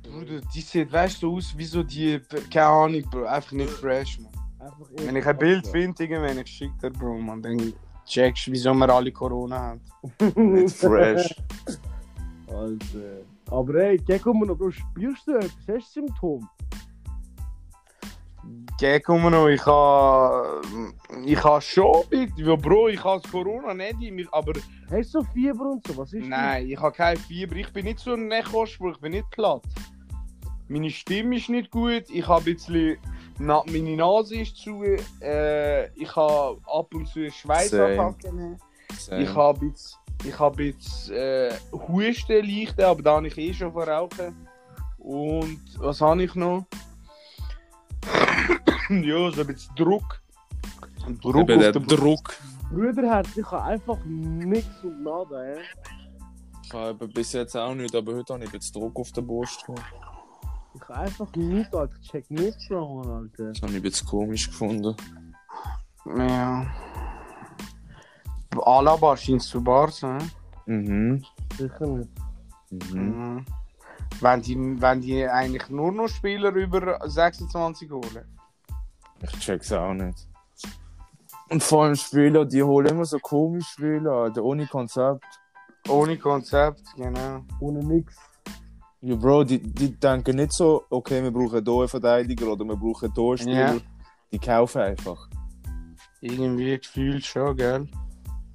Bruder, 0.03 0.41
die 0.53 0.61
sieht, 0.61 0.91
weißt 0.91 1.23
du, 1.23 1.37
aus 1.37 1.53
wie 1.57 1.65
so 1.65 1.83
die, 1.83 2.19
keine 2.51 2.65
Ahnung, 2.67 3.03
Bro, 3.09 3.25
einfach 3.25 3.53
nicht 3.53 3.69
fresh, 3.69 4.19
man. 4.19 4.31
Einfach 4.59 4.87
Wenn 4.97 5.15
ich 5.15 5.25
ein 5.25 5.37
Bild 5.37 5.65
finde, 5.67 6.03
irgendwann, 6.03 6.37
ich 6.39 6.47
schicke 6.47 6.73
dir, 6.81 6.91
Bro, 6.91 7.17
man, 7.17 7.41
dann 7.41 7.73
checkst 8.05 8.47
du, 8.47 8.51
wieso 8.51 8.73
wir 8.73 8.89
alle 8.89 9.11
Corona 9.11 9.59
haben. 9.59 9.81
Nicht 10.35 10.75
fresh. 10.75 11.33
Alter. 12.53 13.21
Aber 13.49 13.75
ey, 13.75 14.01
noch, 14.07 14.57
Bro, 14.57 14.71
spürst 14.71 15.27
du 15.27 15.35
etwas? 15.35 15.51
Hast 15.67 15.95
du 15.95 16.01
Symptome? 16.01 16.47
Geh, 18.79 18.99
komm 18.99 19.29
noch, 19.29 19.47
ich 19.47 19.63
ha, 19.65 20.61
ich 21.23 21.43
ha 21.43 21.61
schon, 21.61 22.03
ja, 22.37 22.55
Bro, 22.55 22.87
ich 22.89 23.03
ha 23.03 23.17
das 23.17 23.31
Corona 23.31 23.73
nicht 23.73 24.01
in 24.01 24.15
mir, 24.15 24.27
aber 24.31 24.53
Hast 24.91 25.13
du 25.13 25.21
so 25.21 25.23
Fieber 25.23 25.71
und 25.71 25.87
so? 25.87 25.95
Was 25.97 26.11
ist 26.11 26.27
nein, 26.27 26.67
ich 26.67 26.79
ha 26.79 26.91
kein 26.91 27.15
Fieber, 27.15 27.55
ich 27.55 27.71
bin 27.71 27.85
nicht 27.85 27.99
so 27.99 28.13
ein 28.13 28.27
Nechospruch, 28.27 28.93
ich 28.93 28.99
bin 28.99 29.11
nicht 29.13 29.29
platt. 29.29 29.63
Meine 30.67 30.89
Stimme 30.89 31.37
ist 31.37 31.47
nicht 31.47 31.71
gut, 31.71 32.09
ich 32.09 32.27
habe 32.27 32.41
ein 32.41 32.55
bisschen, 32.55 32.97
na, 33.39 33.63
meine 33.67 33.95
Nase 33.95 34.37
ist 34.37 34.57
zu, 34.57 34.83
äh, 35.21 35.87
ich 35.93 36.13
habe 36.15 36.59
ab 36.65 36.93
und 36.93 37.07
zu 37.07 37.29
Schweißattacken. 37.29 38.57
Ich 39.17 39.33
habe 39.33 39.65
jetzt, 39.65 39.97
ich 40.23 40.39
habe 40.39 40.63
jetzt 40.63 41.09
äh, 41.09 41.51
Husten 41.71 42.45
leichte, 42.45 42.87
aber 42.87 43.01
da 43.01 43.15
habe 43.15 43.27
ich 43.27 43.37
eh 43.37 43.53
schon 43.53 43.71
verrauchen. 43.71 44.47
Und 44.97 45.59
was 45.77 46.01
habe 46.01 46.23
ich 46.23 46.35
noch? 46.35 46.65
ja, 48.89 49.31
so 49.31 49.41
ein 49.41 49.47
bisschen 49.47 49.75
Druck. 49.75 50.21
Druck 51.21 51.49
Eben 51.49 51.65
auf 51.65 51.71
der. 51.71 51.97
Druck. 51.97 52.35
Brüderherz, 52.71 53.35
ich 53.35 53.51
habe 53.51 53.63
einfach 53.63 53.97
nix 54.05 54.65
und 54.83 55.03
nada, 55.03 55.43
ey. 55.43 55.59
Ich 56.63 56.73
habe 56.73 57.07
bis 57.07 57.33
jetzt 57.33 57.55
auch 57.57 57.75
nicht, 57.75 57.93
aber 57.93 58.15
heute 58.15 58.33
habe 58.33 58.45
ich 58.45 58.53
jetzt 58.53 58.73
Druck 58.73 58.97
auf 58.97 59.11
der 59.11 59.23
Brust 59.23 59.65
gehabt. 59.65 59.83
Ich 60.75 60.81
habe 60.83 60.99
einfach 60.99 61.35
nichts, 61.35 61.73
Alter. 61.73 61.95
Ich 62.01 62.09
check 62.09 62.31
nichts, 62.31 62.67
Bro, 62.69 63.01
Alter. 63.01 63.49
Das 63.51 63.61
habe 63.61 63.73
ich 63.77 63.83
jetzt 63.83 64.05
komisch 64.05 64.47
gefunden. 64.47 64.95
Ja. 66.05 66.65
Alaba 68.59 69.15
scheint 69.17 69.41
zu 69.41 69.63
Barca, 69.63 70.17
ne? 70.17 70.29
Mhm. 70.65 71.25
Sicher 71.57 71.87
nicht. 71.87 72.09
Mhm. 72.69 73.35
Mhm. 73.35 73.45
Wenn 74.19 74.41
die, 74.41 74.81
wenn 74.81 75.01
die 75.01 75.27
eigentlich 75.27 75.69
nur 75.69 75.91
noch 75.91 76.07
Spieler 76.07 76.51
über 76.53 76.99
26 77.03 77.89
holen. 77.91 78.25
Ich 79.21 79.39
check's 79.39 79.71
auch 79.71 79.93
nicht. 79.93 80.27
Und 81.49 81.61
vor 81.63 81.83
allem 81.83 81.95
Spieler, 81.95 82.45
die 82.45 82.63
holen 82.63 82.87
immer 82.87 83.05
so 83.05 83.19
komisch 83.19 83.67
Spieler, 83.67 84.11
Alter, 84.11 84.43
ohne 84.43 84.67
Konzept. 84.67 85.25
Ohne 85.89 86.17
Konzept, 86.17 86.81
genau. 86.95 87.43
Ohne 87.59 87.83
nix. 87.83 88.15
Ja, 89.01 89.15
Bro, 89.15 89.43
die, 89.45 89.59
die 89.59 89.99
denken 89.99 90.35
nicht 90.35 90.53
so, 90.53 90.83
okay, 90.89 91.23
wir 91.23 91.31
brauchen 91.31 91.63
hier 91.63 91.79
einen 91.79 91.87
Verteidiger 91.87 92.47
oder 92.47 92.63
wir 92.63 92.75
brauchen 92.75 93.11
hier 93.13 93.23
einen 93.23 93.37
Spieler. 93.37 93.73
Ja. 93.73 93.81
Die 94.31 94.39
kaufen 94.39 94.81
einfach. 94.81 95.27
Irgendwie 96.21 96.77
gefühlt 96.77 97.25
schon, 97.25 97.57
gell? 97.57 97.87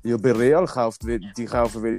Ja, 0.07 0.17
bei 0.17 0.33
Real 0.33 0.67
kauft, 0.67 1.03
die 1.37 1.45
kaufen 1.47 1.83
we- 1.83 1.99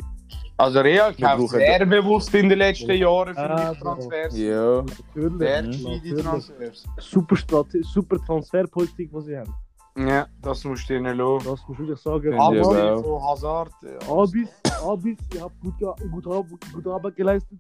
Also 0.57 0.79
Real 0.79 1.13
kauft 1.13 1.49
sehr 1.49 1.85
bewusst 1.85 2.33
in 2.33 2.47
den 2.49 2.57
letzten 2.57 2.91
Jahren 2.91 3.33
für 3.35 3.39
Ah, 3.49 3.69
mich 3.71 3.79
Transfers. 3.79 4.37
Ja. 4.37 4.83
Natürlich. 5.13 5.37
Sehr 5.39 5.63
gescheite. 5.63 6.23
Transfers. 6.23 6.83
Super, 6.99 7.35
Strate 7.35 7.83
super 7.83 8.17
Transferpolitik, 8.25 9.11
die 9.13 9.21
sie 9.21 9.37
haben. 9.37 9.53
Ja, 9.97 10.25
das 10.41 10.63
musst 10.63 10.89
du 10.89 10.95
ihnen 10.95 11.17
lassen. 11.17 11.45
Das 11.49 11.59
muss 11.67 11.73
ich 11.73 11.79
wirklich 11.79 11.99
sagen. 11.99 12.33
Ja, 12.33 12.39
aber- 12.41 13.03
von 13.03 13.23
Hazard. 13.23 13.71
ja. 13.83 14.11
Abis, 14.15 14.49
Abis, 14.83 15.17
ihr 15.35 15.41
habt 15.41 15.59
gut, 15.61 15.73
gut, 15.79 16.59
gute 16.73 16.89
Arbeit 16.91 17.15
geleistet. 17.15 17.59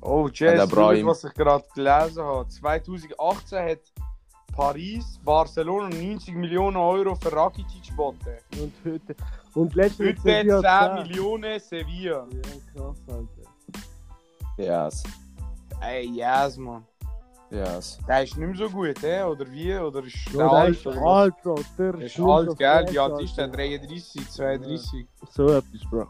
Oh, 0.00 0.28
Ja, 0.34 0.52
Jess, 0.54 0.70
was 1.06 1.24
ich 1.24 1.34
gerade 1.34 1.64
gelesen 1.74 2.22
habe. 2.22 2.48
2018 2.48 3.58
hat 3.58 3.78
Paris 4.54 5.18
Barcelona 5.24 5.88
90 5.88 6.34
Millionen 6.34 6.76
Euro 6.76 7.14
für 7.16 7.32
Rakitic 7.32 7.88
geboten. 7.88 8.18
Und 8.60 8.72
heute. 8.84 9.16
Und 9.54 9.74
letztes 9.74 10.06
Heute 10.06 10.20
Sevilla 10.20 10.60
10 10.60 11.06
10. 11.06 11.08
Millionen 11.08 11.60
Sevilla. 11.60 12.26
Ja, 12.30 12.72
krass, 12.72 12.96
Alter. 13.08 14.86
Yes. 14.86 15.02
Ey, 15.80 16.08
yes, 16.10 16.56
man. 16.56 16.84
Yes. 17.50 17.98
Der 18.08 18.22
ist 18.24 18.36
nicht 18.36 18.46
mehr 18.48 18.56
so 18.56 18.68
gut, 18.70 19.02
hä? 19.02 19.22
Oder 19.22 19.50
wie? 19.50 19.74
Oder 19.76 20.04
ist 20.04 20.16
der 20.32 20.40
Ja, 20.40 20.48
der 20.48 20.58
alt? 20.58 20.76
ist 20.76 20.86
Oder 20.86 21.02
alt, 21.02 21.34
Bro. 21.42 21.54
Der 21.78 21.92
Der 21.92 22.06
ist 22.06 22.20
alt, 22.20 22.50
so 22.50 22.54
gell? 22.56 22.86
Wie 22.90 22.98
alt 22.98 23.22
ist 23.22 23.36
der? 23.36 23.44
Alter. 23.44 23.56
33, 23.56 24.30
32? 24.30 25.06
So 25.30 25.48
etwas, 25.48 25.80
Bro. 25.90 26.06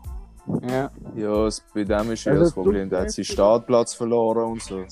Ja. 0.68 0.90
Ja, 1.16 1.48
bei 1.74 1.84
dem 1.84 2.12
ist 2.12 2.24
ja 2.24 2.32
Also, 2.32 2.44
das 2.44 2.52
Problem, 2.52 2.88
der 2.90 3.00
hat 3.00 3.10
seinen 3.10 3.24
Startplatz 3.24 3.94
verloren 3.94 4.52
und 4.52 4.62
so. 4.62 4.84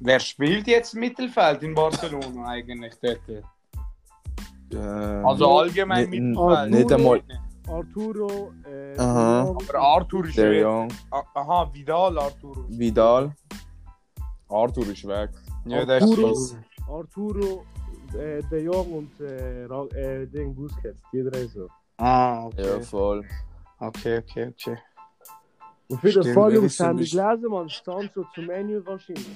Wer 0.00 0.18
spielt 0.20 0.66
jetzt 0.66 0.94
Mittelfeld 0.94 1.62
in 1.62 1.74
Barcelona 1.74 2.46
eigentlich 2.48 2.94
dort? 3.02 3.20
Ähm, 4.72 5.26
Also 5.26 5.58
allgemein 5.58 6.08
nicht- 6.08 6.22
Mittelfeld. 6.22 6.70
nicht 6.70 6.92
einmal- 6.92 7.22
Arturo, 7.68 8.52
äh, 8.66 8.96
Aha. 8.98 9.42
Aber 9.42 9.74
Arthur 9.78 10.24
ist 10.26 10.36
Der 10.38 10.50
weg. 10.50 10.64
Young, 10.64 10.88
Ah, 11.10 11.22
Aha, 11.34 11.70
Vidal, 11.72 12.18
Arthur. 12.18 12.64
Vidal. 12.68 13.32
Arthur 14.48 14.88
ist 14.88 15.06
weg. 15.06 15.30
Ja, 15.66 15.84
der 15.84 15.98
ist 15.98 16.02
Arturo. 16.04 16.28
krass. 16.28 16.56
Arturo, 16.88 17.64
äh, 18.18 18.42
De 18.50 18.64
Jong 18.64 18.92
und 18.92 19.20
äh, 19.20 19.64
äh, 19.66 20.26
Ding 20.26 20.54
Busquets. 20.54 21.00
Die 21.12 21.22
drei 21.22 21.46
so. 21.46 21.68
Ah, 21.98 22.46
okay. 22.46 22.66
Ja, 22.66 22.80
voll. 22.80 23.24
Okay, 23.78 24.18
okay, 24.18 24.48
okay. 24.48 24.78
Und 25.88 26.00
für 26.00 26.12
das 26.12 26.24
Stimmt, 26.24 26.34
Fall, 26.34 26.48
wenn 26.50 26.54
Jungs, 26.56 26.72
ich 26.72 26.76
so 26.78 26.84
haben 26.86 26.98
die 26.98 27.10
gelesen, 27.10 27.50
man. 27.50 27.68
Sancho 27.68 28.24
zum 28.34 28.46
Menu 28.46 28.84
wahrscheinlich. 28.84 29.28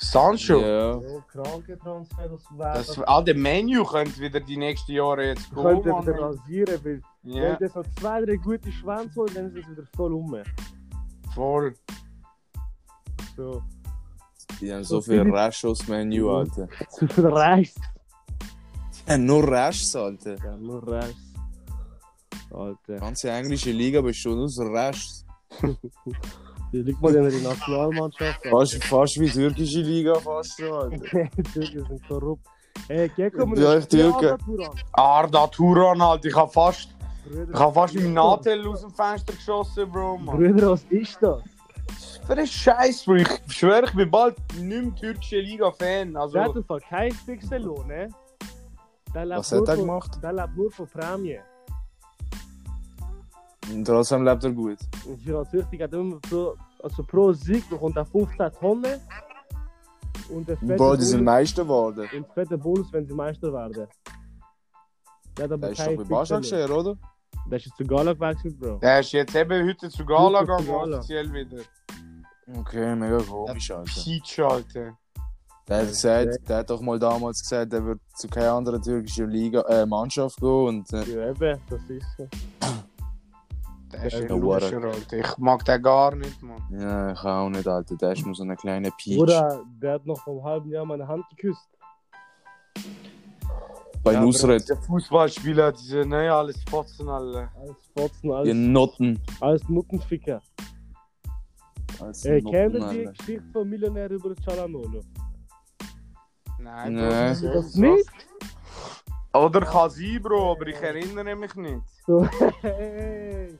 Sancho? 0.00 0.60
Ja. 0.60 1.00
Ja, 1.00 1.20
kranke 1.26 1.76
Transfer, 1.78 2.28
das 2.28 2.44
wäre. 2.56 2.72
Das, 2.74 2.98
ah, 3.06 3.20
der 3.20 3.34
Menu 3.34 3.84
könnte 3.84 4.20
wieder 4.20 4.38
die 4.38 4.56
nächsten 4.56 4.92
Jahre 4.92 5.26
jetzt 5.26 5.50
kommen. 5.52 5.82
könnte 5.82 6.06
wieder 6.12 6.20
rasieren, 6.22 6.78
weil 6.84 7.02
Ja, 7.24 7.42
wenn 7.42 7.56
das 7.58 7.74
noch 7.74 7.84
zwei, 7.98 8.24
drei 8.24 8.36
gute 8.36 8.70
Schwänze 8.70 9.14
holt, 9.16 9.36
dann 9.36 9.46
ist 9.46 9.56
es 9.56 9.70
wieder 9.70 9.82
voll 9.96 10.12
um. 10.14 10.36
voll. 11.34 11.74
So, 13.36 13.62
Die 14.60 14.72
haben 14.72 14.84
So 14.84 15.00
so 15.00 15.02
viel 15.02 15.28
Rasch 15.30 15.64
aus 15.64 15.86
Menü, 15.88 16.28
Alter. 16.28 16.68
zu 16.90 17.06
viel 17.08 17.26
Reis. 17.26 17.74
Die 19.06 19.12
haben 19.12 19.26
nur 19.26 19.48
Rasch, 19.48 19.94
Alter. 19.96 20.36
Ja, 20.44 20.56
nur 20.56 20.86
Reis. 20.86 21.14
Alter. 22.52 22.94
Die 22.94 23.00
ganze 23.00 23.30
englische 23.30 23.72
Liga 23.72 24.00
besteht 24.00 24.32
nur 24.32 24.44
aus 24.44 24.58
Rasch. 24.60 25.08
Hier 26.70 26.82
liegt 26.84 27.00
mal 27.00 27.14
in 27.14 27.24
der 27.30 27.40
Nationalmannschaft. 27.40 28.46
Fast, 28.46 28.84
fast 28.84 29.20
wie 29.20 29.28
türkische 29.30 29.80
Liga, 29.80 30.14
fast. 30.16 30.58
Die 30.58 30.64
Türken 31.52 31.86
sind 31.86 32.08
korrupt. 32.08 32.46
Hey, 32.88 33.10
geh 33.16 33.30
komm, 33.30 33.54
Ja, 33.56 33.76
ich 33.78 33.88
Türke. 33.88 34.36
Arda 34.92 35.46
Turan 35.48 36.00
halt, 36.02 36.24
ich 36.24 36.34
hab 36.36 36.52
fast, 36.52 36.88
Brüder, 37.26 37.52
ich 37.52 37.58
hab 37.58 37.74
fast 37.74 37.94
meinen 37.94 38.14
Nadel 38.14 38.66
aus 38.68 38.80
dem 38.82 38.90
Fenster 38.90 39.32
geschossen, 39.32 39.90
Bro, 39.90 40.18
Mann. 40.18 40.36
Brüder, 40.36 40.70
was 40.72 40.84
ist 40.84 41.18
das? 41.20 41.42
Für 42.26 42.34
ein 42.34 42.46
Scheiß, 42.46 43.04
Bro. 43.04 43.14
Ich 43.16 43.28
schwöre, 43.48 43.84
ich 43.86 43.94
bin 43.94 44.10
bald 44.10 44.36
nicht 44.58 44.82
mehr 44.84 44.94
türkische 44.94 45.40
Liga-Fan. 45.40 46.12
Der 46.12 46.22
hat 46.22 46.34
Also, 46.36 46.58
im 46.60 46.64
Fall 46.64 46.80
kein 46.80 47.12
Fixelo, 47.12 47.82
ne? 47.84 48.08
Der 49.14 49.24
lebt 49.24 49.38
Was 49.40 49.52
hat 49.52 49.58
nur 49.60 49.68
er 49.68 49.76
gemacht? 49.76 50.18
Der 50.22 50.32
lebt 50.34 50.56
nur 50.56 50.70
von 50.70 50.86
Prämie. 50.86 51.40
Und 53.72 53.84
trotzdem 53.84 54.24
lebt 54.24 54.44
er 54.44 54.52
gut. 54.52 54.78
Und 55.06 55.20
für 55.22 55.38
als 55.38 55.52
wichtig 55.52 55.82
hat 55.82 55.92
er 55.92 56.00
immer 56.00 56.18
pro, 56.20 56.54
also 56.82 57.02
pro 57.02 57.32
Sieg 57.32 57.68
bekommt 57.68 57.96
er 57.96 58.06
15 58.06 58.52
Tonnen. 58.52 59.00
Und 60.30 60.48
der 60.48 60.56
fette 60.56 60.76
Bro, 60.76 60.96
die 60.96 61.04
sind 61.04 61.24
Meister 61.24 61.62
geworden. 61.62 62.08
Und 62.14 62.26
fette 62.34 62.58
Bonus, 62.58 62.92
wenn 62.92 63.06
sie 63.06 63.14
Meister 63.14 63.52
werden. 63.52 63.86
Der 65.36 65.44
hat 65.44 65.52
aber 65.52 65.58
Der 65.58 65.70
ist 65.70 65.78
doch 65.80 65.84
kein 65.86 65.96
bei 65.96 66.02
Fixelo. 66.04 66.18
Başakşehir, 66.20 66.70
oder? 66.70 66.96
Der 67.50 67.56
ist 67.58 67.66
jetzt 67.66 67.76
zu 67.76 67.84
Gala 67.86 68.12
gewechselt, 68.12 68.58
Bro. 68.60 68.78
der 68.78 69.00
ist 69.00 69.12
jetzt 69.12 69.34
eben 69.34 69.66
heute 69.66 69.88
zu 69.88 70.04
Gala 70.04 70.40
gegangen, 70.40 70.68
offiziell 70.68 71.32
wieder. 71.32 71.62
Okay, 72.58 72.94
mega 72.96 73.18
komisch, 73.18 73.70
Alter. 73.70 73.90
Peach, 74.04 74.40
Alter. 74.40 74.98
Der 75.68 75.80
hat, 75.80 75.88
gesagt, 75.88 76.48
der 76.48 76.56
hat 76.58 76.70
doch 76.70 76.80
mal 76.80 76.98
damals 76.98 77.42
gesagt, 77.42 77.72
er 77.72 77.84
wird 77.84 78.00
zu 78.16 78.26
keiner 78.28 78.52
anderen 78.52 78.82
türkischen 78.82 79.28
Liga, 79.30 79.60
äh, 79.62 79.84
Mannschaft 79.86 80.38
gehen 80.40 80.66
und 80.68 80.92
äh, 80.92 81.04
Ja, 81.04 81.30
eben, 81.30 81.60
das 81.68 81.80
ist 81.88 82.06
so. 82.16 82.26
Der 83.92 84.04
ist 84.04 84.14
ein. 84.16 84.28
Luscher, 84.28 84.82
Alter. 84.82 85.16
Ich 85.18 85.38
mag 85.38 85.64
den 85.64 85.82
gar 85.82 86.14
nicht, 86.14 86.42
Mann. 86.42 86.62
ja, 86.70 87.12
ich 87.12 87.18
auch 87.24 87.48
nicht, 87.48 87.66
Alter. 87.66 87.96
Der 87.96 88.12
ist 88.12 88.24
nur 88.26 88.34
so 88.34 88.42
eine 88.42 88.56
kleine 88.56 88.90
Peach. 88.90 89.18
Oder 89.18 89.62
der 89.80 89.94
hat 89.94 90.06
noch 90.06 90.20
vor 90.20 90.34
einem 90.34 90.44
halben 90.44 90.70
Jahr 90.70 90.84
meine 90.84 91.06
Hand 91.08 91.24
geküsst. 91.30 91.68
Bei 94.04 94.12
Ja, 94.12 94.20
Nusret, 94.20 94.68
Der 94.68 94.76
Fußballspieler, 94.76 95.72
diese, 95.72 96.04
ne, 96.06 96.32
alles 96.32 96.56
Fotzen, 96.70 97.08
alle. 97.08 97.50
Alles 97.60 97.76
Fotzen, 97.96 98.28
die 98.28 98.32
alles, 98.32 98.54
Noten. 98.54 99.20
alles 99.40 99.68
Nuttenficker. 99.68 100.40
Als 102.00 102.24
Ey, 102.24 102.40
ihr 102.40 102.68
die. 102.70 103.04
Geschichte 103.06 103.42
vom 103.52 103.68
Millionär 103.68 104.10
über 104.10 104.34
Cialanolo? 104.36 105.00
Nein, 106.60 106.94
Nee. 106.94 107.00
Bro. 107.40 107.52
Das 107.54 107.74
nicht? 107.74 108.10
Oder 109.34 109.60
kann 109.60 109.90
sein, 109.90 110.20
Bro, 110.22 110.52
aber 110.52 110.66
ich 110.68 110.76
erinnere 110.80 111.34
mich 111.36 111.54
nicht. 111.56 111.82
So, 112.06 112.24
hey, 112.62 113.58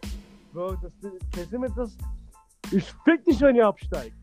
Bro, 0.52 0.76
das, 0.82 0.92
kennst 1.32 1.52
du 1.52 1.58
mir 1.58 1.70
das? 1.70 1.96
Ich 2.70 2.84
fick 3.04 3.24
dich, 3.24 3.40
wenn 3.40 3.56
ihr 3.56 3.66
absteigt. 3.66 4.14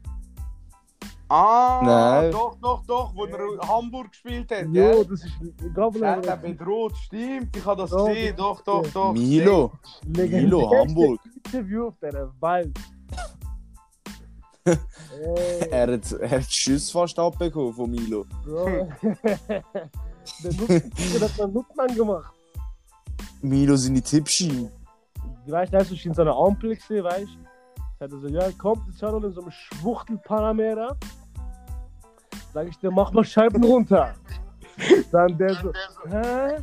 Ah, 1.27 1.81
Nein. 1.83 2.31
doch, 2.31 2.55
doch, 2.61 2.83
doch, 2.85 3.15
wo 3.15 3.25
er 3.25 3.67
Hamburg 3.67 4.11
gespielt 4.11 4.51
hat, 4.51 4.65
Jo, 4.65 4.71
gell? 4.73 5.05
das 5.05 5.23
ist 5.23 5.73
Gabel. 5.73 6.05
hat 6.07 6.25
er 6.27 6.37
bedroht, 6.37 6.95
stimmt, 6.97 7.55
ich 7.57 7.65
habe 7.65 7.81
das 7.81 7.89
Doch, 7.89 8.07
gesehen, 8.07 8.35
doch, 8.35 8.61
doch, 8.61 8.87
doch. 8.91 9.11
Milo. 9.13 9.71
Milo, 10.05 10.69
Hamburg. 10.71 11.19
Interview 11.43 11.87
auf 11.87 11.97
der 11.99 12.31
Wald. 12.39 12.77
Er 15.69 15.93
hat, 15.93 16.11
er 16.11 16.29
hat 16.31 16.51
Schuss 16.51 16.89
fast 16.91 17.17
abbekommen 17.19 17.71
von 17.73 17.89
Milo. 17.89 18.25
Bro. 18.43 18.65
der 19.03 19.63
Nutzen, 20.43 20.91
hat 21.21 21.37
man 21.37 21.53
Nutzen 21.53 21.95
gemacht. 21.95 22.33
Milo 23.41 23.75
seine 23.75 24.01
Tippschein. 24.01 24.71
Weißt, 25.47 25.73
du 25.73 25.85
schon 25.95 26.11
in 26.11 26.13
so 26.15 26.21
einer 26.23 26.35
Ampel 26.35 26.75
gesehen, 26.75 27.03
weißt 27.03 27.27
du? 27.27 27.39
Sagt 27.99 28.11
er 28.13 28.19
so, 28.19 28.27
ja, 28.27 28.51
kommt 28.57 28.87
jetzt 28.87 28.99
schon 28.99 29.23
in 29.23 29.31
so 29.31 29.41
einem 29.41 29.51
Schwuchtel 29.51 30.17
Panamera. 30.17 30.95
Sag 32.53 32.67
ich 32.67 32.77
dir, 32.79 32.91
mach 32.91 33.11
mal 33.11 33.23
Scheiben 33.23 33.63
runter. 33.63 34.13
Dann 35.11 35.37
der 35.37 35.53
so, 35.55 35.71
hä? 36.09 36.57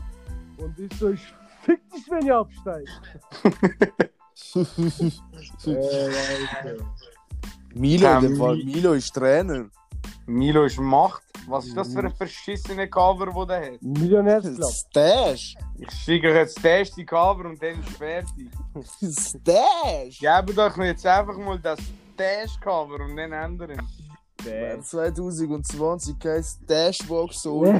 Und 0.58 0.78
ich 0.78 0.92
so, 0.98 1.10
ich 1.10 1.20
fick 1.62 1.80
dich, 1.90 2.10
wenn 2.10 2.26
ihr 2.26 2.36
absteigt. 2.36 2.88
Alter. 5.64 6.84
Milo, 7.74 8.02
Ja, 8.04 8.18
in 8.18 8.22
dem 8.26 8.36
Fall, 8.36 8.56
Mi- 8.56 8.64
Milo 8.64 8.92
ist 8.92 9.12
Trainer. 9.12 9.66
Milo 10.26 10.64
ist 10.64 10.78
Macht. 10.78 11.22
Was 11.48 11.66
ist 11.66 11.76
das 11.76 11.92
für 11.92 12.00
ein 12.00 12.14
verschissener 12.14 12.86
Cover, 12.86 13.34
wo 13.34 13.44
der 13.44 13.72
hat? 13.72 13.82
Millionärsclub. 13.82 14.70
Stash. 14.70 15.56
Ich 15.78 15.90
schicke 15.90 16.28
euch 16.28 16.36
jetzt 16.36 16.56
das 16.58 16.64
erste 16.64 17.04
Cover 17.04 17.46
und 17.46 17.60
dann 17.60 17.80
ist 17.80 17.96
fertig. 17.96 18.50
Stash. 19.00 20.18
Gebt 20.20 20.56
doch 20.56 20.76
jetzt 20.78 21.06
einfach 21.06 21.36
mal 21.36 21.58
das 21.58 21.80
Dash-Cover 22.16 23.04
und 23.04 23.16
dann 23.16 23.32
ändern. 23.32 23.88
Wer 24.44 24.82
2020 24.82 26.18
kein 26.18 26.42
Stashbox 26.42 27.44
holt. 27.44 27.76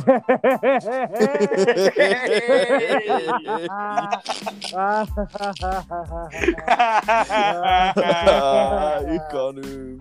ich 9.09 9.23
kann 9.29 9.55
nicht. 9.57 10.01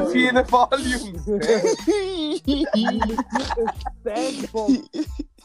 Auf 0.00 0.14
jeden 0.14 0.46
Fall, 0.46 0.80
Jungs. 0.80 1.22
Stashbox. 4.00 4.72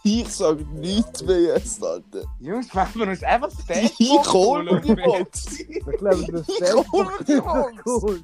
Ich 0.04 0.30
sag 0.30 0.60
nichts 0.72 1.22
mehr 1.24 1.42
jetzt, 1.42 1.84
Alter. 1.84 2.24
Jungs, 2.40 2.74
machen 2.74 3.02
wir 3.02 3.08
uns 3.10 3.24
einfach 3.24 3.50
Dash. 3.68 3.92
Ich 3.98 4.34
hol 4.34 4.64
mir 4.64 4.80
die 4.80 4.96
Box. 4.96 5.60
Ich 5.60 5.84
glaube, 5.84 6.26
das 6.32 6.48
Ich 6.48 6.74
hol 6.92 7.06
mir 7.06 7.24
die 7.28 7.42
Box. 7.42 8.16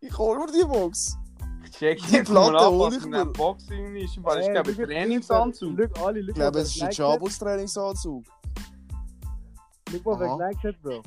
Ich 0.00 0.18
hol 0.18 0.38
mir 0.38 0.52
die 0.52 0.66
Box. 0.66 1.16
Ich 1.64 1.70
check 1.70 1.98
Die 2.06 2.22
Platte 2.22 2.70
hol 2.70 2.92
ich 2.94 3.04
mir. 3.06 3.24
Boxing 3.24 3.96
ist. 3.96 4.22
Weil 4.22 4.40
ich 4.40 4.46
Ey, 4.46 4.52
glaube, 4.52 4.76
Trainingsanzug. 4.76 5.78
Ich 5.80 6.34
glaube, 6.34 6.60
es 6.60 6.76
ist 6.76 6.82
ein. 6.82 6.90
Chabos-Trainingsanzug. 6.92 8.24
Look 9.90 10.04
mal, 10.04 10.20
wer 10.20 10.36
geliked 10.36 10.64
hat, 10.64 10.82
Bro. 10.82 11.02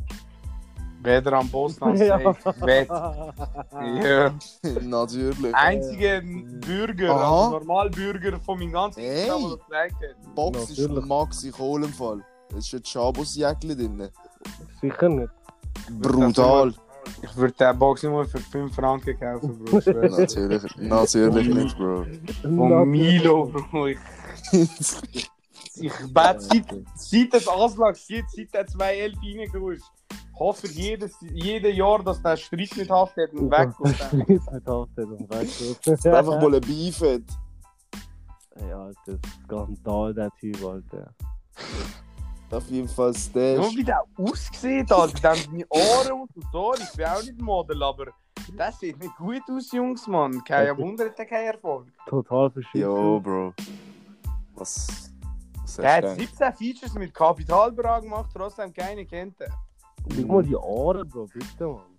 Weder 1.03 1.33
am 1.33 1.49
Boston 1.49 1.95
Ja. 1.97 2.19
Wett. 2.61 2.89
Ja. 2.89 4.33
Natürlich. 4.81 5.53
Einziger 5.55 6.21
Bürger, 6.21 7.11
Aha. 7.11 7.45
also 7.45 7.59
Normalbürger 7.59 8.39
von 8.39 8.59
meinem 8.59 8.71
ganzen 8.73 8.99
Ey. 9.01 9.27
Instagram, 9.27 9.59
der 9.71 9.87
das 9.87 9.93
hat. 9.93 10.35
Box 10.35 10.69
ist 10.69 10.79
Natürlich. 10.79 11.05
Max, 11.05 11.43
ich 11.43 11.57
hol 11.57 11.83
im 11.83 11.93
Fall. 11.93 12.23
Es 12.57 12.65
ist 12.65 12.73
ein 12.73 12.83
Chabos-Jäckli 12.83 13.75
drin. 13.75 14.09
Sicher 14.81 15.09
nicht. 15.09 15.29
Brutal. 16.01 16.73
Ich 17.21 17.35
würde 17.37 17.53
den 17.53 17.79
Box 17.79 18.03
nur 18.03 18.25
für 18.25 18.39
5 18.39 18.75
Franken 18.75 19.17
kaufen, 19.17 19.63
Bro. 19.63 19.75
Natürlich, 19.77 20.75
natürlich 20.77 21.47
nicht, 21.53 21.77
Bro. 21.77 22.05
Von 22.41 22.89
Milo, 22.89 23.45
Bro. 23.45 23.87
Ich, 23.87 23.97
ich 24.51 25.93
bete, 26.13 26.39
seit, 26.39 26.65
seit 26.95 27.33
es 27.33 27.47
Aslax 27.47 28.07
gibt, 28.07 28.29
seit 28.31 28.53
der 28.53 28.67
211 28.67 29.13
reingekommen 29.23 29.75
ist, 29.75 29.85
hoffe 30.39 30.67
ich 30.67 30.75
jedes, 30.75 31.15
jedes 31.21 31.75
Jahr, 31.75 32.03
dass 32.03 32.21
der 32.21 32.37
Streit 32.37 32.75
nicht 32.77 32.89
haftet 32.89 33.33
und. 33.33 33.53
Streit 33.53 33.73
Haftung, 34.67 35.29
weißt 35.29 35.61
du. 35.83 35.91
Einfach 36.15 36.41
mal 36.41 36.55
ein 36.55 36.61
Beef 36.61 37.01
hat. 37.01 37.21
Ey, 38.55 38.71
Alter, 38.73 39.19
Skandal, 39.43 40.13
der 40.13 40.31
Typ, 40.39 40.63
Alter. 40.63 41.13
Auf 42.49 42.67
jeden 42.69 42.87
Fall 42.87 43.07
Nur 43.07 43.15
Stash. 43.15 43.75
wie 43.75 43.83
der 43.83 44.03
aussieht, 44.17 44.91
Alter. 44.91 45.19
Dann 45.21 45.37
meine 45.51 45.65
Ohren 45.69 46.11
und 46.33 46.45
so. 46.51 46.73
Ich 46.75 46.91
bin 46.93 47.05
auch 47.05 47.21
nicht 47.21 47.41
Model, 47.41 47.83
aber 47.83 48.05
das 48.55 48.79
sieht 48.79 48.97
nicht 48.99 49.15
gut 49.17 49.41
aus, 49.51 49.71
Jungs, 49.71 50.07
Mann. 50.07 50.43
Kein 50.43 50.75
Wunder, 50.77 51.05
hat 51.05 51.19
er 51.19 51.25
keinen 51.25 51.47
Erfolg. 51.47 51.87
Total 52.07 52.49
verschissen. 52.49 52.81
Jo, 52.81 53.19
Bro. 53.19 53.53
Was? 54.55 55.11
Was 55.61 55.75
Der 55.75 56.01
du 56.01 56.09
hat 56.09 56.17
gedacht? 56.17 56.37
17 56.37 56.53
Features 56.53 56.93
mit 56.93 57.13
Kapitalbra 57.13 57.99
gemacht, 57.99 58.31
trotzdem 58.33 58.73
keine 58.73 59.05
kennt 59.05 59.39
er. 59.41 59.51
Guck 60.15 60.27
mal 60.27 60.43
die 60.43 60.55
Ohren, 60.55 61.07
Bro, 61.07 61.27
bitte, 61.33 61.67
Mann. 61.67 61.97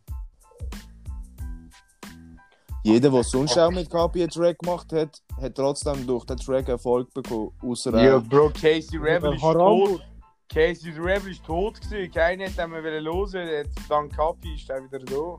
Jeder, 2.85 3.11
der 3.11 3.25
sonst 3.25 3.59
auch 3.59 3.71
mit 3.71 3.91
KP 3.91 4.23
einen 4.23 4.31
Track 4.31 4.59
gemacht 4.61 4.93
hat, 4.93 5.23
hat 5.41 5.55
trotzdem 5.55 6.07
durch 6.07 6.25
den 6.25 6.37
Track 6.39 6.69
Erfolg 6.69 7.13
bekommen. 7.13 7.51
Außer 7.63 8.03
Ja. 8.03 8.19
Bro, 8.19 8.51
Casey 8.51 8.99
Rebel 8.99 9.35
ist 9.35 9.43
tot. 9.43 10.01
Casey 10.49 10.93
Rebel 10.93 11.33
ist 11.33 11.45
tot 11.45 11.81
gewesen. 11.81 12.11
Keiner 12.13 12.47
hat 12.47 12.59
ihn 12.59 12.71
mehr 12.71 12.83
hören. 12.83 13.49
Jetzt 13.49 13.79
dank 13.89 14.17
Kapi 14.17 14.55
ist 14.55 14.71
er 14.71 14.83
wieder 14.83 15.01
da. 15.01 15.39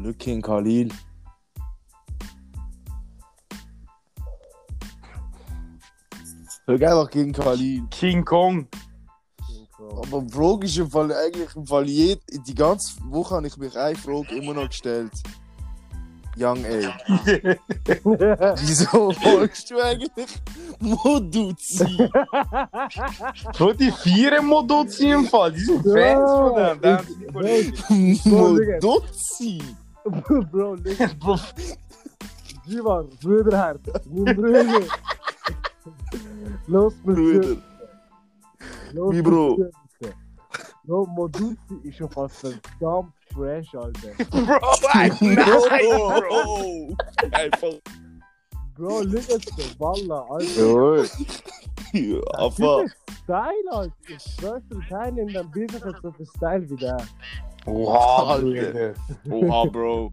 Look 0.00 0.18
King 0.18 0.42
Khalil. 0.42 0.88
Hör 6.66 6.74
einfach 6.74 7.10
gegen 7.10 7.32
Khalil. 7.32 7.82
King 7.90 8.24
Kong. 8.24 8.66
Aber 9.90 10.22
die 10.22 10.32
Frage 10.32 10.66
ist 10.66 10.78
im 10.78 10.90
Fall 10.90 11.12
eigentlich 11.12 11.54
im 11.56 11.66
Fall 11.66 11.88
jed 11.88 12.20
die 12.46 12.54
ganze 12.54 12.92
Woche 13.08 13.36
habe 13.36 13.46
ich 13.46 13.56
mich 13.56 13.76
eine 13.76 13.96
Frage 13.96 14.34
immer 14.34 14.54
noch 14.54 14.68
gestellt. 14.68 15.12
Young 16.36 16.64
A. 16.64 16.96
Wieso 18.56 19.10
folgst 19.12 19.70
du 19.70 19.80
eigentlich 19.80 20.26
Moduzi? 20.78 22.08
Bro, 23.58 23.72
die 23.74 23.90
vier 23.90 24.40
Modozi 24.40 25.10
im 25.10 25.26
Fall. 25.26 25.52
Die 25.52 25.64
sind 25.64 25.82
Fans 25.82 26.30
von 26.30 26.80
dem. 26.80 28.20
Moduzi? 28.24 29.60
Bro, 30.04 30.76
Bro, 31.18 31.38
Jivan, 32.70 33.08
Brüderherz, 33.20 33.80
mein 34.08 34.36
Bruder. 34.36 34.64
Los 36.68 36.94
mit 37.04 37.16
Brüder. 37.16 37.56
Los 38.92 39.12
Wie 39.12 39.16
mit 39.16 39.24
Bro? 39.24 39.70
Bro, 40.90 41.06
Moduzi 41.06 41.56
ist 41.84 41.98
schon 41.98 42.10
fast 42.10 42.40
verdammt 42.40 43.12
fresh, 43.32 43.72
Alter. 43.76 44.10
Bro, 44.32 44.88
ein 44.90 45.16
Nein, 45.20 45.36
Bro. 46.20 46.96
Einfach. 47.30 47.78
Bro, 48.76 49.02
look 49.02 49.30
at 49.30 49.40
the 49.56 49.72
Walla, 49.78 50.26
Alter. 50.28 51.04
Ja, 51.92 52.20
aber. 52.32 52.82
ist 52.86 52.96
Style, 53.22 53.70
Alter. 53.70 53.94
Ich 54.08 54.34
schwör's 54.34 54.62
dir, 54.68 54.80
keiner 54.88 55.22
in 55.22 55.28
deinem 55.28 55.50
Business 55.52 55.84
hat 55.84 55.94
so 56.02 56.10
viel 56.10 56.26
Style 56.26 56.68
wie 56.68 56.76
der. 56.76 56.96
Oha, 57.66 58.32
Alter. 58.32 58.94
Oha, 59.30 59.64
Bro. 59.70 60.12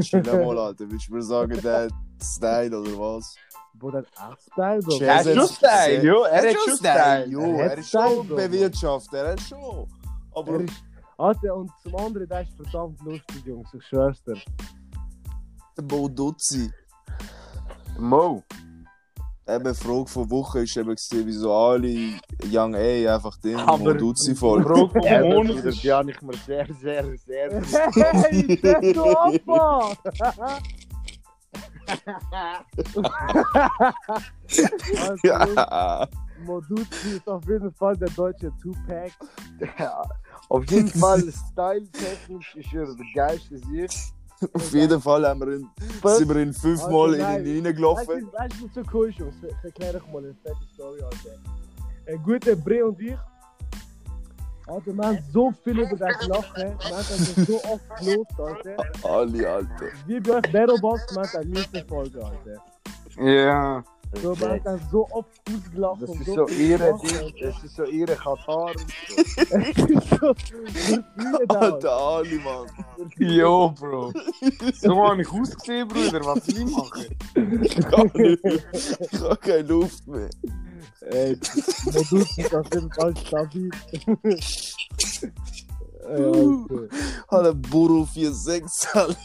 Chill 0.00 0.22
mal, 0.22 0.58
Alter. 0.58 0.90
Willst 0.90 1.06
du 1.06 1.16
mir 1.16 1.22
sagen, 1.22 1.60
der 1.62 1.88
Style 2.22 2.80
oder 2.80 2.98
was? 2.98 3.36
Bro, 3.74 3.90
der 3.90 4.04
hat 4.16 4.40
Style, 4.40 4.80
Bro. 4.80 4.98
Er 5.00 5.16
hat 5.16 5.24
schon 5.26 5.48
Style, 5.48 6.02
jo. 6.02 6.22
Er 6.22 6.42
hat 6.48 6.56
schon 6.56 6.76
Style. 6.78 7.26
Jo, 7.28 7.56
Er 7.58 7.70
hat 7.72 7.78
ist 7.78 7.90
schon 7.90 8.26
bewirtschaftet. 8.26 9.12
Er 9.12 9.32
hat 9.32 9.40
schon. 9.42 9.86
Aber 10.34 10.52
Er 10.54 10.60
ist, 10.60 10.84
Alter, 11.18 11.54
und 11.56 11.70
zum 11.82 11.94
anderen, 11.96 12.28
der 12.28 12.42
ist 12.42 12.52
verdammt 12.56 13.00
lustig, 13.02 13.44
Jungs. 13.46 13.72
Ich 13.74 13.84
schwör's 13.86 14.22
dir. 14.24 14.36
der 15.76 15.84
Moduzi. 15.84 16.70
Mo. 17.98 18.42
Eben, 19.46 19.74
Frage 19.74 20.06
von 20.06 20.30
Woche 20.30 20.60
ist 20.62 20.74
eben 20.76 20.96
wieso 21.26 21.52
alle 21.54 22.18
Young 22.50 22.74
A 22.74 23.14
einfach 23.14 23.36
den 23.38 23.56
Aber- 23.56 23.76
Moduzi 23.78 24.34
folgen. 24.34 24.74
Vom 24.90 24.90
Ja, 25.02 25.20
Monat 25.20 25.58
das 25.58 25.64
ist... 25.66 25.82
die 25.84 25.92
habe 25.92 26.10
ich 26.10 26.22
mir 26.22 26.34
sehr, 26.46 26.66
sehr, 26.80 27.16
sehr. 27.18 27.62
Hey, 27.92 28.56
der 28.60 28.80
du 28.80 29.02
Opfer! 29.04 29.96
also, 34.98 35.20
Ja. 35.24 36.08
Moduzi 36.44 37.16
ist 37.16 37.28
auf 37.28 37.44
jeden 37.48 37.72
Fall 37.72 37.96
der 37.96 38.10
deutsche 38.10 38.50
Tupac. 38.62 39.12
Auf 40.48 40.64
jeden 40.70 40.88
Fall, 41.00 41.22
style-technisch 41.52 42.54
ist 42.56 42.72
er 42.74 42.86
der 42.86 43.06
geilste 43.14 43.58
Sieg. 43.58 43.90
Auf 44.52 44.72
jeden 44.72 45.00
Fall 45.00 45.26
haben 45.26 45.40
wir 45.40 45.56
ihn, 45.56 45.70
sind 46.02 46.28
wir 46.28 46.42
ihn 46.42 46.52
fünfmal 46.52 47.14
Alter, 47.14 47.38
in 47.38 47.46
ihn 47.46 47.66
reingelaufen. 47.66 48.28
weißt 48.32 48.54
du, 48.60 48.66
was 48.66 48.74
so 48.74 48.82
cool 48.92 49.08
ist? 49.08 49.18
Ich 49.18 49.64
erkläre 49.64 49.96
euch 49.96 50.12
mal 50.12 50.18
eine 50.18 50.34
fette 50.34 50.56
Story, 50.74 51.00
Alter. 51.02 51.38
Ein 52.06 52.22
guter 52.22 52.56
Bre 52.56 52.84
und 52.84 53.00
ich, 53.00 53.16
Alter, 54.66 54.92
wir 54.92 55.04
haben 55.06 55.18
so 55.32 55.52
viel 55.62 55.78
über 55.78 55.96
das 55.96 56.18
gelacht, 56.18 56.56
wir 56.56 56.64
haben 56.66 56.78
das 56.80 57.34
so 57.46 57.64
oft 57.64 57.96
gelost, 58.00 58.40
Alter. 58.40 58.76
Alle, 59.02 59.48
Alter. 59.50 59.86
Wie 60.06 60.20
bei 60.20 60.34
euch 60.34 60.52
Battlebox, 60.52 61.14
wir 61.14 61.22
haben 61.22 61.36
eine 61.36 61.50
nächste 61.50 61.84
Folge, 61.84 62.24
Alter. 62.24 62.64
Ja. 63.22 63.82
So, 63.82 63.93
wir 64.22 64.48
haben 64.48 64.60
das 64.64 64.80
so 64.90 65.08
oft 65.10 65.28
ausgelacht 65.48 66.02
Das 66.02 66.10
und 66.10 66.20
ist 66.20 66.26
so 66.26 66.34
so 66.34 66.46
viel 66.46 66.70
ihre 66.70 66.84
gelacht, 66.84 67.02
Ding, 67.10 67.34
das 67.40 67.64
ist 67.64 67.76
so 67.76 67.84
ihre 67.84 68.14
Katar. 68.16 68.66
und 68.66 68.78
so. 68.78 68.84
Es 69.16 69.20
ist 69.20 70.10
so, 70.10 70.20
wir 70.20 71.04
fühlen 71.04 71.48
das. 71.48 71.56
Alter, 71.56 71.92
Ali, 71.92 72.38
Mann. 72.38 72.66
Jo, 73.18 73.70
Bro. 73.78 74.12
So 74.80 75.04
habe 75.08 75.22
ich 75.22 75.28
ausgesehen, 75.30 75.88
Bruder. 75.88 76.20
Was 76.24 76.44
soll 76.46 76.58
ich 76.58 76.76
machen? 76.76 77.04
Ich 77.62 77.76
kann 77.76 78.10
nicht. 78.14 78.44
Ich 79.12 79.20
habe 79.20 79.36
keine 79.36 79.62
Luft 79.62 80.06
mehr. 80.06 80.30
Ey, 81.10 81.38
Modus 81.92 82.38
ist 82.38 82.54
auf 82.54 82.66
jeden 82.72 82.92
Fall 82.92 83.14
stabil. 83.16 83.70
Ey, 86.06 86.24
Alter. 86.24 86.88
Hat 87.28 87.46
ein 87.46 87.62
Buru 87.62 88.06
46 88.06 88.94
Alter. 88.94 89.16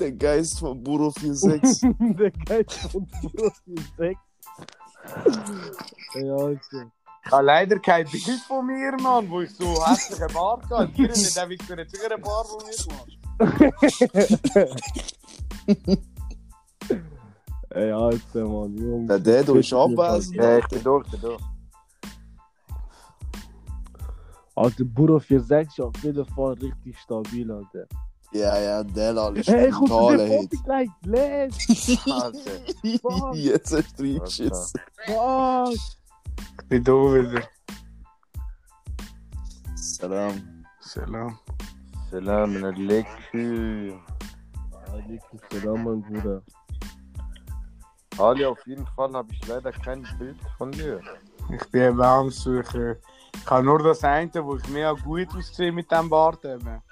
Der 0.00 0.12
Geist 0.12 0.58
von 0.58 0.82
Buro 0.82 1.10
46. 1.10 1.90
Der 2.18 2.30
Geist 2.30 2.90
von 2.90 3.06
Profi 3.06 3.74
6. 3.96 4.20
Ey, 6.14 6.30
Alter. 6.30 6.90
Ich 7.26 7.32
habe 7.32 7.44
leider 7.44 7.78
kein 7.78 8.06
Bild 8.06 8.40
von 8.46 8.66
mir, 8.66 8.92
Mann, 9.00 9.28
wo 9.30 9.40
ich 9.40 9.50
so 9.54 9.64
hässliche 9.86 10.26
Bart 10.32 10.68
habe. 10.70 10.90
Hier 10.92 11.08
nicht, 11.08 11.36
der 11.36 11.48
Victor 11.48 11.76
hat 11.78 11.90
sogar 11.90 12.12
eine 12.12 12.22
Bart 12.22 12.46
von 12.46 12.62
mir 12.66 12.76
gemacht. 12.84 13.18
Ey, 17.70 17.90
Alter, 17.90 18.44
Mann, 18.46 18.76
Junge. 18.76 19.06
Der 19.06 19.18
Dedo 19.18 19.54
ist 19.54 19.72
abwesend. 19.72 20.36
Ja, 20.36 20.58
ich 20.58 20.68
bin 20.68 20.82
durch, 20.82 21.10
bin 21.10 21.20
durch. 21.20 21.42
Alter, 24.54 24.84
Buro 24.84 25.16
4-6 25.16 25.66
ist 25.66 25.80
auf 25.80 25.96
jeden 26.02 26.24
Fall 26.26 26.52
richtig 26.54 26.98
stabil, 26.98 27.50
Alter. 27.50 27.88
Ja, 28.34 28.58
ja, 28.58 28.82
Delal 28.82 29.36
ist 29.36 29.48
Hey, 29.48 29.72
ein 29.72 30.18
dir, 30.18 30.26
Hit. 30.26 30.64
Gleich, 30.64 30.90
les! 31.04 31.98
Alter. 32.10 33.32
Jetzt 33.32 33.72
hast 33.72 33.96
du 33.96 34.02
reingeschissen. 34.02 34.80
Was? 35.06 35.98
Ich 36.60 36.68
bin 36.68 36.82
da 36.82 36.92
wieder. 36.92 37.42
Salam. 39.76 40.64
Salam. 40.80 41.38
Salam 42.10 42.56
alaikum. 42.64 44.02
Alaikum 44.92 45.40
Salam, 45.52 45.84
mein 45.84 46.02
Bruder. 46.02 46.42
Ali, 48.18 48.44
auf 48.46 48.66
jeden 48.66 48.86
Fall 48.96 49.12
habe 49.12 49.32
ich 49.32 49.46
leider 49.46 49.70
kein 49.70 50.04
Bild 50.18 50.38
von 50.58 50.72
dir. 50.72 51.00
Ich 51.52 51.70
bin 51.70 51.82
eben 51.82 52.02
am 52.02 52.30
Suchen. 52.30 52.96
Ich 53.32 53.46
habe 53.48 53.62
nur 53.62 53.80
das 53.80 54.02
eine, 54.02 54.44
wo 54.44 54.56
ich 54.56 54.68
mega 54.70 54.92
gut 54.92 55.28
aussehe 55.36 55.70
mit 55.70 55.88
diesem 55.88 56.10
Bart. 56.10 56.44
Eben. 56.44 56.82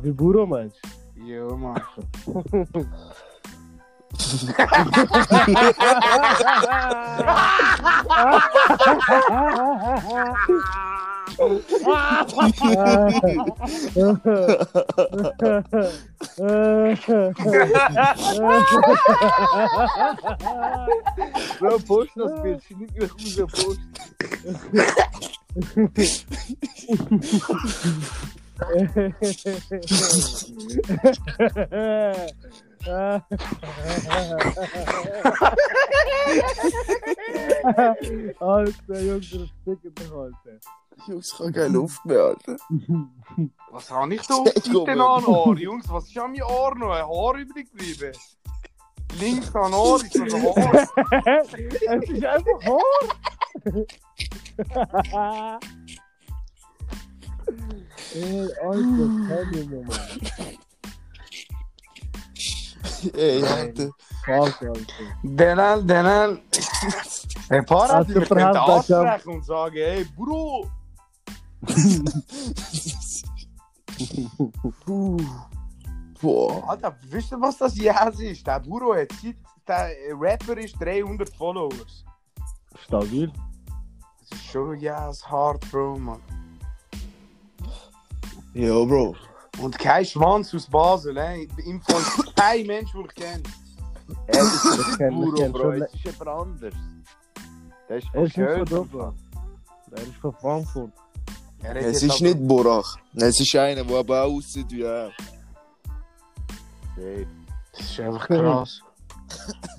Wie 0.00 0.12
Buro 0.12 0.46
meinst 0.46 0.80
Ja, 1.16 1.44
Mann. 1.54 1.80
Bro, 21.58 21.78
post 21.86 22.10
das 22.16 22.42
Bild, 22.42 22.62
schnitt 22.64 22.94
mich 22.94 23.40
raus, 23.40 23.52
post. 23.52 23.80
Alter, 38.40 39.00
Junge, 39.00 39.20
das 39.20 39.48
Stück 39.62 39.80
doch, 39.94 40.16
Alter. 40.16 40.58
Jungs, 41.06 41.32
ich 41.32 41.38
habe 41.38 41.52
keine 41.52 41.68
Luft 41.68 42.04
mehr, 42.04 42.20
Alter. 42.20 42.56
Was 43.70 43.90
habe 43.90 44.14
ich 44.14 44.22
da 44.26 44.34
auf 44.34 44.52
den. 44.52 45.00
Ohr? 45.00 45.56
Jungs, 45.58 45.88
was 45.88 46.08
ist 46.08 46.18
an 46.18 46.32
meinem 46.32 46.42
Ohr 46.42 46.74
noch? 46.76 46.90
Ein 46.90 47.06
Haar 47.06 47.36
übrig 47.36 47.70
geblieben? 47.70 48.12
Links 49.20 49.54
an 49.54 49.74
Ohr 49.74 50.02
ist 50.02 50.14
noch 50.14 50.56
ein 50.56 50.64
Haar. 50.64 50.88
es 51.44 52.10
ist 52.10 52.24
einfach 52.24 52.60
Haar! 55.04 55.60
Ey, 58.14 58.48
Alter, 58.62 59.08
kenn 59.28 59.54
ich 59.54 59.68
noch 59.68 59.84
mal. 59.84 59.98
Ey, 63.14 63.44
Alter. 63.44 63.90
Fuck, 64.24 64.62
Alter. 64.62 65.04
Denel, 65.22 65.84
Denel. 65.84 66.40
Ein 67.48 67.64
paar 67.66 67.88
hat 67.88 68.06
Also, 68.08 68.18
mich 68.18 68.28
könnte 68.28 68.60
ansprechen 68.60 69.32
und 69.34 69.44
sagen, 69.44 69.76
hey, 69.76 70.04
Bro. 70.16 70.70
Boah. 76.20 76.68
Alter, 76.68 76.96
wisst 77.10 77.32
ihr, 77.32 77.40
was 77.40 77.58
das 77.58 77.76
Jäs 77.76 78.20
ist? 78.20 78.46
Der 78.46 78.60
Buro 78.60 78.94
hat 78.94 79.08
seit 79.20 79.36
der 79.66 79.90
Rapper 80.18 80.56
ist 80.58 80.76
300 80.80 81.28
Followers. 81.30 82.04
Stabil. 82.84 83.32
Das 84.20 84.30
ist 84.38 84.44
schon 84.46 84.78
Jäs 84.78 85.28
hart, 85.28 85.68
Bro, 85.70 85.98
Mann. 85.98 86.20
Ja, 88.54 88.84
Bro. 88.84 89.14
Und 89.60 89.78
kein 89.78 90.04
Schwanz 90.04 90.54
aus 90.54 90.66
Basel, 90.66 91.16
ey. 91.16 91.48
Im 91.66 91.80
Fall 91.82 92.02
kein 92.36 92.66
Mensch, 92.66 92.92
den 92.92 93.04
ich 93.06 93.14
kenne. 93.14 93.42
Er 94.26 94.42
ist 94.42 94.64
Das 94.64 94.96
Buro, 95.10 95.32
kenn 95.34 95.52
Bro, 95.52 95.60
schon. 95.62 95.82
es 95.82 95.94
ist 95.94 96.04
jemand 96.04 96.28
anders. 96.28 96.74
Der 97.88 97.96
ist 97.98 98.06
Er 98.06 98.12
von 98.12 98.24
ist 98.24 98.34
Köln. 98.34 98.64
dort, 98.68 99.14
Er 99.92 100.02
ist 100.02 100.14
von 100.20 100.34
Frankfurt. 100.34 100.92
Er 101.62 101.76
Es 101.76 102.02
ist 102.02 102.20
nicht 102.20 102.46
Borach. 102.46 102.96
Es 103.14 103.38
ist 103.40 103.54
einer, 103.56 103.84
der 103.84 103.96
aber 103.98 104.24
auch 104.24 104.32
aussieht 104.36 104.70
wie 104.70 104.82
er. 104.82 105.10
Hey, 106.96 107.26
Das 107.72 107.80
ist 107.80 108.00
einfach 108.00 108.26
krass. 108.26 108.80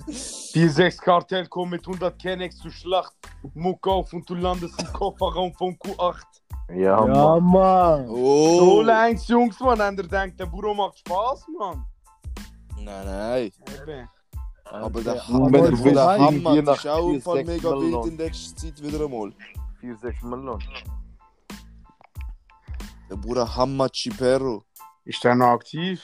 Die 0.54 0.68
sechs 0.68 0.98
Kartell 0.98 1.46
kommen 1.46 1.72
mit 1.72 1.86
100 1.86 2.18
Kennex 2.18 2.58
zur 2.58 2.70
Schlacht. 2.70 3.12
Muck 3.54 3.86
auf 3.86 4.12
und 4.12 4.28
du 4.28 4.34
landest 4.34 4.80
im 4.80 4.92
Kofferraum 4.92 5.52
von 5.54 5.76
Q8. 5.76 6.22
Ja, 6.70 7.06
Ja, 7.06 7.06
Mann. 7.06 7.44
Mann. 7.44 8.06
So 8.06 8.14
Oh! 8.82 8.84
eins, 8.88 9.28
Jungs, 9.28 9.58
Mann. 9.60 9.80
Und 9.80 9.98
er 9.98 10.06
denkt, 10.08 10.40
der 10.40 10.46
Buro 10.46 10.74
macht 10.74 10.98
Spaß, 10.98 11.46
Mann. 11.58 11.84
Nein, 12.80 13.06
nein. 13.06 13.50
Eben. 13.82 14.08
Aber 14.64 15.02
der, 15.02 15.22
aber 15.28 15.50
der, 15.68 16.18
Hammer 16.18 16.62
nach 16.62 16.76
ist 16.76 16.86
auch 16.88 17.20
Fall 17.20 17.36
sechs 17.44 17.48
mega 17.48 17.70
wild 17.70 18.06
in 18.06 18.16
letzter 18.16 18.56
Zeit 18.56 18.82
wieder 18.82 19.04
einmal. 19.04 19.32
4, 19.80 19.96
6 19.96 20.22
Millionen. 20.22 20.62
Der 23.10 23.16
Bruder 23.16 23.54
Hammer 23.54 23.88
Cipero. 23.94 24.64
Ist 25.04 25.22
der 25.22 25.34
noch 25.34 25.48
aktiv? 25.48 26.02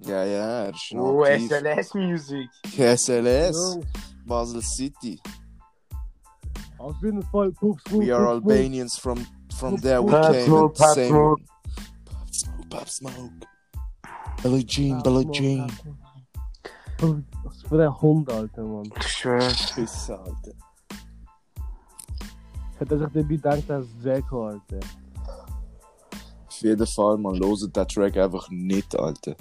Ja, 0.00 0.22
ja, 0.24 0.64
er 0.64 0.70
ist 0.70 0.92
noch 0.92 1.02
Oh, 1.14 1.24
aktiv. 1.24 1.50
SLS 1.50 1.94
Music. 1.94 2.50
SLS. 2.76 3.78
Basel 4.26 4.62
City. 4.62 5.18
Auf 6.78 6.94
jeden 7.02 7.22
Fall, 7.22 7.50
Puff, 7.52 7.82
Puff, 7.84 8.00
We 8.00 8.14
are. 8.14 8.28
Albanians 8.28 8.98
from, 8.98 9.26
from 9.58 9.76
there 9.78 10.02
we 10.02 10.10
Pop 10.10 10.32
came. 10.32 10.44
Smoke, 10.46 10.64
and 10.70 10.74
Pop 10.78 10.94
same- 10.94 11.08
Smoke. 11.08 11.40
Pop 12.04 12.28
Smoke, 12.34 12.68
Pop 12.70 12.88
Smoke. 12.88 13.46
Billie 14.42 14.64
Jean, 14.64 15.02
Billie 15.02 15.30
Jean. 15.32 15.66
Was 17.44 17.62
für 17.68 17.82
ein 17.84 18.00
Hund, 18.00 18.30
Alter, 18.30 18.62
Mann. 18.72 18.90
Ich 18.98 19.08
schwör. 19.08 19.38
Pisse, 19.74 20.18
Alter. 20.18 20.52
Hätte 22.78 22.98
sich 22.98 23.08
dabei 23.08 23.22
gedacht, 23.22 23.62
dass 23.68 23.84
es 23.86 24.02
Zeko, 24.02 24.48
Alter. 24.48 24.80
Auf 26.48 26.62
jeden 26.62 26.86
Fall, 26.86 27.18
man 27.18 27.34
loset 27.36 27.74
den 27.76 27.86
Track 27.88 28.16
einfach 28.16 28.48
nicht, 28.50 28.94
Alter. 28.98 29.34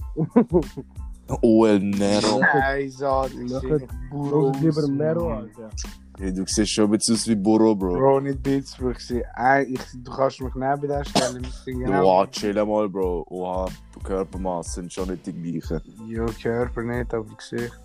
OL 1.41 1.79
Nero. 1.79 2.39
Nein, 2.39 2.89
so, 2.91 3.25
ich 3.25 3.51
Nachher- 3.51 3.79
sehe 3.79 3.87
Buro. 4.11 4.39
Los 4.51 4.59
lieber 4.61 4.87
Nero, 4.87 5.33
Alter. 5.33 5.69
Hey, 6.17 6.33
du 6.33 6.45
siehst 6.47 6.71
schon 6.71 6.85
ein 6.85 6.91
bisschen 6.91 7.15
aus 7.15 7.27
wie 7.27 7.35
Burro, 7.35 7.75
Bro. 7.75 7.93
Bro, 7.93 8.19
nicht 8.21 8.41
Beats, 8.41 8.77
Bro. 8.77 8.91
Ich 8.91 8.99
sehe, 8.99 9.25
ey, 9.35 9.63
ich, 9.63 9.81
du 9.95 10.11
kannst 10.11 10.39
mich 10.39 10.55
neben 10.55 10.81
dir 10.81 11.03
stellen. 11.03 11.43
Ich 11.43 11.53
sehe 11.55 11.75
genau. 11.75 12.03
Wow, 12.03 12.31
chill 12.31 12.53
mal, 12.65 12.87
Bro. 12.87 13.25
Oha, 13.29 13.65
Körpermaß 14.01 14.75
sind 14.75 14.93
schon 14.93 15.09
nicht 15.09 15.25
die 15.25 15.33
gleichen. 15.33 15.81
Ja, 16.07 16.25
Körper 16.41 16.83
nicht, 16.83 17.13
aber 17.13 17.35
Gesicht. 17.35 17.79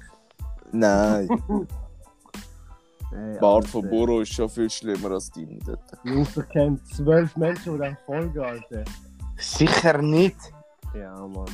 Nein, 0.72 1.28
Ey, 3.12 3.38
Bart 3.40 3.66
von 3.66 3.88
Burro 3.88 4.20
ist 4.20 4.32
schon 4.32 4.48
viel 4.48 4.70
schlimmer 4.70 5.10
als 5.10 5.30
deine 5.32 5.58
dort. 5.66 5.80
Jungs, 6.04 6.36
ich 6.36 6.48
kenne 6.48 6.78
zwölf 6.84 7.36
Menschen, 7.36 7.72
die 7.72 7.78
dann 7.80 7.96
folgen, 8.06 8.38
Alter. 8.38 8.84
Sicher 9.36 10.00
nicht. 10.00 10.36
Ja, 10.94 11.26
Mann. 11.26 11.50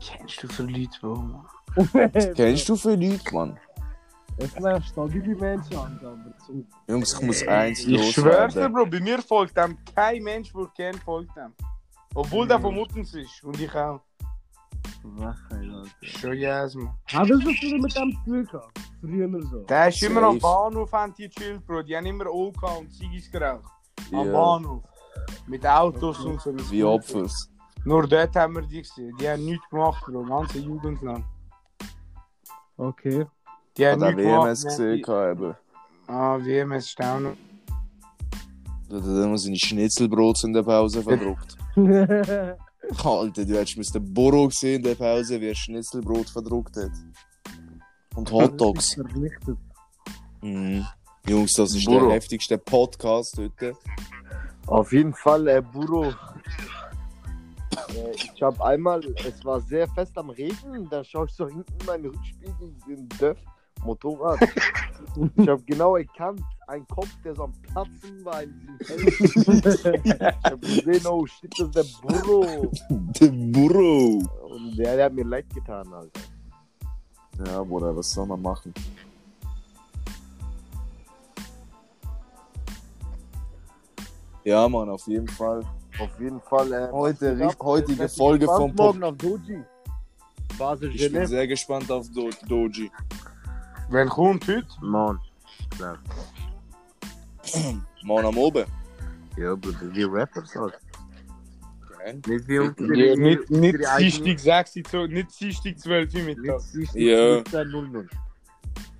Kennst 0.00 0.42
du 0.42 0.48
so 0.48 0.64
Leute, 0.64 0.98
Bro, 1.00 1.14
Mann? 1.16 2.12
Kennst 2.34 2.68
du 2.68 2.74
viele 2.74 2.96
Leute, 2.96 3.32
Mann? 3.32 3.56
Es 4.38 4.52
sind 4.52 4.64
einfach 4.64 4.86
stabile 4.88 5.36
Menschen, 5.36 5.76
Alter. 5.76 6.12
Aber 6.12 6.38
zum 6.46 6.66
Jungs, 6.88 7.12
ich 7.14 7.20
muss 7.20 7.46
eins 7.46 7.80
Ich 7.80 8.12
schwör's 8.12 8.54
dir. 8.54 8.68
Bro, 8.68 8.86
bei 8.86 9.00
mir 9.00 9.20
folgt 9.22 9.56
dem 9.56 9.76
kein 9.94 10.22
Mensch, 10.22 10.52
den 10.52 10.62
ich 10.62 10.74
kenne, 10.74 10.98
folgt 10.98 11.36
dem. 11.36 11.52
Obwohl 12.14 12.46
der 12.46 12.58
von 12.60 12.74
Muttens 12.74 13.14
ist. 13.14 13.42
Und 13.44 13.60
ich 13.60 13.74
auch. 13.74 14.00
Schon 16.00 16.34
yes, 16.34 16.74
man. 16.74 16.94
Haben 17.12 17.28
wir 17.28 17.36
so 17.38 17.50
viel 17.50 17.80
mit 17.80 17.96
dem 17.96 18.12
zu 18.12 18.24
tun 18.24 18.46
gehabt? 18.46 18.80
Früher 19.00 19.42
so. 19.50 19.58
Der 19.64 19.88
ist 19.88 20.02
immer 20.02 20.22
am. 20.22 20.38
Bahnhof, 20.38 20.92
haben 20.92 21.14
die 21.14 21.28
chillt, 21.28 21.66
Bro. 21.66 21.82
Die 21.82 21.96
haben 21.96 22.06
immer 22.06 22.26
OK 22.26 22.78
und 22.78 22.92
Ziggis 22.92 23.30
geraucht. 23.30 23.64
Am 24.12 24.26
Ja. 24.26 24.32
Bahnhof. 24.32 24.84
Mit 25.46 25.66
Autos 25.66 26.20
und 26.24 26.40
so. 26.40 26.54
Wie 26.70 26.84
Opfers. 26.84 27.50
Nur 27.84 28.06
dort 28.06 28.34
haben 28.36 28.54
wir 28.54 28.62
die 28.62 28.82
gesehen. 28.82 29.16
Die 29.18 29.28
haben 29.28 29.44
nichts 29.44 29.68
gemacht, 29.68 30.04
Bro. 30.06 30.24
Ganze 30.24 30.58
Jugend 30.58 31.02
lang. 31.02 31.24
Okay. 32.76 33.26
Die 33.76 33.86
haben 33.86 34.02
Hat 34.02 34.10
er 34.10 34.14
nichts 34.14 34.22
gemacht. 34.24 34.46
WMS 34.46 34.64
gesehen, 34.64 34.98
eben. 34.98 35.54
Ah, 36.06 36.38
WMS 36.38 36.86
ist 36.86 37.00
auch 37.00 37.20
noch. 37.20 37.36
Da 38.88 38.96
hat 38.96 39.04
er 39.04 39.24
immer 39.24 39.38
seine 39.38 39.56
Schnitzelbrot 39.56 40.44
in 40.44 40.52
der 40.52 40.62
Pause 40.62 41.02
verdruckt. 41.02 41.56
Alter, 43.04 43.44
du 43.44 43.58
hättest 43.58 43.94
den 43.94 44.12
Burro 44.12 44.48
gesehen 44.48 44.76
in 44.76 44.82
der 44.82 44.94
Pause, 44.94 45.40
wie 45.40 45.48
er 45.48 45.54
Schnitzelbrot 45.54 46.28
verdruckt 46.28 46.76
hat. 46.76 46.90
Und 48.14 48.30
Hotdogs. 48.30 48.94
Vernichtet. 48.94 49.56
Mhm. 50.42 50.86
Jungs, 51.28 51.52
das 51.54 51.74
ist 51.74 51.86
Bro. 51.86 52.00
der 52.00 52.10
heftigste 52.16 52.58
Podcast 52.58 53.38
heute. 53.38 53.74
Auf 54.66 54.92
jeden 54.92 55.14
Fall, 55.14 55.48
äh, 55.48 55.62
Buro. 55.62 56.10
Äh, 56.10 56.14
ich 58.14 58.42
habe 58.42 58.62
einmal, 58.64 59.00
es 59.24 59.44
war 59.44 59.60
sehr 59.60 59.88
fest 59.88 60.16
am 60.18 60.30
Regen, 60.30 60.88
da 60.90 61.04
schaue 61.04 61.26
ich 61.26 61.32
so 61.32 61.46
hinten 61.46 61.72
in 61.80 61.86
meinen 61.86 62.06
Rückspiegel, 62.06 62.74
den 62.86 63.08
Döff, 63.20 63.38
Motorrad. 63.84 64.40
ich 65.36 65.48
habe 65.48 65.62
genau 65.64 65.96
erkannt, 65.96 66.40
ein 66.68 66.86
Kopf, 66.88 67.08
der 67.24 67.34
so 67.34 67.44
am 67.44 67.52
Platzen 67.62 68.24
war 68.24 68.42
in 68.42 68.76
diesem 68.80 69.08
ich 70.04 70.20
habe 70.20 70.58
gesehen, 70.58 71.06
oh 71.06 71.26
shit, 71.26 71.52
das 71.58 71.68
ist 71.68 71.74
der 71.76 71.84
Buro. 72.02 72.70
Der 72.88 73.28
Burro. 73.28 74.22
Und 74.48 74.76
der, 74.76 74.96
der 74.96 75.04
hat 75.06 75.12
mir 75.12 75.24
leid 75.24 75.46
getan, 75.54 75.92
Alter. 75.92 76.20
Ja, 77.46 77.62
Bruder, 77.62 77.96
was 77.96 78.10
soll 78.10 78.26
man 78.26 78.40
machen? 78.40 78.72
Ja, 84.44 84.68
Mann, 84.68 84.88
auf 84.88 85.06
jeden 85.06 85.28
Fall. 85.28 85.62
Auf 86.00 86.20
jeden 86.20 86.40
Fall. 86.40 86.72
Äh, 86.72 86.90
Heute, 86.90 87.46
ab? 87.46 87.56
heutige 87.62 88.08
Folge 88.08 88.46
vom 88.46 88.74
Pop. 88.74 88.96
morgen 88.96 89.04
auf 89.04 89.16
Doji. 89.16 89.62
Basel, 90.58 90.90
Ich 90.94 91.02
bin 91.02 91.22
Genève. 91.22 91.26
sehr 91.26 91.46
gespannt 91.46 91.90
auf 91.90 92.08
Do 92.10 92.30
Doji. 92.48 92.90
Wenn 93.92 94.08
kommt 94.08 94.48
heute? 94.48 94.66
Mann. 94.80 95.20
Morgen 98.02 98.26
am 98.26 98.38
Oben. 98.38 98.64
Ja, 99.36 99.54
Bruder, 99.54 99.94
wie 99.94 100.04
Rappers 100.04 100.54
halt. 100.56 100.78
Geil. 101.98 102.20
Nicht 102.26 102.48
wie. 102.48 102.54
Ja, 102.54 102.72
nicht 103.16 103.50
nicht 103.50 103.78
Dienstag 104.24 104.66
6 104.68 104.76
Uhr, 104.76 104.84
zu- 104.90 105.06
nicht 105.08 105.38
Dienstag 105.40 105.78
12 105.78 106.14
Uhr 106.14 106.22
Mittag. 106.22 106.60
Ja. 106.94 107.42
00. 107.64 108.08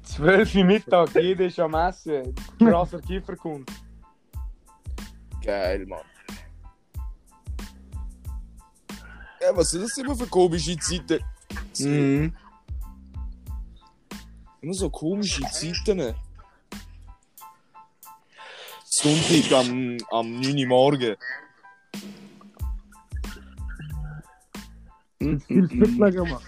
12 0.02 0.54
Uhr 0.56 0.64
Mittag, 0.64 1.14
jeder 1.14 1.46
ist 1.46 1.58
am 1.58 1.72
Essen. 1.74 2.34
Krasser 2.58 3.00
Kiefer 3.00 3.34
kommt. 3.36 3.70
Geil, 5.42 5.86
Mann. 5.86 6.00
Ja, 9.40 9.56
was 9.56 9.70
sind 9.70 9.84
das 9.84 9.96
immer 9.96 10.14
für 10.14 10.26
komische 10.26 10.76
Zeiten? 10.78 11.24
Mhm. 11.78 12.34
Immer 14.62 14.74
so 14.74 14.88
komische 14.90 15.42
Zeiten. 15.50 15.96
ne? 15.96 16.14
Sonntag 18.84 19.52
am, 19.52 19.98
am 20.10 20.40
9 20.40 20.56
Uhr 20.58 20.66
morgen. 20.68 21.16
Viel 25.18 25.68
Fitner 25.68 26.10
gemacht. 26.10 26.44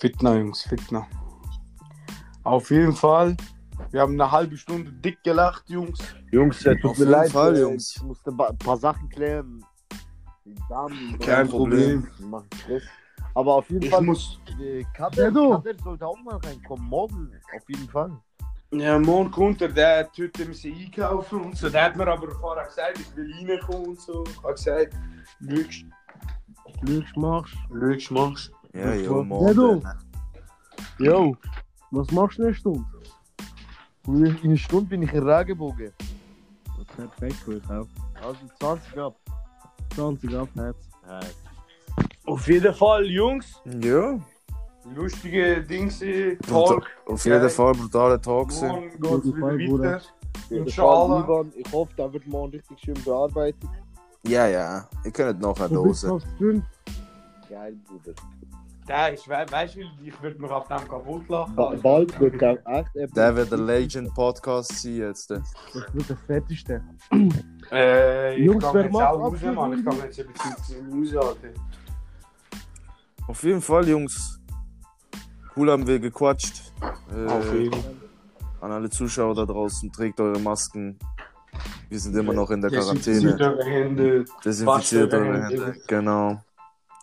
Fitna, 0.00 0.36
Jungs, 0.36 0.62
Fitna. 0.62 1.06
Auf 2.44 2.70
jeden 2.70 2.94
Fall. 2.94 3.36
Wir 3.90 4.00
haben 4.02 4.12
eine 4.20 4.30
halbe 4.30 4.56
Stunde 4.56 4.92
dick 4.92 5.22
gelacht, 5.24 5.68
Jungs. 5.68 5.98
Jungs, 6.30 6.64
äh, 6.64 6.76
tut 6.76 6.92
Auf 6.92 6.98
mir 6.98 7.04
jeden 7.04 7.10
leid, 7.12 7.30
Fall, 7.32 7.56
äh, 7.56 7.60
Jungs. 7.60 7.96
ich 7.96 8.02
musste 8.02 8.30
ein 8.30 8.58
paar 8.58 8.76
Sachen 8.76 9.08
klären. 9.08 9.64
Die 10.44 10.54
Damen, 10.68 11.18
Kein 11.18 11.48
Problem. 11.48 12.06
Stress. 12.54 12.82
Aber 13.34 13.54
auf 13.56 13.68
jeden 13.70 13.84
Ich 13.84 13.90
Fall, 13.90 14.02
muss. 14.02 14.38
Kader, 14.94 15.24
Ja, 15.24 15.30
du. 15.30 15.50
Kader 15.50 15.74
sollte 15.82 16.06
auch 16.06 16.16
mal 16.22 16.36
reinkommen. 16.36 16.84
Morgen, 16.88 17.32
auf 17.56 17.68
jeden 17.68 17.88
Fall. 17.88 18.10
Ja, 18.72 18.98
morgen 18.98 19.30
kommt 19.30 19.60
er, 19.62 19.68
der 19.68 20.00
hat 20.00 20.10
heute 20.18 20.46
müssen 20.46 20.72
einkaufen 20.74 21.40
und 21.42 21.56
so. 21.56 21.68
Der 21.68 21.84
hat 21.84 21.96
mir 21.96 22.06
aber 22.08 22.30
vorher 22.32 22.64
gesagt, 22.66 22.98
ich 22.98 23.16
will 23.16 23.32
reinkommen 23.48 23.88
und 23.90 24.00
so. 24.00 24.24
Ich 24.28 24.36
habe 24.42 24.54
gesagt, 24.54 24.94
lügst, 25.40 25.84
Glücks 26.80 27.14
machst. 27.16 27.54
lügst, 27.70 28.10
machst. 28.10 28.52
Ja, 28.72 28.88
Ja, 28.88 28.94
jo, 28.94 29.18
Ja, 29.18 29.22
morgen. 29.24 29.54
du. 30.98 31.04
Jo. 31.04 31.36
Was 31.90 32.10
machst 32.10 32.38
du 32.38 32.42
in 32.42 32.48
der 32.48 32.54
Stunde? 32.54 32.84
In 34.06 34.36
einer 34.42 34.56
Stunde 34.56 34.86
bin 34.86 35.02
ich 35.02 35.12
in 35.12 35.22
Ragebogen. 35.28 35.92
Perfekt, 36.96 37.36
für 37.36 37.56
ich 37.56 37.64
auch. 37.70 37.86
Also 38.22 38.40
20 38.60 38.98
ab. 38.98 39.16
20 39.94 40.34
ab, 40.36 40.48
Herz. 40.54 40.76
Auf 42.34 42.48
jeden 42.48 42.74
Fall, 42.74 43.04
Jungs. 43.06 43.62
Ja, 43.80 44.18
Lustige 44.92 45.62
Dings, 45.62 46.00
Brutal- 46.00 46.66
Talk. 46.78 46.86
auf 47.06 47.24
jeden. 47.24 47.48
Fall 47.48 47.72
brutale 47.74 48.20
Talks. 48.20 48.60
Morgen 48.60 48.90
Guten 49.00 49.40
Fall, 49.40 49.56
wieder 49.58 49.70
Bruder. 49.70 49.92
weiter. 49.92 50.02
Inshallah. 50.50 51.24
Ivan, 51.24 51.52
ich 51.56 51.72
hoffe, 51.72 51.92
da 51.96 52.12
wird 52.12 52.26
morgen 52.26 52.50
richtig 52.50 52.80
schön 52.80 52.98
bearbeitet. 53.04 53.70
Ja, 54.26 54.48
ja, 54.48 54.88
ihr 55.04 55.12
könnt 55.12 55.40
nachher 55.40 55.68
5. 55.68 56.62
Geil, 57.48 57.76
Bruder. 57.86 58.12
Der, 58.88 59.14
ich 59.14 59.26
we 59.28 59.46
weißt 59.48 59.76
du, 59.76 59.80
ich 60.04 60.22
würde 60.22 60.42
mich 60.42 60.50
auf 60.50 60.66
dem 60.66 60.88
kaputt 60.88 61.28
lachen. 61.28 61.54
Ba 61.54 61.72
bald 61.80 62.18
wird 62.20 62.42
da 62.42 62.52
echt. 62.66 63.16
Der 63.16 63.36
wird 63.36 63.50
der 63.52 63.58
Legend 63.58 64.12
Podcast 64.12 64.76
sein 64.82 64.96
jetzt. 64.96 65.30
Das 65.30 65.40
wird 65.92 66.10
der 66.10 66.16
fettigste. 66.16 66.82
Äh, 67.70 68.34
ich 68.34 68.44
Jungs, 68.44 68.62
kann 68.64 68.76
jetzt 68.84 68.94
auch 68.96 69.18
raus, 69.20 69.40
Mann. 69.40 69.78
Ich 69.78 69.84
kann 69.84 69.96
jetzt 70.04 70.20
ein 70.20 70.26
bisschen 70.32 71.18
raushalten. 71.22 71.50
Auf 73.28 73.42
jeden 73.42 73.60
Fall, 73.62 73.88
Jungs. 73.88 74.40
Cool 75.56 75.70
haben 75.70 75.86
wir 75.86 75.98
gequatscht. 75.98 76.72
Äh, 77.14 77.26
Auf 77.30 77.52
jeden 77.54 77.76
An 78.60 78.72
alle 78.72 78.90
Zuschauer 78.90 79.34
da 79.34 79.44
draußen, 79.46 79.90
trägt 79.92 80.18
eure 80.20 80.38
Masken. 80.40 80.98
Wir 81.88 82.00
sind 82.00 82.16
immer 82.16 82.32
noch 82.32 82.50
in 82.50 82.60
der 82.60 82.70
Desinfiziert 82.70 83.38
Quarantäne. 83.38 83.56
eure 83.60 83.64
Hände. 83.70 84.24
Desinfiziert 84.44 85.14
eure 85.14 85.42
Hände. 85.44 85.66
Hände. 85.66 85.80
Genau. 85.86 86.40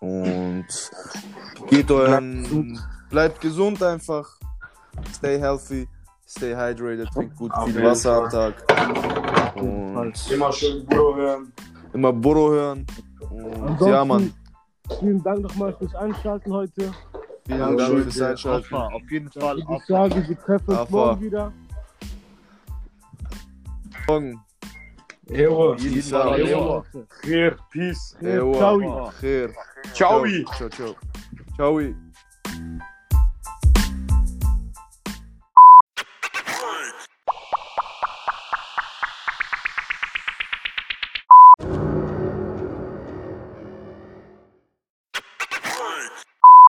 Und 0.02 0.66
geht 1.70 1.90
euren. 1.92 2.78
Bleibt 3.10 3.40
gesund 3.40 3.82
einfach. 3.84 4.28
Stay 5.16 5.40
healthy. 5.40 5.88
Stay 6.28 6.56
hydrated. 6.56 7.08
Trinkt 7.14 7.36
gut 7.38 7.52
Auf 7.54 7.70
viel 7.70 7.84
Wasser 7.84 8.24
am. 8.24 8.30
Tag. 8.30 9.56
Und 9.56 10.14
Immer 10.32 10.52
schön 10.52 10.86
Bro 10.86 11.16
hören. 11.16 11.54
immer 11.94 12.12
Burro 12.12 12.52
hören. 12.52 12.86
Und 13.30 13.80
ja, 13.82 14.04
Mann. 14.04 14.34
Vielen 15.00 15.24
Dank 15.24 15.42
nochmal 15.42 15.74
fürs 15.74 15.96
Einschalten 15.96 16.54
heute. 16.54 16.92
Vielen 17.46 17.78
Dank 17.78 18.04
fürs 18.04 18.22
Einschalten. 18.22 18.76
Alpha, 18.76 18.88
auf 18.96 19.12
jeden 19.12 19.32
Fall. 19.32 19.60
Ich 19.60 19.68
Alpha. 19.68 19.86
sage, 19.88 20.28
wir 20.28 20.40
treffen 20.40 20.78
uns 20.78 20.90
morgen 20.90 21.22
wieder. 21.22 21.54
Morgen. 24.08 24.42
Ewa. 25.30 25.76
Ewa. 25.78 26.84
Hier, 27.24 27.56
peace. 27.72 28.18
Ewa. 28.22 28.54
Ciao. 28.54 29.12
Khair. 29.20 29.50
Ciao. 29.94 30.26
Ciao, 30.58 30.70
ciao. 30.70 30.96
Ciao. 31.56 31.80